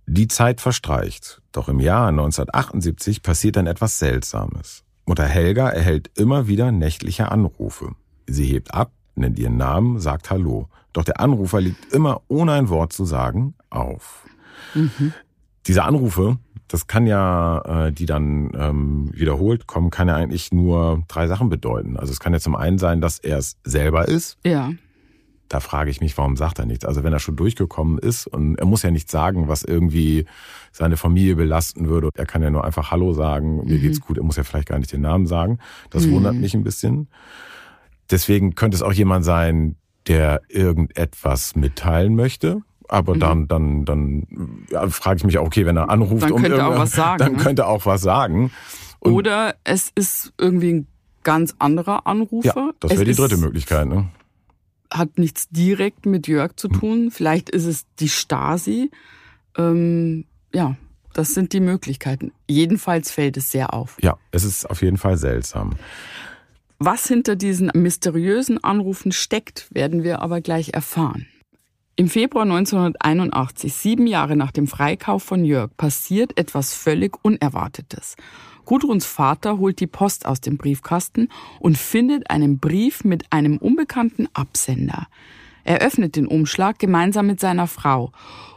Die 0.06 0.28
Zeit 0.28 0.60
verstreicht. 0.60 1.42
Doch 1.54 1.70
im 1.70 1.80
Jahr 1.80 2.10
1978 2.10 3.24
passiert 3.24 3.56
dann 3.56 3.68
etwas 3.68 4.00
Seltsames. 4.00 4.84
Mutter 5.06 5.26
Helga 5.26 5.70
erhält 5.70 6.12
immer 6.18 6.48
wieder 6.48 6.74
nächtliche 6.74 7.32
Anrufe. 7.32 7.96
Sie 8.28 8.46
hebt 8.46 8.74
ab, 8.74 8.92
nennt 9.16 9.40
ihren 9.40 9.56
Namen, 9.56 10.00
sagt 10.00 10.30
Hallo. 10.30 10.68
Doch 10.92 11.06
der 11.06 11.22
Anrufer 11.22 11.62
liegt 11.62 11.94
immer 11.94 12.22
ohne 12.28 12.52
ein 12.52 12.68
Wort 12.68 12.92
zu 12.92 13.06
sagen 13.06 13.54
auf. 13.70 14.26
Mhm. 14.74 15.14
Diese 15.68 15.84
Anrufe 15.84 16.38
das 16.68 16.88
kann 16.88 17.06
ja, 17.06 17.88
äh, 17.88 17.92
die 17.92 18.06
dann 18.06 18.52
ähm, 18.56 19.12
wiederholt 19.14 19.68
kommen, 19.68 19.90
kann 19.90 20.08
ja 20.08 20.16
eigentlich 20.16 20.52
nur 20.52 21.04
drei 21.08 21.28
Sachen 21.28 21.50
bedeuten. 21.50 21.98
Also 21.98 22.12
es 22.12 22.20
kann 22.20 22.34
ja 22.34 22.40
zum 22.40 22.56
einen 22.56 22.78
sein, 22.78 23.02
dass 23.02 23.20
er 23.20 23.38
es 23.38 23.58
selber 23.64 24.08
ist. 24.08 24.38
Ja. 24.46 24.72
Da 25.50 25.60
frage 25.60 25.92
ich 25.92 26.02
mich, 26.02 26.18
warum 26.18 26.36
sagt 26.36 26.58
er 26.58 26.66
nichts? 26.66 26.86
Also 26.86 27.04
wenn 27.04 27.14
er 27.14 27.20
schon 27.20 27.36
durchgekommen 27.36 28.00
ist 28.00 28.26
und 28.26 28.56
er 28.56 28.66
muss 28.66 28.82
ja 28.82 28.90
nichts 28.90 29.12
sagen, 29.12 29.48
was 29.48 29.64
irgendwie 29.64 30.26
seine 30.72 30.98
Familie 30.98 31.36
belasten 31.36 31.88
würde. 31.88 32.10
Er 32.16 32.26
kann 32.26 32.42
ja 32.42 32.50
nur 32.50 32.64
einfach 32.64 32.90
Hallo 32.90 33.14
sagen, 33.14 33.58
mir 33.66 33.78
mhm. 33.78 33.82
geht's 33.82 34.02
gut. 34.02 34.18
Er 34.18 34.24
muss 34.24 34.38
ja 34.38 34.44
vielleicht 34.44 34.70
gar 34.70 34.80
nicht 34.80 34.92
den 34.92 35.02
Namen 35.02 35.28
sagen. 35.28 35.60
Das 35.92 36.08
mhm. 36.08 36.14
wundert 36.14 36.36
mich 36.36 36.56
ein 36.56 36.64
bisschen. 36.64 37.08
Deswegen 38.10 38.56
könnte 38.56 38.76
es 38.76 38.82
auch 38.82 38.94
jemand 38.94 39.26
sein, 39.26 39.76
der 40.08 40.42
irgendetwas 40.50 41.56
mitteilen 41.56 42.16
möchte 42.16 42.62
aber 42.88 43.16
mhm. 43.16 43.20
dann, 43.20 43.48
dann, 43.48 43.86
dann 43.86 44.28
ja, 44.70 44.88
frage 44.90 45.18
ich 45.18 45.24
mich 45.24 45.38
auch, 45.38 45.46
okay, 45.46 45.66
wenn 45.66 45.78
er 45.78 45.90
anruft, 45.90 46.24
dann 46.24 46.32
um 46.34 46.42
könnte 46.42 46.66
auch 46.66 46.78
was 46.78 46.92
sagen, 46.92 47.20
dann 47.20 47.32
ne? 47.34 47.38
könnte 47.38 47.68
auch 47.68 47.86
was 47.86 48.02
sagen. 48.02 48.52
Und 49.00 49.14
Oder 49.14 49.56
es 49.64 49.92
ist 49.96 50.34
irgendwie 50.38 50.74
ein 50.74 50.88
ganz 51.24 51.56
anderer 51.60 52.08
Anrufer. 52.08 52.56
Ja, 52.56 52.72
das 52.80 52.92
wäre 52.92 53.06
die 53.06 53.16
dritte 53.16 53.38
Möglichkeit. 53.38 53.88
Ne? 53.88 54.10
Hat 54.92 55.18
nichts 55.18 55.50
direkt 55.50 56.06
mit 56.06 56.28
Jörg 56.28 56.56
zu 56.56 56.70
hm. 56.70 56.80
tun. 56.80 57.12
Vielleicht 57.12 57.50
ist 57.50 57.66
es 57.66 57.86
die 58.00 58.10
Stasi. 58.10 58.92
Ähm, 59.58 60.26
ja, 60.54 60.76
das 61.14 61.34
sind 61.34 61.54
die 61.54 61.60
Möglichkeiten. 61.60 62.32
Jedenfalls 62.48 63.12
fällt 63.12 63.38
es 63.38 63.52
sehr 63.52 63.74
auf. 63.74 63.98
Ja, 64.02 64.18
es 64.32 64.44
ist 64.44 64.70
auf 64.70 64.82
jeden 64.82 64.98
Fall 64.98 65.18
seltsam. 65.18 65.72
Was 66.80 67.08
hinter 67.08 67.36
diesen 67.36 67.72
mysteriösen 67.74 68.64
Anrufen 68.64 69.12
steckt, 69.12 69.68
werden 69.74 70.04
wir 70.04 70.22
aber 70.22 70.42
gleich 70.42 70.74
erfahren. 70.74 71.28
Im 71.96 72.10
Februar 72.10 72.42
1981, 72.44 73.72
sieben 73.72 74.08
Jahre 74.08 74.36
nach 74.36 74.50
dem 74.50 74.66
Freikauf 74.66 75.22
von 75.22 75.46
Jörg, 75.46 75.70
passiert 75.78 76.40
etwas 76.40 76.74
völlig 76.74 77.24
Unerwartetes. 77.24 78.16
Gudruns 78.66 79.06
Vater 79.06 79.60
holt 79.60 79.80
die 79.80 79.86
Post 79.86 80.26
aus 80.26 80.42
dem 80.42 80.58
Briefkasten 80.58 81.30
und 81.60 81.78
findet 81.78 82.32
einen 82.32 82.58
Brief 82.58 83.04
mit 83.04 83.32
einem 83.32 83.58
unbekannten 83.58 84.28
Absender. 84.34 85.06
Er 85.66 85.82
öffnet 85.82 86.16
den 86.16 86.26
Umschlag 86.26 86.80
gemeinsam 86.80 87.28
mit 87.28 87.40
seiner 87.40 87.68
Frau 87.68 88.12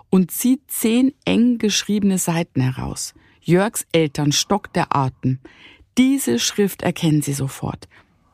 und 0.08 0.30
zieht 0.30 0.62
zehn 0.68 1.12
eng 1.26 1.58
geschriebene 1.58 2.16
Seiten 2.16 2.62
heraus. 2.62 3.12
Jörgs 3.42 3.86
Eltern 3.92 4.32
stockt 4.32 4.76
der 4.76 4.96
Atem. 4.96 5.40
Diese 5.98 6.38
Schrift 6.38 6.80
erkennen 6.80 7.20
sie 7.20 7.34
sofort. 7.34 7.86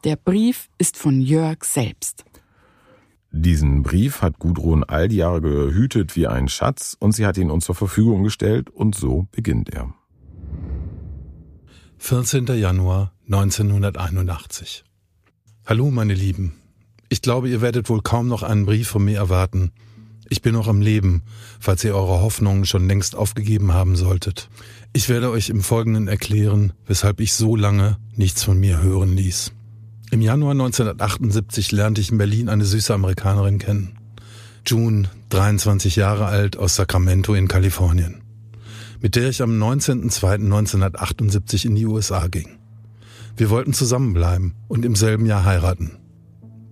Der 0.05 0.15
Brief 0.15 0.69
ist 0.79 0.97
von 0.97 1.21
Jörg 1.21 1.65
selbst. 1.65 2.25
Diesen 3.35 3.83
Brief 3.83 4.21
hat 4.21 4.39
Gudrun 4.39 4.85
all 4.85 5.09
die 5.09 5.17
Jahre 5.17 5.41
gehütet 5.41 6.17
wie 6.17 6.27
ein 6.27 6.49
Schatz 6.49 6.95
und 7.01 7.13
sie 7.13 7.25
hat 7.25 7.39
ihn 7.39 7.51
uns 7.51 7.65
zur 7.65 7.75
Verfügung 7.75 8.25
gestellt 8.25 8.69
und 8.69 8.95
so 8.95 9.27
beginnt 9.33 9.71
er. 9.71 9.95
14. 11.97 12.47
Januar 12.47 13.15
1981. 13.31 14.85
Hallo, 15.65 15.91
meine 15.91 16.13
Lieben. 16.13 16.55
Ich 17.09 17.23
glaube, 17.23 17.49
ihr 17.49 17.63
werdet 17.63 17.89
wohl 17.89 18.03
kaum 18.03 18.29
noch 18.29 18.43
einen 18.43 18.67
Brief 18.67 18.89
von 18.89 19.05
mir 19.05 19.17
erwarten. 19.17 19.73
Ich 20.29 20.43
bin 20.43 20.53
noch 20.53 20.69
am 20.69 20.83
Leben, 20.83 21.23
falls 21.59 21.85
ihr 21.85 21.95
eure 21.95 22.21
Hoffnungen 22.21 22.67
schon 22.67 22.87
längst 22.87 23.15
aufgegeben 23.17 23.73
haben 23.73 23.97
solltet. 23.97 24.51
Ich 24.93 25.09
werde 25.09 25.31
euch 25.31 25.49
im 25.49 25.63
Folgenden 25.63 26.07
erklären, 26.07 26.75
weshalb 26.87 27.21
ich 27.21 27.33
so 27.33 27.57
lange 27.57 27.97
nichts 28.15 28.45
von 28.45 28.59
mir 28.61 28.83
hören 28.83 29.17
ließ. 29.17 29.53
Im 30.13 30.21
Januar 30.21 30.53
1978 30.53 31.73
lernte 31.73 32.01
ich 32.03 32.13
in 32.13 32.19
Berlin 32.19 32.51
eine 32.51 32.67
süße 32.67 32.93
Amerikanerin 32.93 33.59
kennen. 33.59 33.99
June, 34.67 35.09
23 35.31 35.97
Jahre 35.97 36.27
alt, 36.27 36.59
aus 36.59 36.77
Sacramento 36.77 37.33
in 37.33 37.49
Kalifornien, 37.49 38.21
mit 39.01 39.17
der 39.17 39.31
ich 39.31 39.41
am 39.41 39.53
19.02.1978 39.53 41.65
in 41.65 41.77
die 41.77 41.87
USA 41.87 42.27
ging. 42.27 42.59
Wir 43.39 43.49
wollten 43.49 43.73
zusammenbleiben 43.73 44.55
und 44.69 44.85
im 44.85 44.97
selben 44.97 45.25
Jahr 45.25 45.47
heiraten. 45.47 45.93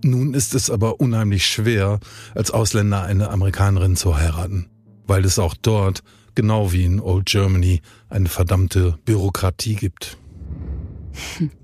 Nun 0.05 0.34
ist 0.34 0.55
es 0.55 0.68
aber 0.68 1.01
unheimlich 1.01 1.47
schwer, 1.47 1.99
als 2.34 2.51
Ausländer 2.51 3.05
eine 3.05 3.30
Amerikanerin 3.30 3.97
zu 3.97 4.18
heiraten, 4.18 4.68
weil 5.07 5.24
es 5.24 5.38
auch 5.38 5.55
dort, 5.55 6.03
genau 6.34 6.72
wie 6.72 6.84
in 6.84 7.01
Old 7.01 7.24
Germany, 7.24 7.80
eine 8.11 8.28
verdammte 8.28 8.99
Bürokratie 9.07 9.76
gibt. 9.76 10.18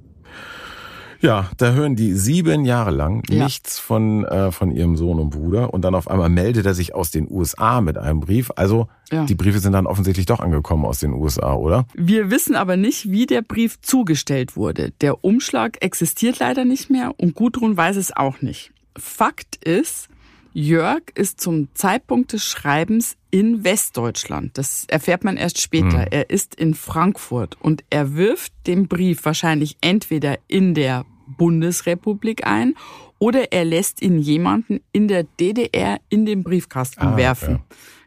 Ja, 1.20 1.50
da 1.56 1.72
hören 1.72 1.96
die 1.96 2.12
sieben 2.14 2.64
Jahre 2.64 2.90
lang 2.90 3.22
ja. 3.28 3.44
nichts 3.44 3.78
von, 3.78 4.24
äh, 4.24 4.52
von 4.52 4.70
ihrem 4.70 4.96
Sohn 4.96 5.18
und 5.18 5.30
Bruder 5.30 5.72
und 5.72 5.82
dann 5.82 5.94
auf 5.94 6.08
einmal 6.08 6.28
meldet 6.28 6.66
er 6.66 6.74
sich 6.74 6.94
aus 6.94 7.10
den 7.10 7.30
USA 7.30 7.80
mit 7.80 7.98
einem 7.98 8.20
Brief. 8.20 8.50
Also 8.56 8.88
ja. 9.10 9.24
die 9.24 9.34
Briefe 9.34 9.58
sind 9.58 9.72
dann 9.72 9.86
offensichtlich 9.86 10.26
doch 10.26 10.40
angekommen 10.40 10.84
aus 10.84 10.98
den 10.98 11.12
USA, 11.12 11.54
oder? 11.54 11.86
Wir 11.94 12.30
wissen 12.30 12.54
aber 12.54 12.76
nicht, 12.76 13.10
wie 13.10 13.26
der 13.26 13.42
Brief 13.42 13.80
zugestellt 13.80 14.56
wurde. 14.56 14.92
Der 15.00 15.24
Umschlag 15.24 15.82
existiert 15.82 16.38
leider 16.38 16.64
nicht 16.64 16.90
mehr 16.90 17.14
und 17.18 17.34
Gudrun 17.34 17.76
weiß 17.76 17.96
es 17.96 18.16
auch 18.16 18.42
nicht. 18.42 18.72
Fakt 18.96 19.56
ist, 19.64 20.08
Jörg 20.52 21.02
ist 21.14 21.40
zum 21.40 21.68
Zeitpunkt 21.74 22.32
des 22.32 22.44
Schreibens 22.44 23.16
in 23.36 23.64
Westdeutschland. 23.64 24.56
Das 24.56 24.86
erfährt 24.88 25.22
man 25.22 25.36
erst 25.36 25.60
später. 25.60 25.98
Mhm. 25.98 26.08
Er 26.10 26.30
ist 26.30 26.54
in 26.54 26.72
Frankfurt 26.72 27.58
und 27.60 27.84
er 27.90 28.14
wirft 28.14 28.54
den 28.66 28.88
Brief 28.88 29.26
wahrscheinlich 29.26 29.76
entweder 29.82 30.38
in 30.48 30.72
der 30.72 31.04
Bundesrepublik 31.26 32.46
ein 32.46 32.72
oder 33.18 33.52
er 33.52 33.66
lässt 33.66 34.00
ihn 34.00 34.18
jemanden 34.18 34.80
in 34.90 35.06
der 35.06 35.24
DDR 35.24 35.98
in 36.08 36.24
den 36.24 36.44
Briefkasten 36.44 37.08
ah, 37.08 37.16
werfen. 37.18 37.58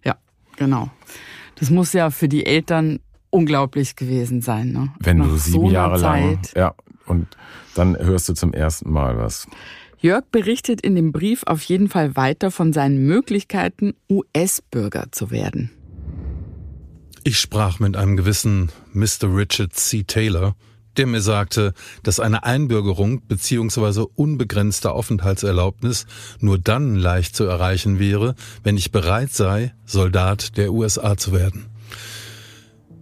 Ja. 0.03 0.13
ja, 0.13 0.17
genau. 0.55 0.89
Das 1.59 1.69
muss 1.69 1.93
ja 1.93 2.09
für 2.09 2.27
die 2.27 2.47
Eltern 2.47 2.99
unglaublich 3.29 3.95
gewesen 3.95 4.41
sein. 4.41 4.71
Ne? 4.71 4.91
Wenn 4.97 5.17
Nach 5.17 5.27
du 5.27 5.37
sieben 5.37 5.67
so 5.67 5.71
Jahre 5.71 5.99
Zeit. 5.99 6.23
lang, 6.23 6.39
ja, 6.55 6.73
und 7.05 7.27
dann 7.75 7.95
hörst 7.99 8.29
du 8.29 8.33
zum 8.33 8.51
ersten 8.51 8.91
Mal 8.91 9.15
was. 9.19 9.45
Jörg 10.01 10.23
berichtet 10.31 10.79
in 10.79 10.95
dem 10.95 11.11
Brief 11.11 11.43
auf 11.45 11.61
jeden 11.63 11.89
Fall 11.89 12.15
weiter 12.15 12.51
von 12.51 12.71
seinen 12.71 13.05
Möglichkeiten, 13.05 13.95
US-Bürger 14.09 15.07
zu 15.11 15.29
werden. 15.29 15.71
Ich 17.25 17.37
sprach 17.37 17.79
mit 17.79 17.97
einem 17.97 18.15
gewissen 18.15 18.71
Mr. 18.93 19.35
Richard 19.35 19.75
C. 19.75 20.03
Taylor, 20.03 20.55
der 20.95 21.05
mir 21.05 21.19
sagte, 21.19 21.73
dass 22.01 22.21
eine 22.21 22.43
Einbürgerung 22.43 23.21
bzw. 23.27 24.05
unbegrenzte 24.15 24.91
Aufenthaltserlaubnis 24.91 26.05
nur 26.39 26.57
dann 26.57 26.95
leicht 26.95 27.35
zu 27.35 27.43
erreichen 27.43 27.99
wäre, 27.99 28.35
wenn 28.63 28.77
ich 28.77 28.91
bereit 28.91 29.33
sei, 29.33 29.73
Soldat 29.85 30.55
der 30.57 30.71
USA 30.71 31.17
zu 31.17 31.33
werden. 31.33 31.65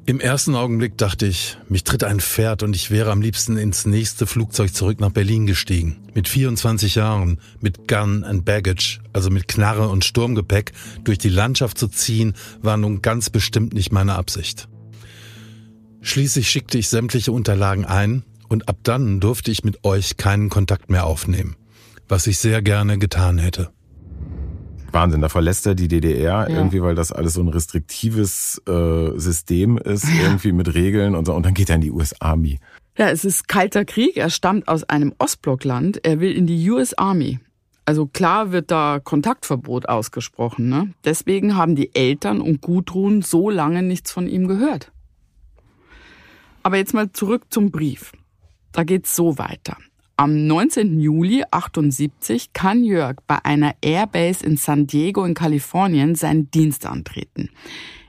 Im 0.08 0.22
ersten 0.22 0.56
Augenblick 0.56 0.98
dachte 0.98 1.26
ich, 1.26 1.58
mich 1.68 1.84
tritt 1.84 2.06
ein 2.06 2.22
Pferd 2.22 2.64
und 2.64 2.74
ich 2.78 2.92
wäre 2.92 3.12
am 3.12 3.22
liebsten 3.22 3.58
ins 3.58 3.86
nächste 3.86 4.26
Flugzeug 4.26 4.74
zurück 4.74 5.02
nach 5.02 5.12
Berlin 5.12 5.46
gestiegen. 5.48 5.98
Mit 6.14 6.30
24 6.30 6.96
Jahren, 6.96 7.42
mit 7.60 7.90
Gun 7.90 8.24
and 8.24 8.46
Baggage, 8.46 9.02
also 9.12 9.30
mit 9.30 9.50
Knarre 9.50 9.90
und 9.90 10.06
Sturmgepäck, 10.06 10.72
durch 11.04 11.18
die 11.18 11.28
Landschaft 11.28 11.78
zu 11.78 11.90
ziehen, 11.90 12.36
war 12.62 12.78
nun 12.78 13.02
ganz 13.02 13.30
bestimmt 13.30 13.74
nicht 13.74 13.92
meine 13.92 14.16
Absicht. 14.16 14.70
Schließlich 16.00 16.50
schickte 16.50 16.78
ich 16.78 16.88
sämtliche 16.88 17.34
Unterlagen 17.34 17.84
ein 17.84 18.24
und 18.48 18.70
ab 18.70 18.78
dann 18.84 19.20
durfte 19.20 19.52
ich 19.52 19.66
mit 19.66 19.84
euch 19.84 20.16
keinen 20.16 20.48
Kontakt 20.48 20.90
mehr 20.90 21.06
aufnehmen, 21.06 21.58
was 22.08 22.28
ich 22.28 22.38
sehr 22.38 22.62
gerne 22.62 22.98
getan 22.98 23.40
hätte. 23.40 23.72
Wahnsinn, 24.98 25.22
da 25.22 25.30
verlässt 25.30 25.68
er 25.68 25.76
die 25.76 25.88
DDR 25.88 26.50
ja. 26.50 26.56
irgendwie, 26.56 26.82
weil 26.82 26.96
das 26.96 27.12
alles 27.12 27.34
so 27.34 27.42
ein 27.42 27.50
restriktives 27.50 28.62
äh, 28.68 29.18
System 29.18 29.78
ist, 29.78 30.06
ja. 30.06 30.24
irgendwie 30.24 30.52
mit 30.52 30.74
Regeln 30.74 31.14
und 31.14 31.26
so. 31.26 31.34
Und 31.36 31.46
dann 31.46 31.54
geht 31.54 31.70
er 31.70 31.76
in 31.76 31.82
die 31.82 31.92
US 31.92 32.20
Army. 32.20 32.60
Ja, 32.98 33.10
es 33.10 33.24
ist 33.24 33.48
kalter 33.48 33.86
Krieg. 33.86 34.18
Er 34.18 34.32
stammt 34.32 34.68
aus 34.68 34.84
einem 34.86 35.14
Ostblockland. 35.20 36.04
Er 36.04 36.20
will 36.20 36.32
in 36.32 36.48
die 36.48 36.70
US 36.72 36.96
Army. 36.96 37.40
Also 37.86 38.08
klar 38.08 38.52
wird 38.52 38.72
da 38.72 39.00
Kontaktverbot 39.02 39.88
ausgesprochen. 39.88 40.68
Ne? 40.68 40.94
Deswegen 41.06 41.56
haben 41.56 41.76
die 41.76 41.94
Eltern 41.94 42.42
und 42.42 42.62
Gudrun 42.62 43.22
so 43.22 43.52
lange 43.52 43.84
nichts 43.84 44.12
von 44.12 44.28
ihm 44.28 44.48
gehört. 44.48 44.92
Aber 46.64 46.78
jetzt 46.78 46.96
mal 46.96 47.12
zurück 47.12 47.44
zum 47.50 47.70
Brief. 47.70 48.14
Da 48.72 48.84
geht's 48.84 49.16
so 49.16 49.38
weiter. 49.38 49.78
Am 50.20 50.48
19. 50.48 51.00
Juli 51.00 51.44
78 51.52 52.52
kann 52.52 52.84
Jörg 52.84 53.18
bei 53.28 53.38
einer 53.46 53.76
Airbase 53.84 54.44
in 54.44 54.58
San 54.58 54.88
Diego 54.88 55.24
in 55.24 55.36
Kalifornien 55.36 56.16
seinen 56.16 56.50
Dienst 56.50 56.88
antreten. 56.88 57.52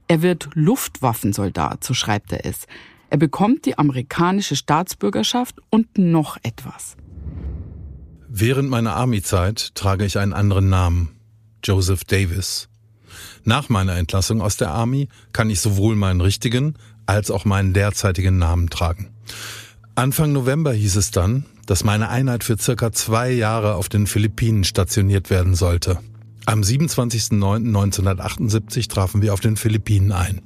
Er 0.06 0.22
wird 0.22 0.48
Luftwaffensoldat, 0.54 1.84
so 1.84 1.92
schreibt 1.92 2.32
er 2.32 2.46
es. 2.46 2.66
Er 3.10 3.18
bekommt 3.18 3.66
die 3.66 3.76
amerikanische 3.76 4.56
Staatsbürgerschaft 4.56 5.56
und 5.68 5.98
noch 5.98 6.38
etwas. 6.42 6.96
Während 8.26 8.70
meiner 8.70 8.96
Army-Zeit 8.96 9.74
trage 9.74 10.06
ich 10.06 10.18
einen 10.18 10.32
anderen 10.32 10.70
Namen, 10.70 11.10
Joseph 11.62 12.04
Davis. 12.04 12.70
Nach 13.44 13.68
meiner 13.68 13.96
Entlassung 13.96 14.40
aus 14.40 14.56
der 14.56 14.70
Army 14.70 15.10
kann 15.34 15.50
ich 15.50 15.60
sowohl 15.60 15.94
meinen 15.94 16.22
richtigen 16.22 16.72
als 17.04 17.30
auch 17.30 17.44
meinen 17.44 17.74
derzeitigen 17.74 18.38
Namen 18.38 18.70
tragen. 18.70 19.10
Anfang 19.94 20.32
November 20.32 20.72
hieß 20.72 20.96
es 20.96 21.10
dann, 21.10 21.44
dass 21.68 21.84
meine 21.84 22.08
Einheit 22.08 22.42
für 22.44 22.58
circa 22.58 22.90
zwei 22.92 23.30
Jahre 23.30 23.74
auf 23.74 23.90
den 23.90 24.06
Philippinen 24.06 24.64
stationiert 24.64 25.28
werden 25.28 25.54
sollte. 25.54 25.98
Am 26.46 26.62
27.09.1978 26.62 28.88
trafen 28.88 29.20
wir 29.20 29.34
auf 29.34 29.40
den 29.40 29.58
Philippinen 29.58 30.12
ein. 30.12 30.40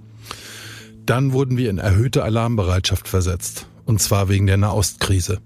Dann 1.07 1.33
wurden 1.33 1.57
wir 1.57 1.71
in 1.71 1.79
erhöhte 1.79 2.25
Alarmbereitschaft 2.25 3.07
versetzt, 3.07 3.69
und 3.85 4.03
zwar 4.03 4.29
wegen 4.29 4.49
der 4.49 4.57
Nahostkrise. 4.57 5.39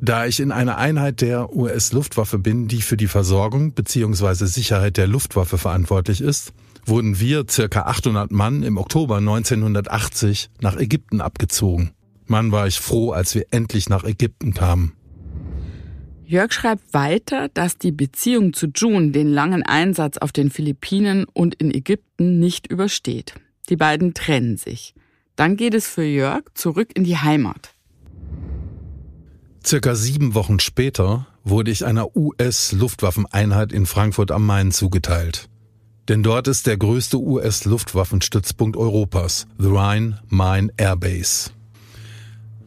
Da 0.00 0.26
ich 0.26 0.38
in 0.38 0.52
einer 0.52 0.78
Einheit 0.78 1.20
der 1.20 1.52
US-Luftwaffe 1.52 2.38
bin, 2.38 2.68
die 2.68 2.80
für 2.80 2.96
die 2.96 3.08
Versorgung 3.08 3.72
bzw. 3.72 4.46
Sicherheit 4.46 4.98
der 4.98 5.08
Luftwaffe 5.08 5.58
verantwortlich 5.58 6.20
ist, 6.20 6.52
wurden 6.86 7.18
wir 7.18 7.44
circa 7.50 7.82
800 7.82 8.30
Mann 8.30 8.62
im 8.62 8.78
Oktober 8.78 9.16
1980 9.16 10.48
nach 10.60 10.76
Ägypten 10.76 11.20
abgezogen. 11.20 11.90
Mann 12.26 12.52
war 12.52 12.68
ich 12.68 12.78
froh, 12.78 13.10
als 13.10 13.34
wir 13.34 13.46
endlich 13.50 13.88
nach 13.88 14.04
Ägypten 14.04 14.54
kamen. 14.54 14.92
Jörg 16.28 16.52
schreibt 16.52 16.92
weiter, 16.92 17.48
dass 17.48 17.78
die 17.78 17.90
Beziehung 17.90 18.52
zu 18.52 18.66
June 18.66 19.12
den 19.12 19.28
langen 19.28 19.62
Einsatz 19.62 20.18
auf 20.18 20.30
den 20.30 20.50
Philippinen 20.50 21.24
und 21.24 21.54
in 21.54 21.74
Ägypten 21.74 22.38
nicht 22.38 22.66
übersteht. 22.66 23.32
Die 23.70 23.76
beiden 23.76 24.12
trennen 24.12 24.58
sich. 24.58 24.94
Dann 25.36 25.56
geht 25.56 25.72
es 25.72 25.88
für 25.88 26.04
Jörg 26.04 26.42
zurück 26.52 26.90
in 26.94 27.04
die 27.04 27.16
Heimat. 27.16 27.72
Circa 29.64 29.94
sieben 29.94 30.34
Wochen 30.34 30.60
später 30.60 31.26
wurde 31.44 31.70
ich 31.70 31.86
einer 31.86 32.14
US-Luftwaffeneinheit 32.14 33.72
in 33.72 33.86
Frankfurt 33.86 34.30
am 34.30 34.44
Main 34.44 34.70
zugeteilt. 34.70 35.48
Denn 36.08 36.22
dort 36.22 36.46
ist 36.46 36.66
der 36.66 36.76
größte 36.76 37.16
US-Luftwaffenstützpunkt 37.18 38.76
Europas, 38.76 39.46
the 39.56 39.68
Rhine-Main 39.68 40.72
Air 40.76 40.96
Base. 40.96 41.52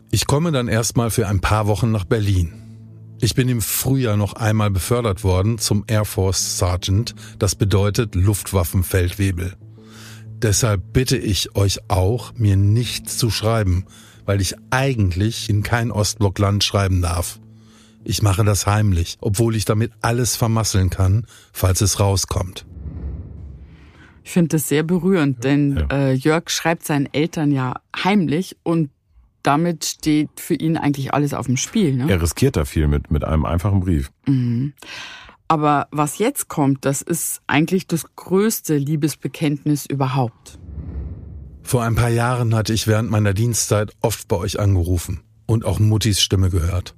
Ich 0.09 0.25
komme 0.25 0.51
dann 0.51 0.67
erstmal 0.67 1.11
für 1.11 1.27
ein 1.27 1.41
paar 1.41 1.67
Wochen 1.67 1.91
nach 1.91 2.05
Berlin. 2.05 2.60
Ich 3.23 3.35
bin 3.35 3.47
im 3.49 3.61
Frühjahr 3.61 4.17
noch 4.17 4.33
einmal 4.33 4.71
befördert 4.71 5.23
worden 5.23 5.59
zum 5.59 5.83
Air 5.85 6.05
Force 6.05 6.57
Sergeant, 6.57 7.13
das 7.37 7.53
bedeutet 7.53 8.15
Luftwaffenfeldwebel. 8.15 9.53
Deshalb 10.41 10.91
bitte 10.91 11.17
ich 11.17 11.55
euch 11.55 11.87
auch, 11.87 12.33
mir 12.33 12.55
nichts 12.55 13.19
zu 13.19 13.29
schreiben, 13.29 13.85
weil 14.25 14.41
ich 14.41 14.55
eigentlich 14.71 15.51
in 15.51 15.61
kein 15.61 15.91
Ostblockland 15.91 16.63
schreiben 16.63 17.03
darf. 17.03 17.39
Ich 18.03 18.23
mache 18.23 18.43
das 18.43 18.65
heimlich, 18.65 19.17
obwohl 19.21 19.55
ich 19.55 19.65
damit 19.65 19.91
alles 20.01 20.35
vermasseln 20.35 20.89
kann, 20.89 21.27
falls 21.53 21.81
es 21.81 21.99
rauskommt. 21.99 22.65
Ich 24.23 24.31
finde 24.31 24.49
das 24.49 24.67
sehr 24.67 24.81
berührend, 24.81 25.43
denn 25.43 25.77
ja. 25.77 25.95
äh, 25.95 26.13
Jörg 26.13 26.49
schreibt 26.49 26.85
seinen 26.85 27.11
Eltern 27.13 27.51
ja 27.51 27.75
heimlich 28.03 28.57
und 28.63 28.89
damit 29.43 29.85
steht 29.85 30.39
für 30.39 30.55
ihn 30.55 30.77
eigentlich 30.77 31.13
alles 31.13 31.33
auf 31.33 31.45
dem 31.45 31.57
Spiel. 31.57 31.95
Ne? 31.95 32.09
Er 32.09 32.21
riskiert 32.21 32.55
da 32.55 32.65
viel 32.65 32.87
mit, 32.87 33.11
mit 33.11 33.23
einem 33.23 33.45
einfachen 33.45 33.81
Brief. 33.81 34.11
Mhm. 34.27 34.73
Aber 35.47 35.87
was 35.91 36.17
jetzt 36.17 36.47
kommt, 36.47 36.85
das 36.85 37.01
ist 37.01 37.41
eigentlich 37.47 37.85
das 37.85 38.05
größte 38.15 38.77
Liebesbekenntnis 38.77 39.85
überhaupt. 39.85 40.57
Vor 41.63 41.83
ein 41.83 41.95
paar 41.95 42.09
Jahren 42.09 42.55
hatte 42.55 42.73
ich 42.73 42.87
während 42.87 43.11
meiner 43.11 43.33
Dienstzeit 43.33 43.91
oft 44.01 44.27
bei 44.27 44.37
euch 44.37 44.59
angerufen 44.59 45.21
und 45.45 45.65
auch 45.65 45.79
Muttis 45.79 46.21
Stimme 46.21 46.49
gehört. 46.49 46.95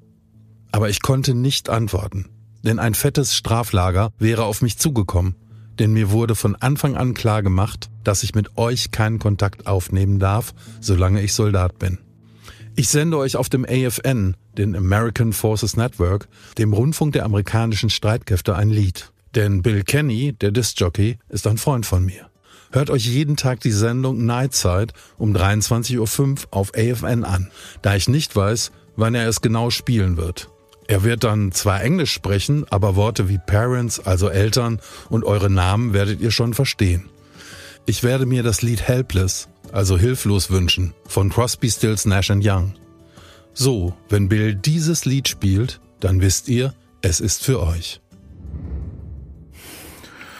Aber 0.71 0.89
ich 0.89 1.01
konnte 1.01 1.33
nicht 1.33 1.69
antworten, 1.69 2.29
denn 2.63 2.79
ein 2.79 2.93
fettes 2.93 3.35
Straflager 3.35 4.11
wäre 4.17 4.45
auf 4.45 4.61
mich 4.61 4.77
zugekommen, 4.77 5.35
denn 5.79 5.93
mir 5.93 6.11
wurde 6.11 6.35
von 6.35 6.55
Anfang 6.55 6.95
an 6.95 7.13
klar 7.13 7.41
gemacht, 7.41 7.89
dass 8.03 8.23
ich 8.23 8.35
mit 8.35 8.57
euch 8.57 8.91
keinen 8.91 9.19
Kontakt 9.19 9.67
aufnehmen 9.67 10.19
darf, 10.19 10.53
solange 10.79 11.21
ich 11.21 11.33
Soldat 11.33 11.79
bin. 11.79 11.97
Ich 12.75 12.89
sende 12.89 13.17
euch 13.17 13.35
auf 13.35 13.49
dem 13.49 13.65
AFN, 13.65 14.35
den 14.57 14.75
American 14.75 15.31
Forces 15.31 15.77
Network, 15.77 16.27
dem 16.57 16.73
Rundfunk 16.73 17.13
der 17.13 17.23
amerikanischen 17.23 17.91
Streitkräfte, 17.91 18.55
ein 18.55 18.71
Lied. 18.71 19.11
Denn 19.35 19.61
Bill 19.61 19.83
Kenny, 19.83 20.33
der 20.33 20.51
Disc-Jockey, 20.51 21.19
ist 21.29 21.45
ein 21.45 21.57
Freund 21.57 21.85
von 21.85 22.03
mir. 22.03 22.29
Hört 22.71 22.89
euch 22.89 23.05
jeden 23.05 23.37
Tag 23.37 23.59
die 23.59 23.71
Sendung 23.71 24.25
Nightside 24.25 24.93
um 25.19 25.35
23.05 25.35 25.99
Uhr 25.99 26.37
auf 26.49 26.71
AFN 26.75 27.23
an, 27.23 27.51
da 27.83 27.95
ich 27.95 28.09
nicht 28.09 28.35
weiß, 28.35 28.71
wann 28.95 29.13
er 29.13 29.27
es 29.27 29.41
genau 29.41 29.69
spielen 29.69 30.17
wird. 30.17 30.49
Er 30.87 31.03
wird 31.03 31.23
dann 31.23 31.51
zwar 31.51 31.83
Englisch 31.83 32.11
sprechen, 32.11 32.65
aber 32.71 32.95
Worte 32.95 33.29
wie 33.29 33.37
Parents, 33.37 33.99
also 33.99 34.29
Eltern, 34.29 34.79
und 35.09 35.23
eure 35.23 35.51
Namen 35.51 35.93
werdet 35.93 36.21
ihr 36.21 36.31
schon 36.31 36.55
verstehen. 36.55 37.09
Ich 37.85 38.01
werde 38.01 38.25
mir 38.25 38.41
das 38.41 38.63
Lied 38.63 38.81
Helpless, 38.81 39.47
also 39.73 39.97
hilflos 39.97 40.51
wünschen, 40.51 40.93
von 41.05 41.29
Crosby, 41.29 41.69
Stills, 41.69 42.05
Nash 42.05 42.29
Young. 42.29 42.73
So, 43.53 43.93
wenn 44.07 44.29
Bill 44.29 44.55
dieses 44.55 45.05
Lied 45.05 45.27
spielt, 45.27 45.81
dann 45.99 46.21
wisst 46.21 46.47
ihr, 46.47 46.73
es 47.01 47.19
ist 47.19 47.43
für 47.43 47.61
euch. 47.61 47.99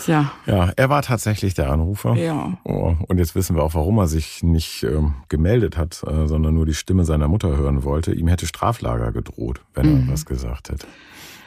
Tja. 0.04 0.32
Ja, 0.46 0.72
er 0.76 0.90
war 0.90 1.02
tatsächlich 1.02 1.54
der 1.54 1.72
Anrufer. 1.72 2.16
Ja. 2.16 2.58
Oh, 2.64 2.96
und 3.08 3.18
jetzt 3.18 3.36
wissen 3.36 3.56
wir 3.56 3.64
auch, 3.64 3.74
warum 3.74 3.98
er 3.98 4.08
sich 4.08 4.44
nicht 4.44 4.84
ähm, 4.84 5.16
gemeldet 5.30 5.78
hat, 5.78 6.04
äh, 6.06 6.28
sondern 6.28 6.54
nur 6.54 6.66
die 6.66 6.74
Stimme 6.74 7.06
seiner 7.06 7.28
Mutter 7.28 7.56
hören 7.56 7.84
wollte. 7.84 8.14
Ihm 8.14 8.28
hätte 8.28 8.46
Straflager 8.46 9.12
gedroht, 9.12 9.62
wenn 9.74 9.88
mhm. 9.88 10.08
er 10.08 10.14
was 10.14 10.26
gesagt 10.26 10.70
hätte. 10.70 10.88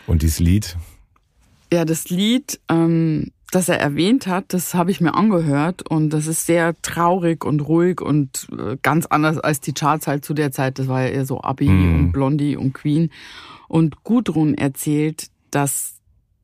Und 0.07 0.22
dieses 0.22 0.39
Lied? 0.39 0.76
Ja, 1.72 1.84
das 1.84 2.09
Lied, 2.09 2.61
ähm, 2.68 3.30
das 3.51 3.68
er 3.68 3.80
erwähnt 3.80 4.26
hat, 4.26 4.53
das 4.53 4.74
habe 4.74 4.90
ich 4.90 5.01
mir 5.01 5.14
angehört 5.14 5.88
und 5.88 6.11
das 6.11 6.26
ist 6.26 6.47
sehr 6.47 6.74
traurig 6.82 7.44
und 7.44 7.61
ruhig 7.61 8.01
und 8.01 8.49
äh, 8.59 8.76
ganz 8.82 9.07
anders 9.07 9.38
als 9.38 9.61
die 9.61 9.72
Charts 9.72 10.07
halt 10.07 10.24
zu 10.24 10.34
der 10.34 10.51
Zeit. 10.51 10.78
Das 10.78 10.88
war 10.88 11.03
ja 11.03 11.09
eher 11.09 11.26
so 11.26 11.40
Abi 11.40 11.68
mhm. 11.68 11.94
und 11.94 12.12
Blondie 12.12 12.57
und 12.57 12.72
Queen. 12.72 13.11
Und 13.68 14.03
Gudrun 14.03 14.55
erzählt, 14.55 15.28
dass 15.51 15.97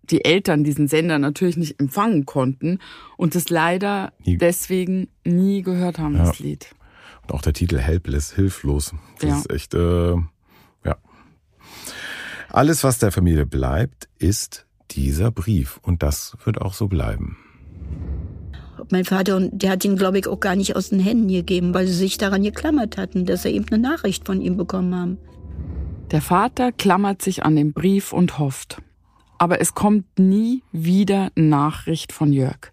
die 0.05 0.25
Eltern 0.25 0.65
diesen 0.65 0.89
Sender 0.89 1.19
natürlich 1.19 1.57
nicht 1.57 1.81
empfangen 1.81 2.27
konnten 2.27 2.79
und 3.17 3.35
es 3.35 3.51
leider 3.51 4.13
nie. 4.25 4.37
deswegen 4.37 5.09
nie 5.25 5.63
gehört 5.63 5.99
haben, 5.99 6.17
ja. 6.17 6.25
das 6.25 6.39
Lied. 6.39 6.75
Und 7.23 7.33
auch 7.33 7.43
der 7.43 7.53
Titel 7.53 7.79
Helpless, 7.79 8.33
hilflos. 8.33 8.95
Das 9.21 9.31
ja. 9.31 9.39
ist 9.39 9.51
echt, 9.51 9.75
äh, 9.75 10.15
ja. 10.85 10.97
Alles, 12.49 12.85
was 12.85 12.99
der 12.99 13.13
Familie 13.13 13.47
bleibt, 13.47 14.09
ist 14.19 14.67
dieser 14.95 15.31
Brief. 15.31 15.79
Und 15.83 16.03
das 16.03 16.37
wird 16.45 16.61
auch 16.61 16.75
so 16.75 16.89
bleiben. 16.89 17.37
Mein 18.91 19.05
Vater, 19.05 19.49
der 19.51 19.71
hat 19.71 19.85
ihn, 19.85 19.97
glaube 19.97 20.19
ich, 20.19 20.27
auch 20.27 20.41
gar 20.41 20.57
nicht 20.57 20.75
aus 20.75 20.91
den 20.91 21.01
Händen 21.01 21.29
gegeben, 21.29 21.73
weil 21.73 21.87
sie 21.87 21.95
sich 21.95 22.19
daran 22.19 22.43
geklammert 22.43 22.97
hatten, 22.97 23.27
dass 23.27 23.45
er 23.45 23.53
eben 23.53 23.67
eine 23.71 23.79
Nachricht 23.79 24.27
von 24.27 24.41
ihm 24.41 24.57
bekommen 24.57 24.95
haben. 24.95 25.19
Der 26.11 26.21
Vater 26.21 26.73
klammert 26.73 27.23
sich 27.23 27.45
an 27.45 27.57
den 27.57 27.73
Brief 27.73 28.13
und 28.13 28.39
hofft 28.39 28.83
aber 29.43 29.61
es 29.61 29.75
kommt 29.75 30.21
nie 30.21 30.63
wieder 30.71 31.33
Nachricht 31.35 32.13
von 32.13 32.33
Jörg. 32.33 32.73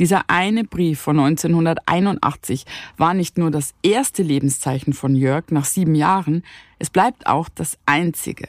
Dieser 0.00 0.22
eine 0.28 0.64
Brief 0.64 0.98
von 0.98 1.20
1981 1.20 2.66
war 2.96 3.14
nicht 3.14 3.38
nur 3.38 3.52
das 3.52 3.72
erste 3.84 4.24
Lebenszeichen 4.24 4.94
von 4.94 5.14
Jörg 5.14 5.44
nach 5.50 5.64
sieben 5.64 5.94
Jahren, 5.94 6.42
es 6.80 6.90
bleibt 6.90 7.28
auch 7.28 7.48
das 7.48 7.78
einzige. 7.86 8.48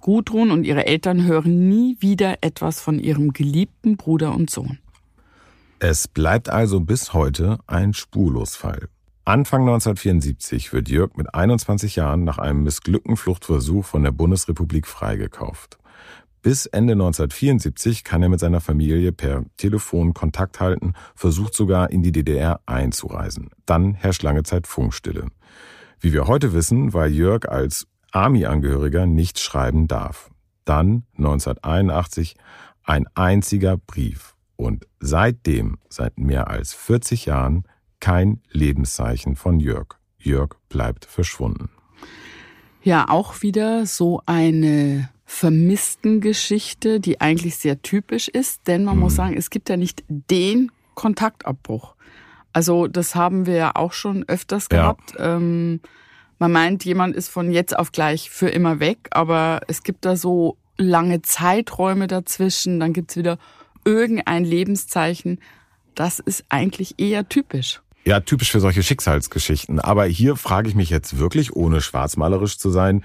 Gudrun 0.00 0.50
und 0.50 0.64
ihre 0.64 0.86
Eltern 0.86 1.24
hören 1.24 1.68
nie 1.68 1.96
wieder 2.00 2.38
etwas 2.40 2.80
von 2.80 2.98
ihrem 2.98 3.32
geliebten 3.32 3.96
Bruder 3.96 4.34
und 4.34 4.50
Sohn. 4.50 4.78
Es 5.80 6.08
bleibt 6.08 6.48
also 6.48 6.80
bis 6.80 7.12
heute 7.12 7.58
ein 7.66 7.94
Spurlosfall. 7.94 8.88
Anfang 9.24 9.60
1974 9.60 10.72
wird 10.72 10.88
Jörg 10.88 11.16
mit 11.16 11.34
21 11.34 11.96
Jahren 11.96 12.24
nach 12.24 12.38
einem 12.38 12.62
missglückten 12.62 13.16
Fluchtversuch 13.16 13.84
von 13.84 14.02
der 14.02 14.10
Bundesrepublik 14.10 14.86
freigekauft. 14.86 15.78
Bis 16.40 16.66
Ende 16.66 16.94
1974 16.94 18.04
kann 18.04 18.22
er 18.22 18.28
mit 18.28 18.40
seiner 18.40 18.60
Familie 18.60 19.12
per 19.12 19.44
Telefon 19.56 20.14
Kontakt 20.14 20.60
halten, 20.60 20.94
versucht 21.14 21.52
sogar 21.52 21.90
in 21.90 22.02
die 22.02 22.12
DDR 22.12 22.60
einzureisen. 22.64 23.50
Dann 23.66 23.94
herrscht 23.94 24.22
lange 24.22 24.44
Zeit 24.44 24.66
Funkstille. 24.66 25.26
Wie 26.00 26.12
wir 26.12 26.26
heute 26.26 26.52
wissen, 26.52 26.94
weil 26.94 27.12
Jörg 27.12 27.48
als 27.48 27.86
Army-Angehöriger 28.12 29.06
nicht 29.06 29.38
schreiben 29.38 29.88
darf. 29.88 30.30
Dann 30.64 31.04
1981 31.16 32.36
ein 32.84 33.06
einziger 33.14 33.76
Brief 33.76 34.34
und 34.56 34.86
seitdem, 35.00 35.78
seit 35.88 36.18
mehr 36.18 36.48
als 36.48 36.74
40 36.74 37.26
Jahren, 37.26 37.64
kein 38.00 38.40
Lebenszeichen 38.50 39.36
von 39.36 39.60
Jörg. 39.60 39.98
Jörg 40.18 40.50
bleibt 40.68 41.04
verschwunden. 41.04 41.70
Ja, 42.82 43.08
auch 43.08 43.42
wieder 43.42 43.86
so 43.86 44.22
eine 44.26 45.10
vermissten 45.24 46.20
Geschichte, 46.20 47.00
die 47.00 47.20
eigentlich 47.20 47.56
sehr 47.56 47.82
typisch 47.82 48.28
ist, 48.28 48.66
denn 48.66 48.84
man 48.84 48.96
mhm. 48.96 49.02
muss 49.02 49.16
sagen, 49.16 49.36
es 49.36 49.50
gibt 49.50 49.68
ja 49.68 49.76
nicht 49.76 50.04
den 50.08 50.72
Kontaktabbruch. 50.94 51.94
Also 52.52 52.88
das 52.88 53.14
haben 53.14 53.46
wir 53.46 53.54
ja 53.54 53.76
auch 53.76 53.92
schon 53.92 54.24
öfters 54.26 54.68
gehabt. 54.68 55.14
Ja. 55.18 55.36
Ähm, 55.36 55.80
man 56.38 56.52
meint, 56.52 56.84
jemand 56.84 57.16
ist 57.16 57.28
von 57.28 57.50
jetzt 57.50 57.76
auf 57.76 57.92
gleich 57.92 58.30
für 58.30 58.48
immer 58.48 58.80
weg, 58.80 59.08
aber 59.10 59.60
es 59.68 59.82
gibt 59.82 60.04
da 60.04 60.16
so 60.16 60.56
lange 60.76 61.22
Zeiträume 61.22 62.06
dazwischen, 62.06 62.80
dann 62.80 62.92
gibt's 62.92 63.16
wieder 63.16 63.38
irgendein 63.84 64.44
Lebenszeichen. 64.44 65.40
Das 65.94 66.20
ist 66.20 66.44
eigentlich 66.48 66.98
eher 66.98 67.28
typisch. 67.28 67.80
Ja, 68.04 68.20
typisch 68.20 68.52
für 68.52 68.60
solche 68.60 68.82
Schicksalsgeschichten. 68.82 69.80
Aber 69.80 70.04
hier 70.04 70.36
frage 70.36 70.68
ich 70.68 70.74
mich 70.74 70.90
jetzt 70.90 71.18
wirklich, 71.18 71.54
ohne 71.54 71.80
schwarzmalerisch 71.80 72.58
zu 72.58 72.70
sein, 72.70 73.04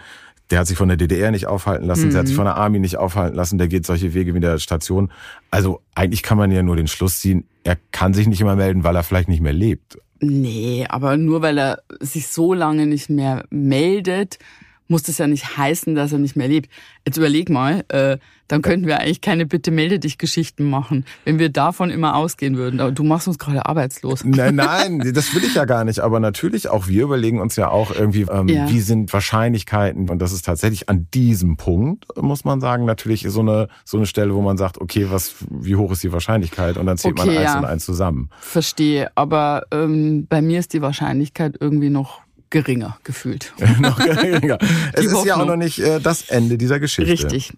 der 0.50 0.60
hat 0.60 0.68
sich 0.68 0.78
von 0.78 0.88
der 0.88 0.98
DDR 0.98 1.32
nicht 1.32 1.48
aufhalten 1.48 1.86
lassen, 1.86 2.08
mhm. 2.08 2.12
der 2.12 2.20
hat 2.20 2.28
sich 2.28 2.36
mhm. 2.36 2.42
von 2.42 2.46
der 2.46 2.58
Army 2.58 2.80
nicht 2.80 2.98
aufhalten 2.98 3.36
lassen, 3.36 3.58
der 3.58 3.68
geht 3.68 3.86
solche 3.86 4.14
Wege 4.14 4.36
wie 4.36 4.40
der 4.40 4.60
Station. 4.60 5.12
Also 5.50 5.82
eigentlich 5.96 6.22
kann 6.22 6.38
man 6.38 6.52
ja 6.52 6.62
nur 6.62 6.76
den 6.76 6.88
Schluss 6.88 7.20
ziehen, 7.20 7.48
er 7.64 7.78
kann 7.92 8.14
sich 8.14 8.28
nicht 8.28 8.42
immer 8.42 8.56
melden, 8.56 8.84
weil 8.84 8.96
er 8.96 9.04
vielleicht 9.04 9.30
nicht 9.30 9.42
mehr 9.42 9.54
lebt. 9.54 9.98
Nee, 10.24 10.86
aber 10.88 11.18
nur 11.18 11.42
weil 11.42 11.58
er 11.58 11.84
sich 12.00 12.28
so 12.28 12.54
lange 12.54 12.86
nicht 12.88 13.10
mehr 13.10 13.44
meldet, 13.50 14.40
muss 14.88 15.04
das 15.04 15.18
ja 15.18 15.28
nicht 15.28 15.58
heißen, 15.58 15.96
dass 15.96 16.12
er 16.12 16.20
nicht 16.20 16.36
mehr 16.36 16.48
lebt. 16.48 16.70
Jetzt 17.06 17.18
überleg 17.18 17.50
mal, 17.50 17.84
äh, 17.90 18.18
dann 18.48 18.62
könnten 18.62 18.88
wir 18.88 19.00
eigentlich 19.00 19.22
keine 19.22 19.46
Bitte 19.46 19.72
melde 19.72 20.00
dich 20.00 20.18
Geschichten 20.18 20.70
machen, 20.70 21.06
wenn 21.26 21.40
wir 21.40 21.50
davon 21.50 21.90
immer 21.90 22.16
ausgehen 22.16 22.58
würden. 22.58 22.80
Aber 22.80 22.92
du 22.92 23.04
machst 23.04 23.28
uns 23.28 23.40
gerade 23.40 23.66
arbeitslos. 23.66 24.24
Nein, 24.24 24.56
nein, 24.56 25.12
das 25.14 25.34
will 25.34 25.44
ich 25.44 25.56
ja 25.56 25.66
gar 25.66 25.86
nicht. 25.86 26.02
Aber 26.02 26.20
natürlich 26.20 26.70
auch 26.70 26.88
wir 26.88 27.04
überlegen 27.04 27.40
uns 27.40 27.56
ja 27.56 27.70
auch 27.70 27.92
irgendwie, 27.92 28.26
ähm, 28.30 28.48
ja. 28.48 28.70
wie 28.70 28.82
sind 28.82 29.12
Wahrscheinlichkeiten 29.12 30.10
und 30.10 30.20
das 30.20 30.34
ist 30.34 30.46
tatsächlich 30.46 30.90
an 30.90 31.08
diesem 31.14 31.58
Punkt, 31.58 32.06
muss 32.22 32.46
man 32.46 32.62
sagen, 32.62 32.86
natürlich 32.86 33.26
so 33.30 33.40
eine 33.40 33.70
so 33.86 33.98
eine 33.98 34.06
Stelle, 34.06 34.36
wo 34.36 34.42
man 34.42 34.58
sagt, 34.58 34.80
okay, 34.80 35.08
was, 35.10 35.36
wie 35.50 35.76
hoch 35.76 35.92
ist 35.92 36.04
die 36.04 36.12
Wahrscheinlichkeit 36.12 36.78
und 36.78 36.86
dann 36.86 36.98
zählt 36.98 37.20
okay, 37.20 37.28
man 37.28 37.38
eins 37.38 37.54
ja. 37.54 37.60
und 37.60 37.66
eins 37.66 37.86
zusammen. 37.86 38.30
Verstehe, 38.40 39.12
aber 39.16 39.64
ähm, 39.72 40.28
bei 40.28 40.42
mir 40.42 40.60
ist 40.60 40.74
die 40.74 40.82
Wahrscheinlichkeit 40.82 41.56
irgendwie 41.60 41.90
noch 41.90 42.22
geringer 42.54 42.98
gefühlt. 43.04 43.54
noch 43.82 43.98
geringer. 43.98 44.58
es 44.94 45.06
ist 45.06 45.26
ja 45.26 45.36
auch 45.36 45.46
noch 45.46 45.58
nicht 45.58 45.80
äh, 45.80 46.00
das 46.00 46.30
Ende 46.30 46.58
dieser 46.58 46.80
Geschichte. 46.80 47.12
Richtig. 47.12 47.52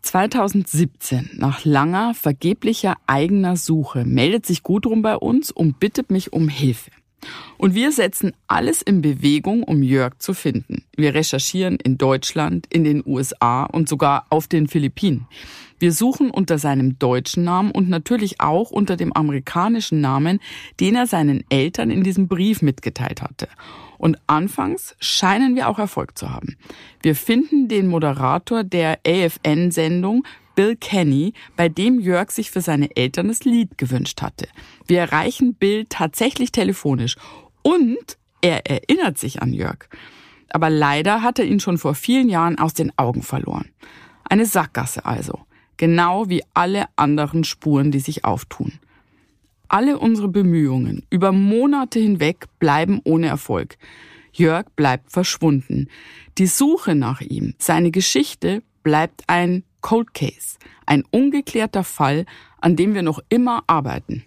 2017, 0.00 1.30
nach 1.34 1.64
langer, 1.64 2.14
vergeblicher 2.14 2.96
eigener 3.06 3.56
Suche, 3.56 4.04
meldet 4.04 4.46
sich 4.46 4.64
Gudrun 4.64 5.02
bei 5.02 5.14
uns 5.14 5.52
und 5.52 5.78
bittet 5.78 6.10
mich 6.10 6.32
um 6.32 6.48
Hilfe. 6.48 6.90
Und 7.58 7.74
wir 7.74 7.92
setzen 7.92 8.32
alles 8.46 8.82
in 8.82 9.02
Bewegung, 9.02 9.62
um 9.62 9.82
Jörg 9.82 10.18
zu 10.18 10.34
finden. 10.34 10.84
Wir 10.96 11.14
recherchieren 11.14 11.76
in 11.76 11.98
Deutschland, 11.98 12.66
in 12.70 12.84
den 12.84 13.02
USA 13.06 13.64
und 13.64 13.88
sogar 13.88 14.26
auf 14.30 14.48
den 14.48 14.68
Philippinen. 14.68 15.26
Wir 15.78 15.92
suchen 15.92 16.30
unter 16.30 16.58
seinem 16.58 16.98
deutschen 16.98 17.42
Namen 17.42 17.72
und 17.72 17.88
natürlich 17.88 18.40
auch 18.40 18.70
unter 18.70 18.96
dem 18.96 19.12
amerikanischen 19.12 20.00
Namen, 20.00 20.38
den 20.78 20.94
er 20.94 21.08
seinen 21.08 21.42
Eltern 21.48 21.90
in 21.90 22.04
diesem 22.04 22.28
Brief 22.28 22.62
mitgeteilt 22.62 23.20
hatte. 23.20 23.48
Und 23.98 24.18
anfangs 24.26 24.96
scheinen 25.00 25.56
wir 25.56 25.68
auch 25.68 25.78
Erfolg 25.78 26.16
zu 26.16 26.30
haben. 26.30 26.56
Wir 27.02 27.14
finden 27.14 27.68
den 27.68 27.88
Moderator 27.88 28.64
der 28.64 28.98
AFN-Sendung 29.06 30.24
Bill 30.54 30.76
Kenny, 30.76 31.32
bei 31.56 31.68
dem 31.68 32.00
Jörg 32.00 32.30
sich 32.30 32.50
für 32.50 32.60
seine 32.60 32.94
Eltern 32.96 33.28
das 33.28 33.44
Lied 33.44 33.78
gewünscht 33.78 34.22
hatte. 34.22 34.48
Wir 34.86 35.00
erreichen 35.00 35.54
Bill 35.54 35.86
tatsächlich 35.88 36.52
telefonisch 36.52 37.16
und 37.62 38.18
er 38.40 38.66
erinnert 38.66 39.18
sich 39.18 39.40
an 39.40 39.52
Jörg. 39.52 39.88
Aber 40.50 40.68
leider 40.68 41.22
hat 41.22 41.38
er 41.38 41.46
ihn 41.46 41.60
schon 41.60 41.78
vor 41.78 41.94
vielen 41.94 42.28
Jahren 42.28 42.58
aus 42.58 42.74
den 42.74 42.92
Augen 42.98 43.22
verloren. 43.22 43.70
Eine 44.24 44.46
Sackgasse 44.46 45.06
also. 45.06 45.40
Genau 45.76 46.28
wie 46.28 46.42
alle 46.52 46.86
anderen 46.96 47.44
Spuren, 47.44 47.90
die 47.90 48.00
sich 48.00 48.24
auftun. 48.24 48.72
Alle 49.68 49.98
unsere 49.98 50.28
Bemühungen 50.28 51.06
über 51.08 51.32
Monate 51.32 51.98
hinweg 51.98 52.46
bleiben 52.58 53.00
ohne 53.04 53.28
Erfolg. 53.28 53.78
Jörg 54.32 54.66
bleibt 54.76 55.10
verschwunden. 55.10 55.88
Die 56.38 56.46
Suche 56.46 56.94
nach 56.94 57.20
ihm, 57.20 57.54
seine 57.58 57.90
Geschichte 57.90 58.62
bleibt 58.82 59.24
ein 59.28 59.64
Cold 59.82 60.14
Case, 60.14 60.56
ein 60.86 61.04
ungeklärter 61.10 61.84
Fall, 61.84 62.24
an 62.60 62.76
dem 62.76 62.94
wir 62.94 63.02
noch 63.02 63.20
immer 63.28 63.64
arbeiten. 63.66 64.24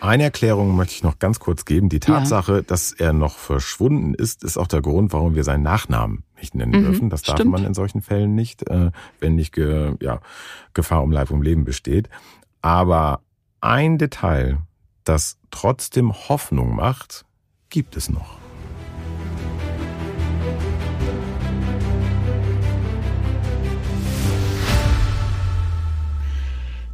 Eine 0.00 0.24
Erklärung 0.24 0.76
möchte 0.76 0.94
ich 0.94 1.02
noch 1.02 1.18
ganz 1.18 1.40
kurz 1.40 1.64
geben. 1.64 1.88
Die 1.88 2.00
Tatsache, 2.00 2.56
ja. 2.56 2.62
dass 2.62 2.92
er 2.92 3.12
noch 3.12 3.36
verschwunden 3.36 4.14
ist, 4.14 4.44
ist 4.44 4.58
auch 4.58 4.66
der 4.66 4.82
Grund, 4.82 5.12
warum 5.12 5.34
wir 5.34 5.42
seinen 5.42 5.62
Nachnamen 5.62 6.22
nicht 6.38 6.54
nennen 6.54 6.80
mhm, 6.80 6.84
dürfen. 6.84 7.10
Das 7.10 7.22
darf 7.22 7.36
stimmt. 7.36 7.52
man 7.52 7.64
in 7.64 7.74
solchen 7.74 8.02
Fällen 8.02 8.34
nicht, 8.34 8.68
äh, 8.68 8.90
wenn 9.20 9.34
nicht 9.34 9.52
ge, 9.52 9.94
ja, 10.00 10.20
Gefahr 10.74 11.02
um 11.02 11.12
Leib 11.12 11.30
und 11.30 11.42
Leben 11.42 11.64
besteht. 11.64 12.10
Aber 12.60 13.20
ein 13.60 13.96
Detail, 13.96 14.58
das 15.04 15.38
trotzdem 15.50 16.12
Hoffnung 16.12 16.74
macht, 16.74 17.24
gibt 17.70 17.96
es 17.96 18.10
noch. 18.10 18.45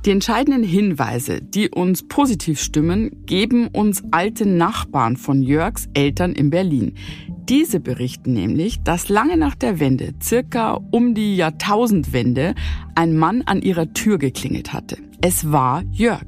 Die 0.05 0.11
entscheidenden 0.11 0.65
Hinweise, 0.65 1.41
die 1.41 1.69
uns 1.69 2.09
positiv 2.09 2.61
stimmen, 2.61 3.25
geben 3.25 3.69
uns 3.69 4.03
alte 4.11 4.47
Nachbarn 4.47 5.17
von 5.17 5.43
Jörgs 5.43 5.89
Eltern 5.95 6.33
in 6.33 6.51
Berlin. 6.51 6.95
Diese 7.49 7.79
berichten 7.79 8.33
nämlich, 8.33 8.83
dass 8.83 9.09
lange 9.09 9.37
nach 9.37 9.55
der 9.55 9.79
Wende, 9.79 10.13
circa 10.21 10.81
um 10.91 11.15
die 11.15 11.37
Jahrtausendwende, 11.37 12.57
ein 12.97 13.17
Mann 13.17 13.43
an 13.43 13.63
ihrer 13.63 13.93
Tür 13.93 14.19
geklingelt 14.19 14.73
hatte. 14.73 14.99
Es 15.21 15.53
war 15.53 15.85
Jörg. 15.93 16.27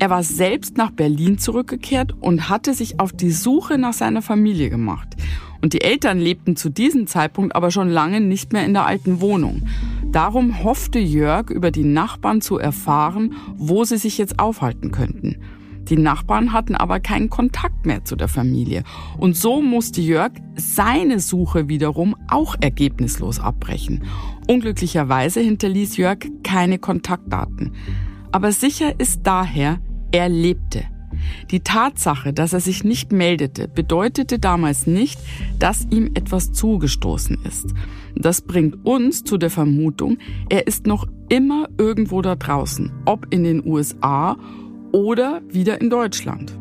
Er 0.00 0.08
war 0.08 0.22
selbst 0.22 0.78
nach 0.78 0.90
Berlin 0.90 1.36
zurückgekehrt 1.36 2.14
und 2.20 2.48
hatte 2.48 2.72
sich 2.72 2.98
auf 2.98 3.12
die 3.12 3.30
Suche 3.30 3.76
nach 3.76 3.92
seiner 3.92 4.22
Familie 4.22 4.70
gemacht. 4.70 5.08
Und 5.60 5.74
die 5.74 5.82
Eltern 5.82 6.18
lebten 6.18 6.56
zu 6.56 6.70
diesem 6.70 7.06
Zeitpunkt 7.06 7.54
aber 7.54 7.70
schon 7.70 7.90
lange 7.90 8.22
nicht 8.22 8.54
mehr 8.54 8.64
in 8.64 8.72
der 8.72 8.86
alten 8.86 9.20
Wohnung. 9.20 9.68
Darum 10.10 10.64
hoffte 10.64 10.98
Jörg, 10.98 11.50
über 11.50 11.70
die 11.70 11.84
Nachbarn 11.84 12.40
zu 12.40 12.56
erfahren, 12.56 13.34
wo 13.56 13.84
sie 13.84 13.98
sich 13.98 14.16
jetzt 14.16 14.38
aufhalten 14.38 14.90
könnten. 14.90 15.36
Die 15.90 15.98
Nachbarn 15.98 16.54
hatten 16.54 16.76
aber 16.76 16.98
keinen 16.98 17.28
Kontakt 17.28 17.84
mehr 17.84 18.02
zu 18.02 18.16
der 18.16 18.28
Familie. 18.28 18.84
Und 19.18 19.36
so 19.36 19.60
musste 19.60 20.00
Jörg 20.00 20.32
seine 20.56 21.20
Suche 21.20 21.68
wiederum 21.68 22.16
auch 22.28 22.56
ergebnislos 22.58 23.38
abbrechen. 23.38 24.04
Unglücklicherweise 24.48 25.40
hinterließ 25.40 25.98
Jörg 25.98 26.20
keine 26.42 26.78
Kontaktdaten. 26.78 27.74
Aber 28.32 28.52
sicher 28.52 28.98
ist 28.98 29.22
daher, 29.24 29.78
er 30.12 30.28
lebte. 30.28 30.84
Die 31.50 31.60
Tatsache, 31.60 32.32
dass 32.32 32.52
er 32.52 32.60
sich 32.60 32.84
nicht 32.84 33.12
meldete, 33.12 33.68
bedeutete 33.68 34.38
damals 34.38 34.86
nicht, 34.86 35.18
dass 35.58 35.86
ihm 35.90 36.10
etwas 36.14 36.52
zugestoßen 36.52 37.38
ist. 37.44 37.74
Das 38.14 38.42
bringt 38.42 38.84
uns 38.86 39.24
zu 39.24 39.36
der 39.36 39.50
Vermutung, 39.50 40.18
er 40.48 40.66
ist 40.66 40.86
noch 40.86 41.06
immer 41.28 41.68
irgendwo 41.78 42.22
da 42.22 42.36
draußen, 42.36 42.92
ob 43.06 43.32
in 43.32 43.44
den 43.44 43.66
USA 43.66 44.36
oder 44.92 45.42
wieder 45.48 45.80
in 45.80 45.90
Deutschland. 45.90 46.56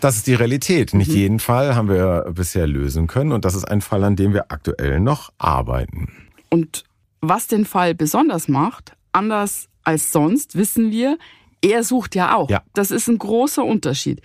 Das 0.00 0.16
ist 0.16 0.26
die 0.26 0.34
Realität. 0.34 0.92
Nicht 0.92 1.10
mhm. 1.10 1.16
jeden 1.16 1.38
Fall 1.38 1.74
haben 1.74 1.88
wir 1.88 2.30
bisher 2.34 2.66
lösen 2.66 3.06
können 3.06 3.32
und 3.32 3.46
das 3.46 3.54
ist 3.54 3.64
ein 3.64 3.80
Fall, 3.80 4.04
an 4.04 4.16
dem 4.16 4.34
wir 4.34 4.52
aktuell 4.52 5.00
noch 5.00 5.32
arbeiten. 5.38 6.12
Und 6.50 6.84
was 7.22 7.46
den 7.46 7.64
Fall 7.64 7.94
besonders 7.94 8.48
macht, 8.48 8.96
anders 9.12 9.68
als 9.84 10.12
sonst, 10.12 10.56
wissen 10.56 10.90
wir, 10.90 11.18
er 11.62 11.82
sucht 11.82 12.14
ja 12.14 12.34
auch. 12.34 12.50
Ja. 12.50 12.62
Das 12.74 12.90
ist 12.90 13.08
ein 13.08 13.18
großer 13.18 13.64
Unterschied. 13.64 14.20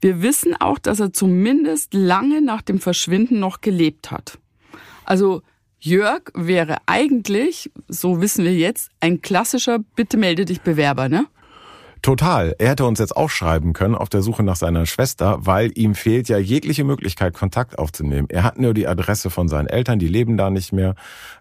Wir 0.00 0.22
wissen 0.22 0.54
auch, 0.54 0.78
dass 0.78 1.00
er 1.00 1.12
zumindest 1.12 1.94
lange 1.94 2.42
nach 2.42 2.62
dem 2.62 2.78
Verschwinden 2.78 3.40
noch 3.40 3.60
gelebt 3.60 4.10
hat. 4.10 4.38
Also 5.04 5.42
Jörg 5.78 6.22
wäre 6.34 6.78
eigentlich, 6.86 7.70
so 7.88 8.20
wissen 8.20 8.44
wir 8.44 8.54
jetzt, 8.54 8.90
ein 9.00 9.20
klassischer 9.20 9.78
Bitte 9.78 10.16
melde 10.16 10.44
dich 10.44 10.60
Bewerber, 10.60 11.08
ne? 11.08 11.26
Total. 12.02 12.54
Er 12.58 12.70
hätte 12.70 12.84
uns 12.84 12.98
jetzt 12.98 13.16
auch 13.16 13.30
schreiben 13.30 13.72
können 13.72 13.94
auf 13.94 14.08
der 14.08 14.22
Suche 14.22 14.42
nach 14.42 14.56
seiner 14.56 14.86
Schwester, 14.86 15.38
weil 15.40 15.72
ihm 15.74 15.94
fehlt 15.94 16.28
ja 16.28 16.38
jegliche 16.38 16.84
Möglichkeit, 16.84 17.34
Kontakt 17.34 17.78
aufzunehmen. 17.78 18.28
Er 18.30 18.44
hat 18.44 18.58
nur 18.58 18.74
die 18.74 18.86
Adresse 18.86 19.30
von 19.30 19.48
seinen 19.48 19.66
Eltern, 19.66 19.98
die 19.98 20.08
leben 20.08 20.36
da 20.36 20.50
nicht 20.50 20.72
mehr. 20.72 20.94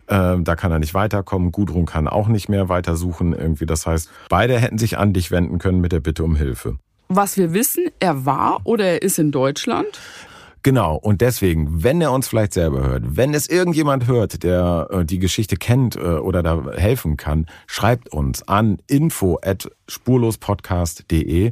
Ähm, 0.08 0.43
da 0.43 0.56
kann 0.56 0.72
er 0.72 0.80
nicht 0.80 0.93
weiterkommen. 0.93 1.51
Gudrun 1.51 1.86
kann 1.86 2.08
auch 2.08 2.28
nicht 2.28 2.49
mehr 2.49 2.70
weitersuchen 2.70 3.34
irgendwie. 3.34 3.66
Das 3.66 3.86
heißt, 3.86 4.10
beide 4.30 4.60
hätten 4.60 4.78
sich 4.78 4.97
an 4.97 5.14
dich 5.14 5.32
wenden 5.32 5.60
können 5.60 5.82
mit 5.82 5.91
der 5.91 5.99
Bitte 5.99 6.24
um 6.24 6.36
Hilfe. 6.36 6.78
Was 7.08 7.38
wir 7.38 7.53
wissen, 7.53 7.86
er 7.99 8.26
war 8.26 8.62
oder 8.64 8.86
er 8.86 9.01
ist 9.03 9.20
in 9.20 9.32
Deutschland. 9.32 9.88
Genau, 10.66 10.95
und 10.95 11.22
deswegen, 11.22 11.84
wenn 11.84 12.01
er 12.01 12.11
uns 12.11 12.28
vielleicht 12.28 12.53
selber 12.53 12.82
hört, 12.82 13.03
wenn 13.18 13.36
es 13.36 13.47
irgendjemand 13.47 14.07
hört, 14.07 14.41
der 14.41 14.88
äh, 14.89 15.05
die 15.05 15.20
Geschichte 15.20 15.57
kennt 15.57 15.95
äh, 15.95 15.99
oder 15.99 16.41
da 16.41 16.72
helfen 16.76 17.18
kann, 17.18 17.45
schreibt 17.68 18.09
uns 18.11 18.41
an 18.47 18.80
info 18.88 19.38
at 19.43 19.70
spurlospodcast.de. 19.88 21.51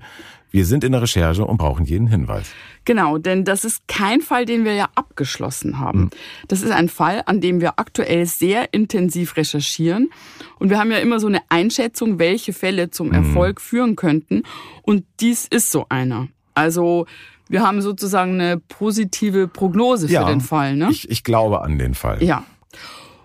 Wir 0.49 0.65
sind 0.65 0.83
in 0.83 0.93
der 0.93 1.03
Recherche 1.03 1.45
und 1.45 1.57
brauchen 1.57 1.85
jeden 1.85 2.07
Hinweis. 2.07 2.49
Genau, 2.85 3.19
denn 3.19 3.45
das 3.45 3.65
ist 3.65 3.87
kein 3.87 4.19
Fall, 4.19 4.45
den 4.45 4.65
wir 4.65 4.73
ja 4.73 4.89
abgeschlossen 4.95 5.77
haben. 5.77 5.99
Hm. 5.99 6.09
Das 6.47 6.63
ist 6.63 6.71
ein 6.71 6.89
Fall, 6.89 7.21
an 7.27 7.39
dem 7.39 7.61
wir 7.61 7.77
aktuell 7.77 8.25
sehr 8.25 8.73
intensiv 8.73 9.37
recherchieren. 9.37 10.09
Und 10.57 10.71
wir 10.71 10.79
haben 10.79 10.89
ja 10.89 10.97
immer 10.97 11.19
so 11.19 11.27
eine 11.27 11.41
Einschätzung, 11.49 12.17
welche 12.17 12.51
Fälle 12.51 12.89
zum 12.89 13.13
hm. 13.13 13.13
Erfolg 13.13 13.61
führen 13.61 13.95
könnten. 13.95 14.41
Und 14.81 15.05
dies 15.19 15.45
ist 15.45 15.71
so 15.71 15.85
einer. 15.89 16.29
Also 16.55 17.05
wir 17.53 17.61
haben 17.61 17.83
sozusagen 17.83 18.41
eine 18.41 18.57
positive 18.57 19.47
Prognose 19.47 20.07
für 20.07 20.13
ja, 20.13 20.25
den 20.25 20.41
Fall. 20.41 20.75
Ne? 20.75 20.87
Ich, 20.89 21.07
ich 21.11 21.23
glaube 21.23 21.61
an 21.61 21.77
den 21.77 21.93
Fall. 21.93 22.23
Ja. 22.23 22.43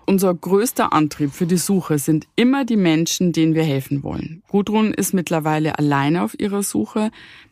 Unser 0.05 0.35
größter 0.35 0.93
Antrieb 0.93 1.33
für 1.33 1.47
die 1.47 1.57
Suche 1.57 1.97
sind 1.97 2.27
immer 2.35 2.63
die 2.63 2.77
Menschen, 2.77 3.31
denen 3.31 3.55
wir 3.55 3.63
helfen 3.63 4.03
wollen. 4.03 4.43
Gudrun 4.47 4.93
ist 4.93 5.15
mittlerweile 5.15 5.79
alleine 5.79 6.21
auf 6.21 6.39
ihrer 6.39 6.61
Suche, 6.61 7.09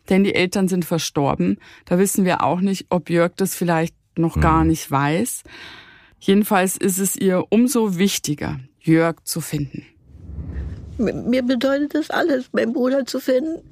denn 0.08 0.22
die 0.22 0.36
Eltern 0.36 0.68
sind 0.68 0.84
verstorben. 0.84 1.58
Da 1.84 1.98
wissen 1.98 2.24
wir 2.24 2.44
auch 2.44 2.60
nicht, 2.60 2.86
ob 2.90 3.10
Jörg 3.10 3.32
das 3.34 3.56
vielleicht 3.56 3.96
noch 4.16 4.36
hm. 4.36 4.42
gar 4.42 4.64
nicht 4.64 4.88
weiß. 4.88 5.42
Jedenfalls 6.20 6.76
ist 6.76 6.98
es 6.98 7.16
ihr 7.16 7.44
umso 7.50 7.98
wichtiger, 7.98 8.60
Jörg 8.78 9.16
zu 9.24 9.40
finden. 9.40 9.84
Mir 10.96 11.42
bedeutet 11.42 11.96
das 11.96 12.10
alles, 12.10 12.52
meinen 12.52 12.72
Bruder 12.72 13.04
zu 13.04 13.18
finden 13.18 13.62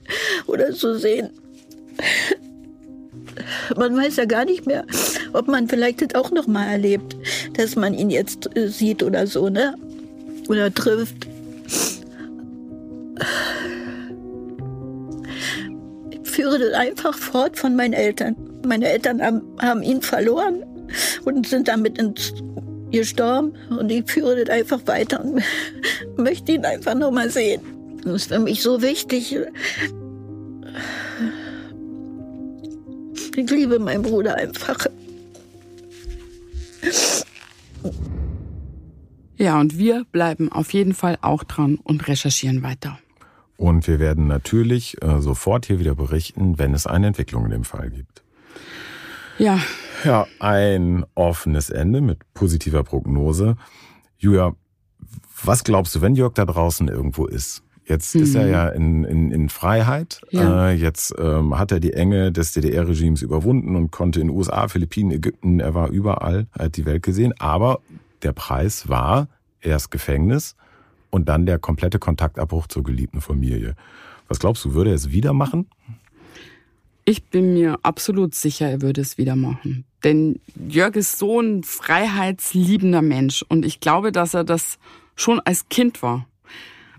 oder 0.48 0.72
zu 0.72 0.98
sehen 0.98 1.30
man 3.76 3.96
weiß 3.96 4.16
ja 4.16 4.24
gar 4.24 4.44
nicht 4.44 4.66
mehr, 4.66 4.84
ob 5.32 5.48
man 5.48 5.68
vielleicht 5.68 6.02
das 6.02 6.14
auch 6.14 6.30
noch 6.30 6.46
mal 6.46 6.66
erlebt, 6.66 7.16
dass 7.54 7.76
man 7.76 7.94
ihn 7.94 8.10
jetzt 8.10 8.56
äh, 8.56 8.68
sieht 8.68 9.02
oder 9.02 9.26
so, 9.26 9.48
ne? 9.48 9.74
Oder 10.48 10.72
trifft. 10.72 11.26
Ich 16.10 16.30
führe 16.30 16.58
das 16.58 16.72
einfach 16.74 17.16
fort 17.16 17.58
von 17.58 17.74
meinen 17.74 17.94
Eltern. 17.94 18.36
Meine 18.64 18.88
Eltern 18.88 19.22
haben, 19.22 19.82
ihn 19.82 20.02
verloren 20.02 20.64
und 21.24 21.46
sind 21.46 21.68
damit 21.68 21.98
ins 21.98 22.32
gestorben 22.92 23.52
und 23.70 23.90
ich 23.90 24.08
führe 24.10 24.44
das 24.44 24.54
einfach 24.54 24.80
weiter 24.86 25.24
und 25.24 25.42
möchte 26.16 26.52
ihn 26.52 26.64
einfach 26.64 26.94
noch 26.94 27.10
mal 27.10 27.30
sehen. 27.30 27.60
Das 28.04 28.14
ist 28.14 28.28
für 28.28 28.38
mich 28.38 28.62
so 28.62 28.82
wichtig. 28.82 29.36
Ich 33.36 33.50
liebe 33.50 33.78
meinen 33.78 34.02
Bruder 34.02 34.36
einfach. 34.36 34.86
Ja, 39.36 39.60
und 39.60 39.76
wir 39.76 40.06
bleiben 40.10 40.50
auf 40.50 40.72
jeden 40.72 40.94
Fall 40.94 41.18
auch 41.20 41.44
dran 41.44 41.78
und 41.82 42.08
recherchieren 42.08 42.62
weiter. 42.62 42.98
Und 43.58 43.86
wir 43.86 43.98
werden 43.98 44.26
natürlich 44.26 45.02
äh, 45.02 45.20
sofort 45.20 45.66
hier 45.66 45.78
wieder 45.78 45.94
berichten, 45.94 46.58
wenn 46.58 46.72
es 46.72 46.86
eine 46.86 47.08
Entwicklung 47.08 47.44
in 47.44 47.50
dem 47.50 47.64
Fall 47.64 47.90
gibt. 47.90 48.22
Ja. 49.38 49.60
Ja, 50.04 50.26
ein 50.40 51.04
offenes 51.14 51.68
Ende 51.68 52.00
mit 52.00 52.20
positiver 52.32 52.84
Prognose. 52.84 53.56
Julia, 54.16 54.54
was 55.44 55.62
glaubst 55.62 55.94
du, 55.94 56.00
wenn 56.00 56.14
Jörg 56.14 56.32
da 56.32 56.46
draußen 56.46 56.88
irgendwo 56.88 57.26
ist? 57.26 57.62
Jetzt 57.86 58.14
mhm. 58.14 58.22
ist 58.22 58.34
er 58.34 58.44
mhm. 58.44 58.50
ja 58.50 58.68
in, 58.68 59.04
in, 59.04 59.30
in 59.30 59.48
Freiheit. 59.48 60.20
Ja. 60.30 60.70
Äh, 60.70 60.74
jetzt 60.74 61.14
ähm, 61.18 61.58
hat 61.58 61.72
er 61.72 61.80
die 61.80 61.92
Enge 61.92 62.32
des 62.32 62.52
DDR-Regimes 62.52 63.22
überwunden 63.22 63.76
und 63.76 63.92
konnte 63.92 64.20
in 64.20 64.28
USA, 64.28 64.68
Philippinen, 64.68 65.12
Ägypten, 65.12 65.60
er 65.60 65.74
war 65.74 65.90
überall, 65.90 66.46
er 66.52 66.66
hat 66.66 66.76
die 66.76 66.84
Welt 66.86 67.02
gesehen. 67.02 67.32
Aber 67.38 67.80
der 68.22 68.32
Preis 68.32 68.88
war 68.88 69.28
erst 69.60 69.90
Gefängnis 69.90 70.56
und 71.10 71.28
dann 71.28 71.46
der 71.46 71.58
komplette 71.58 71.98
Kontaktabbruch 71.98 72.66
zur 72.66 72.82
geliebten 72.82 73.20
Familie. 73.20 73.76
Was 74.28 74.40
glaubst 74.40 74.64
du, 74.64 74.74
würde 74.74 74.90
er 74.90 74.96
es 74.96 75.10
wieder 75.10 75.32
machen? 75.32 75.68
Ich 77.04 77.24
bin 77.24 77.54
mir 77.54 77.78
absolut 77.84 78.34
sicher, 78.34 78.68
er 78.68 78.82
würde 78.82 79.00
es 79.00 79.16
wieder 79.16 79.36
machen. 79.36 79.84
Denn 80.02 80.40
Jörg 80.68 80.96
ist 80.96 81.18
so 81.18 81.40
ein 81.40 81.62
freiheitsliebender 81.62 83.00
Mensch 83.00 83.44
und 83.48 83.64
ich 83.64 83.78
glaube, 83.78 84.10
dass 84.10 84.34
er 84.34 84.42
das 84.42 84.78
schon 85.14 85.38
als 85.40 85.68
Kind 85.68 86.02
war. 86.02 86.26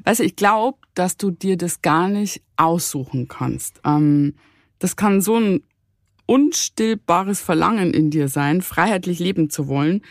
Weißt 0.04 0.20
du, 0.20 0.24
ich 0.24 0.36
glaube, 0.36 0.78
dass 0.94 1.18
du 1.18 1.32
dir 1.32 1.58
das 1.58 1.82
gar 1.82 2.08
nicht 2.08 2.42
aussuchen 2.56 3.28
kannst. 3.28 3.82
Ähm, 3.86 4.36
das 4.80 4.96
kann 4.96 5.22
so 5.22 5.38
ein 5.38 5.64
unstillbares 6.26 7.42
Verlangen 7.42 7.94
in 7.94 8.12
dir 8.12 8.28
sein, 8.28 8.62
freiheitlich 8.62 9.20
leben 9.20 9.50
zu 9.50 9.68
wollen. 9.68 10.02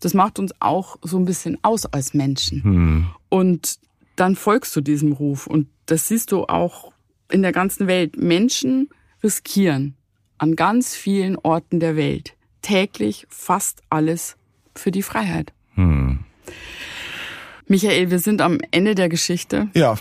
Das 0.00 0.14
macht 0.14 0.38
uns 0.38 0.52
auch 0.60 0.96
so 1.02 1.18
ein 1.18 1.24
bisschen 1.24 1.58
aus 1.62 1.86
als 1.86 2.14
Menschen. 2.14 2.62
Hm. 2.62 3.06
Und 3.28 3.78
dann 4.16 4.36
folgst 4.36 4.74
du 4.74 4.80
diesem 4.80 5.12
Ruf. 5.12 5.46
Und 5.46 5.68
das 5.86 6.08
siehst 6.08 6.32
du 6.32 6.44
auch 6.44 6.92
in 7.30 7.42
der 7.42 7.52
ganzen 7.52 7.86
Welt. 7.86 8.16
Menschen 8.16 8.88
riskieren 9.22 9.96
an 10.38 10.56
ganz 10.56 10.94
vielen 10.94 11.36
Orten 11.36 11.80
der 11.80 11.96
Welt 11.96 12.34
täglich 12.62 13.26
fast 13.28 13.82
alles 13.90 14.36
für 14.74 14.90
die 14.90 15.02
Freiheit. 15.02 15.52
Hm. 15.74 16.20
Michael, 17.68 18.10
wir 18.10 18.18
sind 18.18 18.40
am 18.40 18.58
Ende 18.70 18.94
der 18.94 19.08
Geschichte. 19.08 19.68
Ja. 19.74 19.96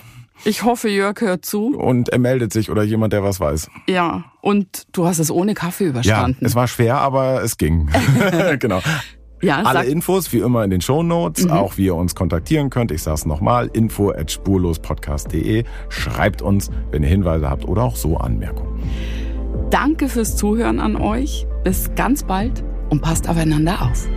Ich 0.46 0.64
hoffe, 0.64 0.88
Jörg 0.90 1.20
hört 1.20 1.46
zu. 1.46 1.76
Und 1.76 2.10
er 2.10 2.20
meldet 2.20 2.54
sich 2.54 2.70
oder 2.70 2.84
jemand, 2.84 3.12
der 3.12 3.24
was 3.24 3.40
weiß. 3.40 3.70
Ja, 3.88 4.26
und 4.42 4.84
du 4.92 5.06
hast 5.06 5.20
es 5.20 5.32
ohne 5.32 5.54
Kaffee 5.54 5.86
überstanden. 5.86 6.38
Ja, 6.40 6.48
es 6.48 6.56
war 6.56 6.68
schwer, 6.68 6.98
aber 6.98 7.44
es 7.44 7.58
ging. 7.58 7.90
genau. 8.60 8.82
Ja, 9.42 9.62
Alle 9.64 9.86
Infos 9.86 10.34
wie 10.34 10.40
immer 10.40 10.64
in 10.64 10.72
den 10.72 10.82
Shownotes, 10.82 11.46
mhm. 11.46 11.52
auch 11.52 11.78
wie 11.78 11.86
ihr 11.86 11.96
uns 11.96 12.16
kontaktieren 12.16 12.70
könnt. 12.70 12.92
Ich 12.92 13.04
sage 13.04 13.16
es 13.16 13.26
nochmal, 13.26 13.70
info 13.74 14.10
at 14.10 14.32
spurlospodcast.de. 14.32 15.64
Schreibt 15.90 16.42
uns, 16.42 16.72
wenn 16.92 17.04
ihr 17.04 17.10
Hinweise 17.10 17.50
habt 17.50 17.66
oder 17.66 17.84
auch 17.84 17.96
so 17.96 18.18
Anmerkungen. 18.18 18.82
Danke 19.70 20.08
fürs 20.08 20.36
Zuhören 20.36 20.80
an 20.80 20.96
euch. 20.96 21.46
Bis 21.64 21.94
ganz 21.96 22.24
bald 22.24 22.64
und 22.90 23.02
passt 23.02 23.30
aufeinander 23.30 23.82
auf. 23.82 24.08